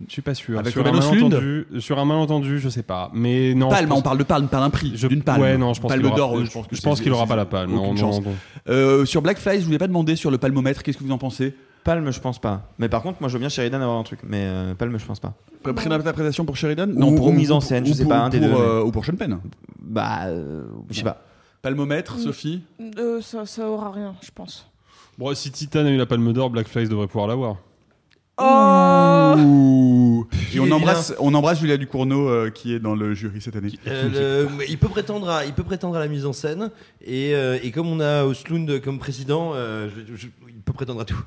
[0.08, 0.58] Je suis pas sûr.
[0.58, 3.10] Avec sur, un malentendu, sur un malentendu, je sais pas.
[3.14, 3.68] Mais non.
[3.68, 5.42] Palme, pense- on parle de palme, pas d'un prix, Je- d'une palme.
[5.42, 6.36] Ouais, non, je pense palme aura- d'or.
[6.38, 8.16] je- euh, pense je pense qu'il aura c'est- pas la palme, non, chance.
[8.22, 8.36] non, non.
[8.68, 10.82] Euh, sur Blackfly, je vous ai pas demandé sur le palmomètre.
[10.82, 11.54] Qu'est-ce que vous en pensez?
[11.84, 12.68] Palme, je pense pas.
[12.78, 14.20] Mais par contre, moi, je veux bien Sheridan avoir un truc.
[14.22, 15.34] Mais euh, Palme, je pense pas.
[15.62, 18.28] Prix d'interprétation pour Sheridan Ou- ou mise en scène, je ou sais pour- pas, un
[18.28, 19.38] des pour, deux, euh, Ou pour Sean Penn.
[19.80, 21.22] Bah, euh, je sais pas.
[21.62, 22.20] Palmomètre, Mm.
[22.20, 22.62] Sophie
[22.98, 24.66] Euh, ça, ça aura rien, je pense.
[25.18, 27.56] Bon, si Titan a eu la palme d'or, Black Flies devrait pouvoir l'avoir.
[28.42, 30.26] Oh Ouh.
[30.54, 33.72] Et on embrasse, on embrasse Julia Ducournau euh, qui est dans le jury cette année.
[33.86, 36.70] Euh, le- il peut prétendre à, il peut prétendre à la mise en scène
[37.04, 41.00] et, euh, et comme on a Oslund comme président, euh, je- je- il peut prétendre
[41.00, 41.22] à tout.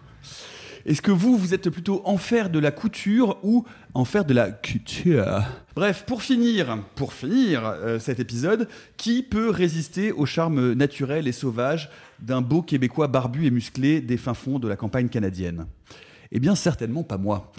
[0.86, 5.42] Est-ce que vous, vous êtes plutôt enfer de la couture ou enfer de la couture
[5.76, 8.68] Bref, pour finir, pour finir euh, cet épisode,
[8.98, 14.18] qui peut résister au charme naturel et sauvage d'un beau Québécois barbu et musclé des
[14.18, 15.68] fins fonds de la campagne canadienne?
[16.36, 17.52] Eh bien, certainement pas moi.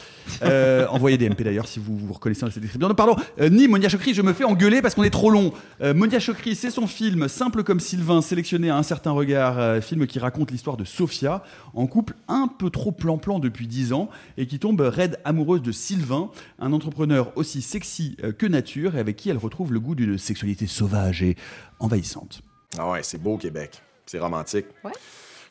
[0.42, 2.88] Euh, envoyez des MP d'ailleurs si vous vous reconnaissez dans cette description.
[2.88, 5.52] Non, pardon, euh, ni Monia Chokri, je me fais engueuler parce qu'on est trop long.
[5.80, 9.80] Euh, Monia Chokri, c'est son film Simple comme Sylvain, sélectionné à un certain regard, euh,
[9.80, 14.10] film qui raconte l'histoire de Sophia, en couple un peu trop plan-plan depuis 10 ans
[14.38, 19.16] et qui tombe raide amoureuse de Sylvain, un entrepreneur aussi sexy que nature et avec
[19.16, 21.36] qui elle retrouve le goût d'une sexualité sauvage et
[21.78, 22.42] envahissante.
[22.76, 23.80] Ah ouais, c'est beau au Québec.
[24.06, 24.66] C'est romantique.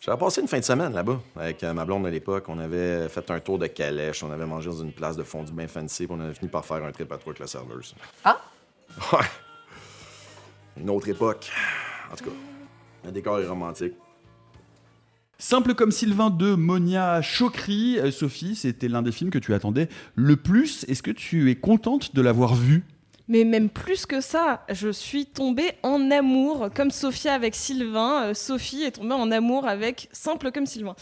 [0.06, 2.50] J'avais passé une fin de semaine là-bas avec euh, ma blonde à l'époque.
[2.50, 5.54] On avait fait un tour de calèche, on avait mangé dans une place de fondue
[5.54, 7.96] bien fancy, puis on avait fini par faire un trip à trois avec la serveuse.
[8.26, 8.42] Ah?
[9.14, 9.26] Ouais.
[10.76, 11.50] Une autre époque.
[12.12, 12.32] En tout cas,
[13.06, 13.94] le décor est romantique.
[15.38, 17.98] Simple comme Sylvain de Monia Chokri.
[17.98, 20.84] Euh, Sophie, c'était l'un des films que tu attendais le plus.
[20.90, 22.84] Est-ce que tu es contente de l'avoir vu?
[23.28, 28.24] Mais même plus que ça, je suis tombée en amour, comme Sophia avec Sylvain.
[28.24, 30.96] euh, Sophie est tombée en amour avec Simple comme Sylvain.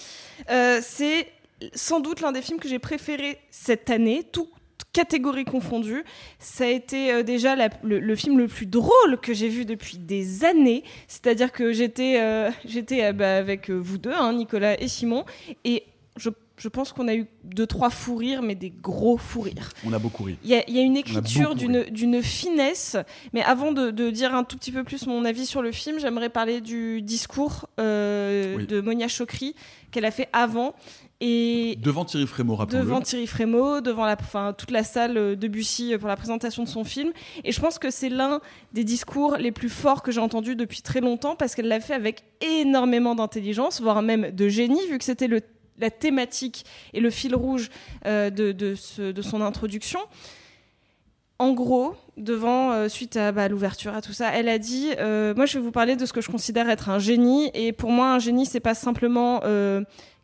[0.50, 1.28] Euh, c'est
[1.74, 4.48] sans doute l'un des films que j'ai préféré cette année, tout
[4.94, 6.04] catégorie confondue.
[6.38, 10.46] Ça a été euh, déjà le, film le plus drôle que j'ai vu depuis des
[10.46, 10.84] années.
[11.08, 15.26] C'est-à-dire que j'étais bah, avec vous deux, hein, Nicolas et Simon,
[15.64, 15.86] et
[16.18, 16.30] je,
[16.62, 19.70] je pense qu'on a eu deux, trois fous rires, mais des gros fous rires.
[19.84, 20.38] On a beaucoup ri.
[20.44, 22.98] Il y a, il y a une écriture d'une finesse.
[23.34, 25.98] Mais avant de, de dire un tout petit peu plus mon avis sur le film,
[26.00, 28.68] j'aimerais parler du discours euh, Oui.
[28.68, 29.56] de Monia Chokri
[29.90, 30.76] qu'elle a fait avant.
[31.20, 32.84] Et Devant Thierry Frémaux, rappelons-le.
[32.86, 36.16] devant Thierry Frémaux, devant la, enfin, toute la salle euh, de Bussy euh, pour la
[36.16, 37.12] présentation de son film.
[37.44, 38.40] Et je pense que c'est l'un
[38.74, 41.94] des discours les plus forts que j'ai entendus depuis très longtemps parce qu'elle l'a fait
[41.96, 45.42] avec énormément d'intelligence, voire même de génie, vu que c'était le
[45.82, 47.70] la thématique et le fil rouge
[48.06, 50.00] euh, de, de, son introduction.
[51.40, 55.34] En gros, devant, euh, suite à bah, l'ouverture, à tout ça, elle a dit euh,
[55.36, 57.50] Moi, je vais vous parler de ce que je considère être un génie.
[57.56, 59.42] Et pour moi, un génie, c'est pas simplement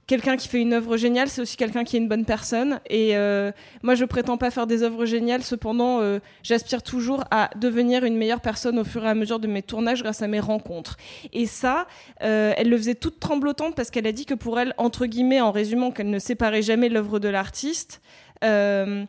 [0.08, 2.80] quelqu'un qui fait une œuvre géniale, c'est aussi quelqu'un qui est une bonne personne.
[2.90, 3.52] Et euh,
[3.84, 5.44] moi, je prétends pas faire des œuvres géniales.
[5.44, 9.48] Cependant, euh, j'aspire toujours à devenir une meilleure personne au fur et à mesure de
[9.48, 10.98] mes tournages grâce à mes rencontres.
[11.34, 11.88] Et ça,
[12.24, 15.42] euh, elle le faisait toute tremblotante parce qu'elle a dit que pour elle, entre guillemets,
[15.42, 18.02] en résumant qu'elle ne séparait jamais l'œuvre de l'artiste,
[18.44, 19.04] euh,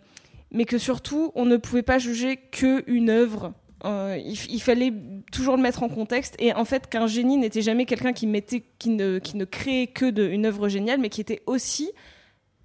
[0.51, 3.53] mais que surtout, on ne pouvait pas juger qu'une œuvre.
[3.85, 4.93] Euh, il, il fallait
[5.31, 6.35] toujours le mettre en contexte.
[6.39, 10.27] Et en fait qu'un génie n'était jamais quelqu'un qui mettait qui ne, créait que de,
[10.27, 11.93] une œuvre géniale mais qui était aussi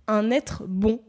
[0.08, 1.02] un être bon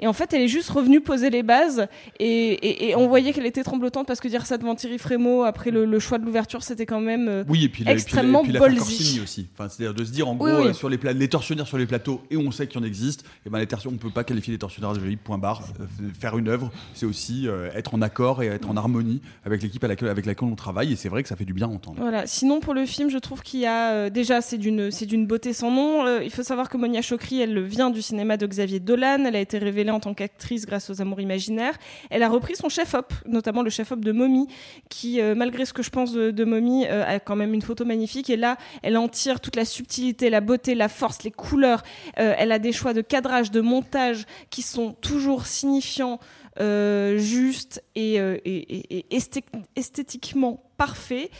[0.00, 1.86] et en fait, elle est juste revenue poser les bases.
[2.20, 5.44] Et, et- et on voyait qu'elle était tremblotante parce que dire ça devant Thierry Frémaux
[5.44, 7.94] après le, le choix de l'ouverture, c'était quand même euh, Oui, et puis, la- et
[7.94, 8.58] puis, extrêmement et puis.
[8.58, 9.46] Corsini aussi.
[9.54, 10.66] Enfin, c'est-à-dire de se dire, en gros, Oui, oui.
[10.68, 13.24] euh, sur les, les tortionnaires sur les plateaux, et on sait qu'il y en existe,
[13.46, 15.62] et ben les on ne peut pas qualifier les tortionnaires de génie, point barre.
[15.80, 15.84] Euh,
[16.18, 20.00] faire une œuvre, c'est aussi être en accord et être en harmonie avec l'équipe avec
[20.02, 21.98] laquelle on travaille, et c'est vrai que ça fait du bien à entendre.
[22.00, 22.26] Voilà.
[22.26, 26.20] Sinon, pour le film, je trouve qu'il y a déjà c'est d'une beauté sans nom.
[26.20, 29.24] Il faut savoir que Monia Chokri, elle vient du cinéma de Xavier Dolan.
[29.26, 31.74] Elle a été révélée en tant qu'actrice grâce aux Amours imaginaires.
[32.10, 34.46] Elle a repris son chef-op, notamment le chef-op de Mommy,
[34.88, 37.62] qui, euh, malgré ce que je pense de, de Mommy, euh, a quand même une
[37.62, 38.30] photo magnifique.
[38.30, 41.82] Et là, elle en tire toute la subtilité, la beauté, la force, les couleurs.
[42.18, 46.18] Euh, elle a des choix de cadrage, de montage qui sont toujours signifiants,
[46.58, 49.44] euh, justes et, et- et- et esthé-
[49.76, 51.30] esthétiquement parfaits.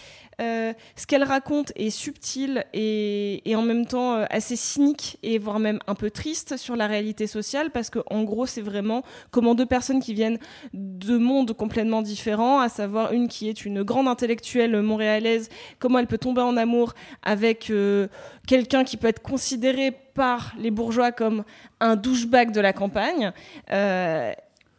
[0.43, 5.59] Euh, ce qu'elle raconte est subtil et, en même temps euh, assez cynique et voire
[5.59, 9.55] même un peu triste sur la réalité sociale parce que en gros c'est vraiment comment
[9.55, 10.39] deux personnes qui viennent
[10.75, 16.07] de mondes complètement différents, à savoir une qui est une grande intellectuelle montréalaise, comment elle
[16.07, 18.09] peut tomber en amour avec euh,
[18.47, 21.45] quelqu'un qui peut être considéré par les bourgeois comme
[21.81, 23.33] un douchebag de la campagne.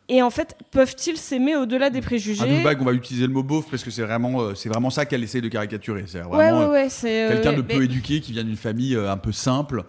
[0.09, 3.43] Et en fait, peuvent-ils s'aimer au-delà des préjugés Un douchebag, on va utiliser le mot
[3.43, 6.05] beauf parce que c'est vraiment, euh, c'est vraiment ça qu'elle essaie de caricaturer.
[6.07, 8.95] C'est vraiment ouais, euh, ouais, euh, quelqu'un de mais- peu éduqué qui vient d'une famille
[8.95, 9.83] euh, un peu simple.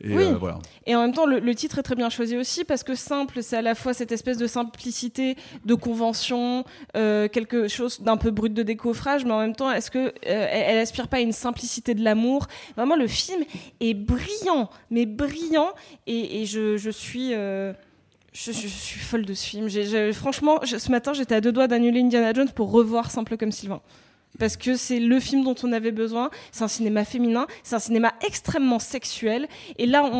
[0.00, 0.24] Et Oui.
[0.40, 0.58] voilà.
[0.86, 3.42] Et en même temps, le, le titre est très bien choisi aussi parce que simple,
[3.42, 6.64] c'est à la fois cette espèce de simplicité, de convention,
[6.94, 10.78] quelque chose d'un peu brut de décoffrage, mais en même temps, est-ce que elle, elle
[10.78, 12.46] aspire pas à une simplicité de l'amour?
[12.74, 13.42] Vraiment, le film
[13.80, 15.72] est brillant, mais brillant,
[16.06, 17.32] et, et je, je suis.
[18.32, 19.68] Je, suis folle de ce film.
[20.12, 23.82] Franchement, ce matin, j'étais à deux doigts d'annuler Indiana Jones pour revoir Simple comme Sylvain.
[24.38, 26.30] Parce que c'est le film dont on avait besoin.
[26.50, 29.46] C'est un cinéma féminin, c'est un cinéma extrêmement sexuel.
[29.76, 30.10] Et là,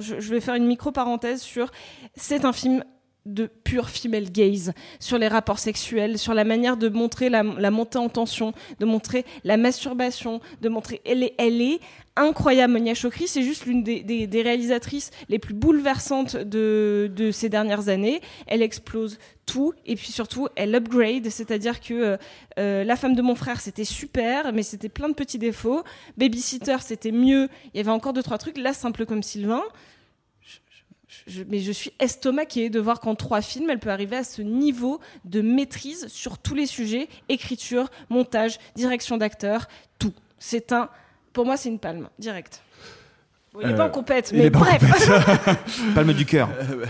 [0.00, 1.70] je, vais faire une micro-parenthèse sur.
[2.14, 2.84] C'est un film
[3.26, 7.98] de pure female gaze sur les rapports sexuels, sur la manière de montrer la, montée
[7.98, 11.00] en tension, de montrer la masturbation, de montrer.
[11.04, 11.80] Elle elle est
[12.16, 13.26] incroyable, Monia Chokri.
[13.26, 18.20] C'est juste l'une des, réalisatrices les plus bouleversantes de, ces dernières années.
[18.46, 22.16] Elle explose tout et puis surtout elle upgrade, c'est-à-dire que euh,
[22.58, 25.82] euh, La femme de mon frère c'était super, mais c'était plein de petits défauts.
[26.16, 28.56] Babysitter c'était mieux, il y avait encore deux trois trucs.
[28.56, 29.62] Là, simple comme Sylvain.
[31.48, 34.98] Mais je suis estomaquée de voir qu'en trois films, elle peut arriver à ce niveau
[35.24, 40.14] de maîtrise sur tous les sujets écriture, montage, direction d'acteur, tout.
[40.38, 40.88] C'est un,
[41.32, 42.62] pour moi, c'est une palme direct.
[43.52, 44.80] Bon, il est Euh, pas en compète, il mais bref.
[44.80, 45.58] compète.
[45.94, 46.48] Palme du cœur.
[46.58, 46.86] Euh,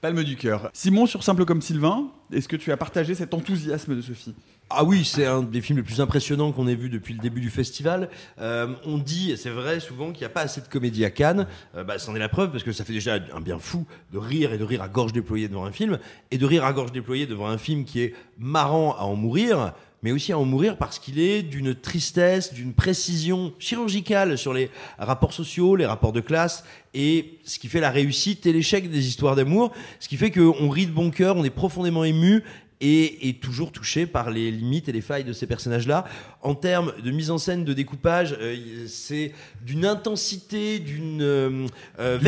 [0.00, 0.70] Palme du cœur.
[0.72, 4.34] Simon, sur Simple comme Sylvain, est-ce que tu as partagé cet enthousiasme de Sophie?
[4.70, 7.40] Ah oui, c'est un des films les plus impressionnants qu'on ait vu depuis le début
[7.40, 8.08] du festival.
[8.40, 11.10] Euh, on dit, et c'est vrai souvent, qu'il n'y a pas assez de comédie à
[11.10, 11.46] Cannes.
[11.76, 14.18] Euh, bah, c'en est la preuve parce que ça fait déjà un bien fou de
[14.18, 15.98] rire et de rire à gorge déployée devant un film
[16.32, 19.72] et de rire à gorge déployée devant un film qui est marrant à en mourir.
[20.02, 24.70] Mais aussi à en mourir parce qu'il est d'une tristesse, d'une précision chirurgicale sur les
[24.98, 29.08] rapports sociaux, les rapports de classe, et ce qui fait la réussite et l'échec des
[29.08, 32.42] histoires d'amour, ce qui fait qu'on rit de bon cœur, on est profondément ému,
[32.80, 36.04] et, et toujours touché par les limites et les failles de ces personnages-là.
[36.42, 39.32] En termes de mise en scène, de découpage, euh, c'est
[39.64, 41.66] d'une intensité, d'une euh,
[41.98, 42.18] euh,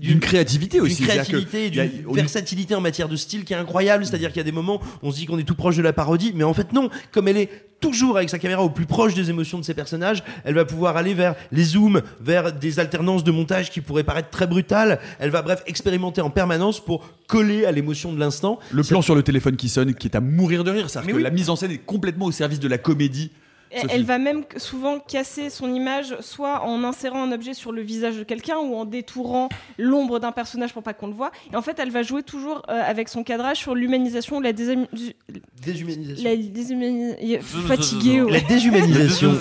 [0.00, 0.96] D'une créativité aussi.
[0.96, 4.04] d'une créativité, d'une versatilité en matière de style qui est incroyable.
[4.04, 5.82] C'est-à-dire qu'il y a des moments, où on se dit qu'on est tout proche de
[5.82, 6.88] la parodie, mais en fait non.
[7.12, 10.22] Comme elle est toujours avec sa caméra au plus proche des émotions de ses personnages,
[10.44, 14.30] elle va pouvoir aller vers les zooms, vers des alternances de montage qui pourraient paraître
[14.30, 15.00] très brutales.
[15.18, 18.58] Elle va bref expérimenter en permanence pour coller à l'émotion de l'instant.
[18.70, 20.90] Le plan sur le téléphone qui sonne, qui est à mourir de rire.
[20.90, 21.22] C'est-à-dire que oui.
[21.22, 23.30] la mise en scène est complètement au service de la comédie.
[23.70, 28.16] Elle, va même souvent casser son image, soit en insérant un objet sur le visage
[28.16, 29.48] de quelqu'un ou en détourant
[29.78, 31.30] l'ombre d'un personnage pour pas qu'on le voit.
[31.52, 34.52] Et en fait, elle va jouer toujours euh, avec son cadrage sur l'humanisation ou la
[34.52, 36.24] Déshumanisation.
[36.24, 37.40] La déshumanisation.
[37.66, 38.22] Fatigué.
[38.28, 39.32] La déshumanisation.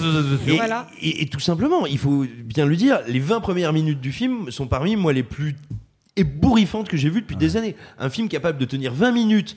[0.48, 0.88] et, Voilà.
[1.02, 4.52] et- et tout simplement, il faut bien le dire, les 20 premières minutes du film
[4.52, 5.56] sont parmi moi les plus
[6.16, 7.76] ébouriffantes que j'ai vues depuis des années.
[7.98, 9.56] Un film capable de tenir 20 minutes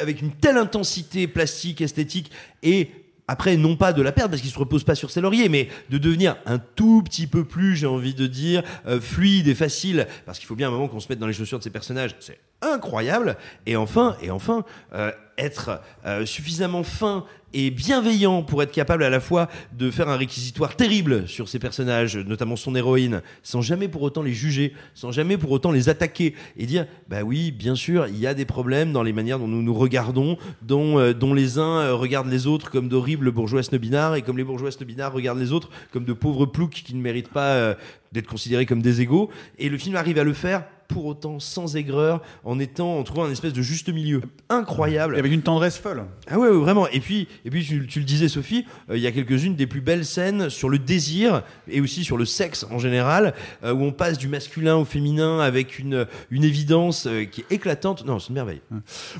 [0.00, 2.30] avec une telle intensité plastique, esthétique
[2.62, 2.90] et
[3.28, 5.68] après, non pas de la perdre parce qu'il se repose pas sur ses lauriers, mais
[5.90, 10.06] de devenir un tout petit peu plus, j'ai envie de dire, euh, fluide et facile,
[10.24, 12.14] parce qu'il faut bien un moment qu'on se mette dans les chaussures de ces personnages.
[12.20, 13.36] C'est incroyable.
[13.66, 14.64] Et enfin, et enfin,
[14.94, 17.24] euh, être euh, suffisamment fin
[17.56, 21.58] et bienveillant pour être capable à la fois de faire un réquisitoire terrible sur ses
[21.58, 25.88] personnages, notamment son héroïne, sans jamais pour autant les juger, sans jamais pour autant les
[25.88, 29.38] attaquer et dire bah oui, bien sûr, il y a des problèmes dans les manières
[29.38, 33.62] dont nous nous regardons, dont, euh, les uns euh, regardent les autres comme d'horribles bourgeois
[33.62, 37.00] snobinards et comme les bourgeois snobinards regardent les autres comme de pauvres ploucs qui ne
[37.00, 37.74] méritent pas euh,
[38.12, 39.30] d'être considérés comme des égaux.
[39.58, 43.24] Et le film arrive à le faire pour autant sans aigreur, en étant, en trouvant
[43.24, 45.16] un espèce de juste milieu incroyable.
[45.16, 46.04] avec une tendresse folle.
[46.28, 46.88] Ah ouais, ouais, vraiment.
[46.88, 49.66] Et puis, et puis tu, tu le disais, Sophie, euh, il y a quelques-unes des
[49.66, 53.34] plus belles scènes sur le désir et aussi sur le sexe en général,
[53.64, 57.52] euh, où on passe du masculin au féminin avec une, une évidence euh, qui est
[57.54, 58.04] éclatante.
[58.06, 58.60] Non, c'est une merveille.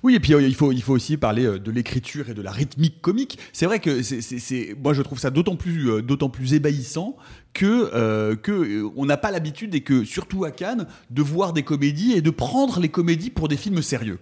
[0.03, 3.01] Oui, et puis il faut, il faut aussi parler de l'écriture et de la rythmique
[3.01, 3.39] comique.
[3.53, 7.17] C'est vrai que c'est, c'est- c'est- moi je trouve ça d'autant plus, d'autant plus ébahissant
[7.53, 11.53] que, euh, que euh, on n'a pas l'habitude et que surtout à Cannes de voir
[11.53, 14.19] des comédies et de prendre les comédies pour des films sérieux.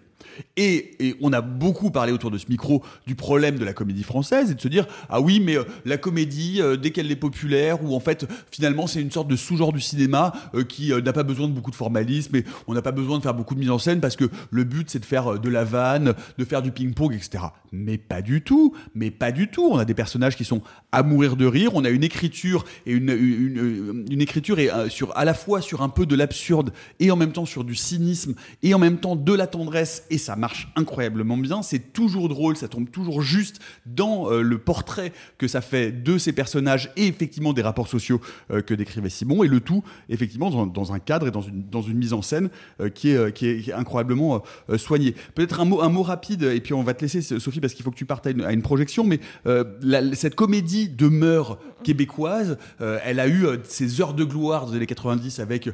[0.57, 4.51] Et, on a beaucoup parlé autour de ce micro du problème de la comédie française
[4.51, 7.85] et de se dire ah oui mais euh, la comédie euh, dès qu'elle est populaire
[7.85, 11.23] ou en fait finalement c'est une sorte de sous-genre du cinéma euh, qui n'a pas
[11.23, 13.71] besoin de beaucoup de formalisme et on n'a pas besoin de faire beaucoup de mise
[13.71, 16.71] en scène parce que le but c'est de faire de la vanne, de faire du
[16.71, 17.45] ping-pong etc.
[17.73, 19.69] Mais pas du tout, mais pas du tout.
[19.71, 20.63] On a des personnages qui sont
[20.93, 25.25] à mourir de rire, on a une écriture et une, une, écriture et, sur à
[25.25, 28.75] la fois sur un peu de l'absurde et en même temps sur du cynisme et
[28.75, 31.63] en même temps de la tendresse ça marche incroyablement bien.
[31.63, 36.19] C'est toujours drôle, ça tombe toujours juste dans euh, le portrait que ça fait de
[36.19, 38.21] ces personnages et effectivement des rapports sociaux
[38.51, 41.65] euh, que décrivait Simon et le tout effectivement dans, dans un cadre et dans une,
[41.71, 42.49] dans une mise en scène
[42.81, 44.43] euh, qui, est, qui, est, qui est incroyablement
[44.77, 45.15] soignée.
[45.35, 47.85] Peut-être un mot, un mot rapide et puis on va te laisser Sophie parce qu'il
[47.85, 51.59] faut que tu partes à une, à une projection mais la- cette comédie de mœurs
[51.83, 55.73] québécoise, elle a eu ses heures de gloire des années 90 avec le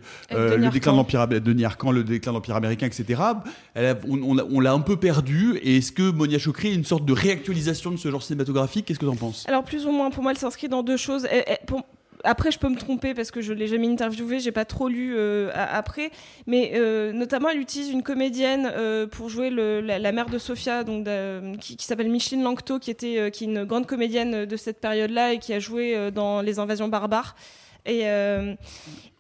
[0.70, 1.20] déclin de l'Empire
[1.66, 3.20] Arcand, le déclin de l'Empire américain, etc.
[3.74, 5.58] Elle a- on on l'a un peu perdu.
[5.62, 8.86] Et est-ce que Monia Chokri est une sorte de réactualisation de ce genre cinématographique?
[8.86, 9.44] Qu'est-ce que tu en penses?
[9.48, 11.26] Alors plus ou moins, pour moi, elle s'inscrit dans deux choses.
[12.24, 15.14] Après, je peux me tromper parce que je l'ai jamais interviewée, j'ai pas trop lu
[15.16, 16.10] euh, après,
[16.46, 21.06] mais euh, notamment elle utilise une comédienne euh, pour jouer la, mère de Sofia, donc
[21.60, 25.38] qui, s'appelle Micheline Langto, qui était qui est une grande comédienne de cette période-là et
[25.38, 27.36] qui a joué dans Les Invasions barbares.
[27.86, 28.04] Et,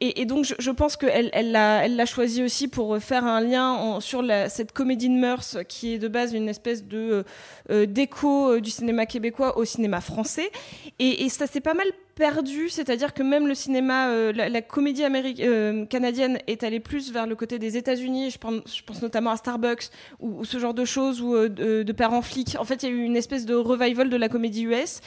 [0.00, 4.00] et, donc, je, pense qu'elle elle l'a elle choisi aussi pour faire un lien en-
[4.00, 7.22] sur cette comédie de mœurs qui est de base une espèce de euh,
[7.70, 10.50] euh, d'écho euh, du cinéma québécois au cinéma français.
[10.98, 11.86] Et, ça s'est pas mal
[12.20, 15.02] perdu, c'est-à-dire que même le cinéma, euh, la, comédie
[15.40, 18.30] euh, canadienne est allée plus vers le côté des États-Unis.
[18.30, 19.88] Je pense, notamment à Starbucks
[20.20, 22.56] ou, ce genre de choses ou euh, de, de Père en flic.
[22.58, 25.00] En fait, il y a eu une espèce de revival de la comédie US.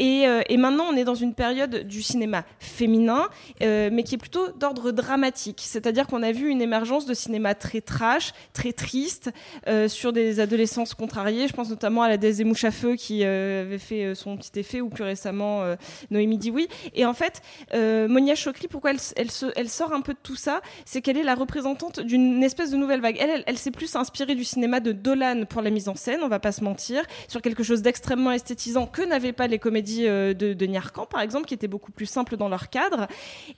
[0.00, 3.28] Et, euh, maintenant, on est dans une période du cinéma féminin,
[3.62, 5.62] euh, mais qui est plutôt d'ordre dramatique.
[5.64, 9.30] C'est-à-dire qu'on a vu une émergence de cinéma très trash, très triste,
[9.66, 11.48] euh, sur des adolescences contrariées.
[11.48, 14.36] Je pense notamment à la Des Mouches à feu qui euh, avait fait euh, son
[14.36, 15.64] petit effet, ou plus récemment
[16.10, 16.68] Noémie dit oui.
[16.94, 17.40] Et en fait,
[17.74, 19.30] Monia Chokri, pourquoi elle,
[19.70, 23.00] sort un peu de tout ça C'est qu'elle est la représentante d'une espèce de nouvelle
[23.00, 23.18] vague.
[23.46, 26.38] Elle, s'est plus inspirée du cinéma de Dolan pour la mise en scène, on va
[26.38, 30.66] pas se mentir, sur quelque chose d'extrêmement esthétisant que n'avaient pas les comédies de, de
[30.66, 33.06] Niarcan, par exemple, qui étaient beaucoup plus simples dans leur cadre.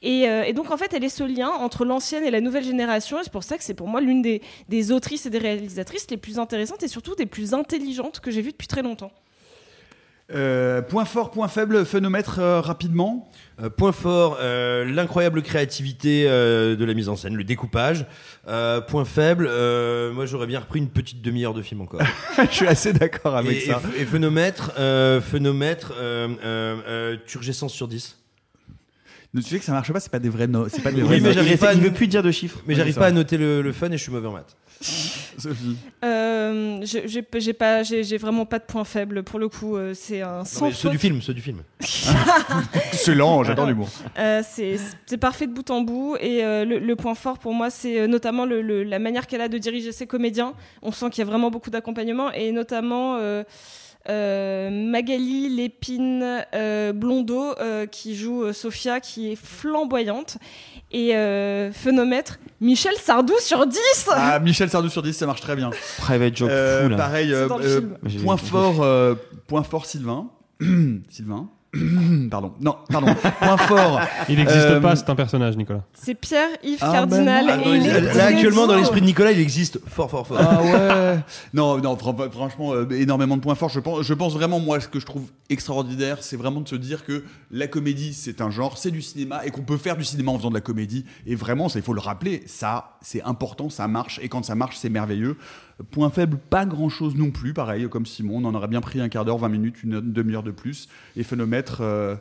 [0.02, 3.18] Et, et donc, en fait, elle est ce lien entre l'ancienne et la nouvelle génération.
[3.20, 6.10] Et c'est pour ça que c'est pour moi l'une des, des autrices et des réalisatrices
[6.10, 9.12] les plus intéressantes et surtout des plus intelligentes que j'ai vues depuis très longtemps.
[10.30, 13.30] Euh, Point fort, point faible, phénomètre euh, rapidement.
[13.62, 18.04] Euh, point fort, euh, l'incroyable créativité euh, de la mise en scène, le découpage.
[18.46, 22.02] Euh, point faible, euh, moi j'aurais bien repris une petite demi-heure de film encore.
[22.50, 23.80] Je suis assez d'accord avec et, ça.
[23.96, 28.18] Et, et phénomètre, euh, phénomètre euh, euh, euh, turgescence sur 10.
[29.36, 30.70] Tu sais que ça marche pas, c'est pas des vrais notes.
[30.74, 31.34] C'est pas des Oui, vrais mais notes.
[31.34, 32.60] j'arrive pas à- il veut plus dire de chiffres.
[32.66, 34.32] Mais Ouais, j'arrive c'est pas à noter le, le fun et je suis mauvais en
[34.32, 34.56] maths.
[35.38, 35.76] Sophie.
[36.04, 39.76] Euh, j'ai pas, j'ai vraiment pas de point faible pour le coup.
[39.76, 41.58] euh, c'est un sans mais ceux du film, ceux du film.
[42.92, 43.88] Excellent, j'adore l'humour.
[44.18, 44.76] Euh, c'est
[45.06, 48.00] c'est parfait de bout en bout et euh, le, le point fort pour moi c'est
[48.00, 50.54] euh, notamment le, le- la manière qu'elle a de diriger ses comédiens.
[50.82, 53.42] On sent qu'il y a vraiment beaucoup d'accompagnement et notamment euh,
[54.08, 60.38] Magali Lépine euh, Blondeau euh, qui joue euh, Sophia qui est flamboyante
[60.90, 63.78] et euh, phénomètre Michel Sardou sur 10
[64.12, 65.70] Ah, Michel Sardou sur 10, ça marche très bien.
[65.98, 66.96] Private joke Euh, fou là.
[66.96, 67.80] Pareil, euh, euh,
[68.24, 69.14] point fort, euh,
[69.46, 70.30] point fort Sylvain.
[71.10, 71.48] Sylvain.
[72.30, 72.52] pardon.
[72.60, 73.14] Non, pardon.
[73.14, 74.00] Point fort.
[74.28, 75.82] Il n'existe Euh, pas, c'est un personnage, Nicolas.
[75.92, 77.46] C'est Pierre-Yves Ah, Cardinal.
[77.46, 77.74] ben non.
[77.74, 80.38] et il Là, actuellement, dans l'esprit de Nicolas, il existe fort, fort, fort.
[80.40, 81.18] Ah ouais.
[81.54, 83.68] non, non, fran- franchement, euh, énormément de points forts.
[83.68, 86.76] Je pense, je pense vraiment, moi, ce que je trouve extraordinaire, c'est vraiment de se
[86.76, 90.04] dire que la comédie, c'est un genre, c'est du cinéma, et qu'on peut faire du
[90.04, 91.04] cinéma en faisant de la comédie.
[91.26, 94.54] Et vraiment, ça, il faut le rappeler, ça, c'est important, ça marche, et quand ça
[94.54, 95.36] marche, c'est merveilleux.
[95.90, 99.00] Point faible, pas grand chose non plus, pareil, comme Simon, on en aurait bien pris
[99.00, 100.88] un quart d'heure, 20 minutes, une demi-heure de plus.
[101.16, 101.78] Et phénomètre.
[101.82, 102.16] euh,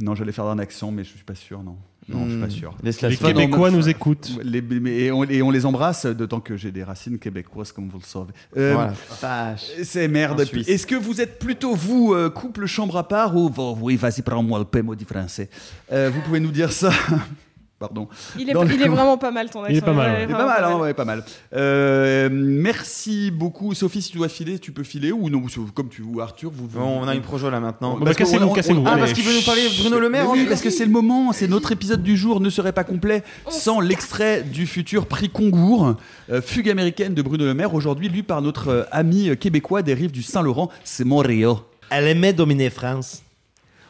[0.00, 1.76] Non, j'allais faire un accent, mais je suis pas sûr, non.
[2.08, 2.50] Non, je suis pas Hmm.
[2.50, 2.74] sûr.
[2.82, 3.16] Les.
[3.16, 4.30] Québécois nous écoutent.
[4.42, 7.88] Les- mais- et, on, et on les embrasse, d'autant que j'ai des racines québécoises, comme
[7.90, 8.32] vous le savez.
[8.56, 9.56] Euh, Voilà.
[9.82, 10.40] C'est merde.
[10.40, 14.22] Est-ce que vous êtes plutôt, vous, euh, couple chambre à part ou oh, oui, vas-y,
[14.22, 15.50] prends-moi le PMO du français
[15.92, 16.90] Euh, Vous pouvez nous dire ça
[17.78, 18.08] Pardon.
[18.36, 19.70] Il est, Dans le il est com- vraiment pas mal ton accent.
[19.72, 21.22] Il est pas mal, pas mal, hein, ouais, pas mal.
[21.54, 23.72] Euh, merci beaucoup.
[23.72, 26.66] Sophie, si tu dois filer, tu peux filer ou non, comme tu ou Arthur, vous.
[26.66, 27.96] vous- Bon, on a une projo là maintenant.
[27.96, 28.52] Bah, cassez-vous.
[28.84, 30.28] Ah, parce qu'il veut nous parler de Bruno Le Maire.
[30.28, 33.22] Oui, parce que c'est le moment, c'est notre épisode du jour ne serait pas complet
[33.48, 35.94] sans l'extrait du futur prix Congour,
[36.32, 39.94] euh, fugue américaine de Bruno Le Maire, aujourd'hui lu par notre euh, ami québécois des
[39.94, 41.54] rives du Saint-Laurent, c'est Montréal.
[41.90, 43.22] Elle aimait dominer France.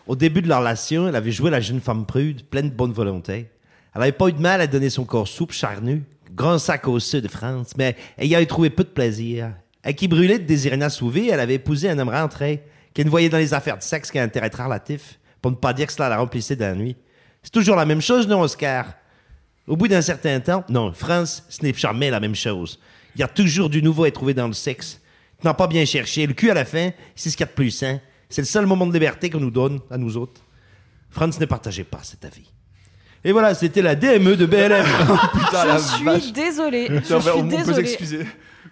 [0.06, 2.92] Au début de leur relation, elle avait joué la jeune femme prude, pleine de bonne
[2.92, 3.46] volonté.
[3.98, 7.20] Elle n'avait pas eu de mal à donner son corps souple, charnu, grand sac osseux
[7.20, 9.52] de France, mais elle y avait trouvé peu de plaisir.
[9.82, 12.62] Elle qui brûlait de désirer l'assouver, elle avait épousé un homme rentré,
[12.94, 15.88] qui ne voyait dans les affaires de sexe qu'un intérêt relatif, pour ne pas dire
[15.88, 16.94] que cela la remplissait de la nuit.
[17.42, 18.86] C'est toujours la même chose, non, Oscar?
[19.66, 22.78] Au bout d'un certain temps, non, France, ce n'est jamais la même chose.
[23.16, 25.00] Il y a toujours du nouveau à trouver dans le sexe.
[25.42, 26.24] N'as pas bien cherché.
[26.24, 27.98] Le cul à la fin, c'est ce qu'il y a de plus sain.
[28.28, 30.40] C'est le seul moment de liberté qu'on nous donne, à nous autres.
[31.10, 32.52] France ne partageait pas cet avis.
[33.24, 34.84] Et voilà, c'était la DME de BLM.
[35.32, 36.32] Putain, la Je suis vache.
[36.32, 36.88] désolée.
[36.88, 38.26] Je suis on peut s'excuser.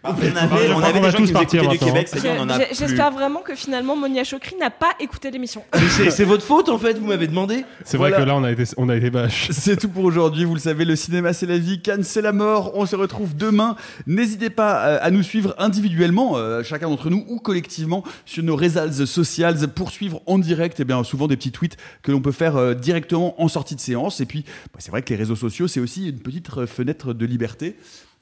[0.08, 1.94] On avait, on avait qu'on des va gens tous qui nous partir écoutaient du maintenant.
[1.94, 2.78] Québec, ça y est, on en a J'ai- plus.
[2.78, 5.62] J'espère vraiment que finalement Monia Chokri n'a pas écouté l'émission.
[6.10, 7.64] C'est votre faute, en fait, vous m'avez demandé.
[7.84, 9.48] C'est vrai que là, on a été, on a été vache.
[9.50, 10.44] C'est tout pour aujourd'hui.
[10.44, 12.72] Vous le savez, le cinéma c'est la vie, Cannes c'est la mort.
[12.74, 13.76] On se retrouve demain.
[14.06, 18.56] N'hésitez pas euh, à nous suivre individuellement, euh, chacun d'entre nous ou collectivement, sur nos
[18.56, 20.80] réseaux sociaux pour suivre en direct.
[20.80, 23.80] Et bien souvent des petits tweets que l'on peut faire euh, directement en sortie de
[23.80, 24.20] séance.
[24.20, 27.26] Et puis, bah, c'est vrai que les réseaux sociaux c'est aussi une petite fenêtre de
[27.26, 27.76] liberté.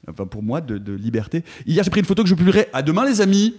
[0.09, 1.43] Enfin pour moi de, de liberté.
[1.65, 2.67] Hier j'ai pris une photo que je publierai.
[2.73, 3.55] À demain les amis.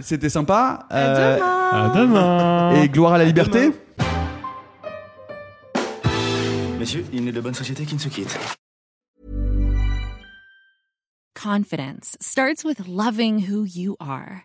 [0.00, 0.86] C'était sympa.
[0.92, 2.74] Euh, À demain.
[2.82, 3.70] et gloire à la liberté.
[6.78, 8.38] Messieurs, il n'est de bonne société qui ne se quitte.
[11.34, 14.44] Confidence starts with loving who you are.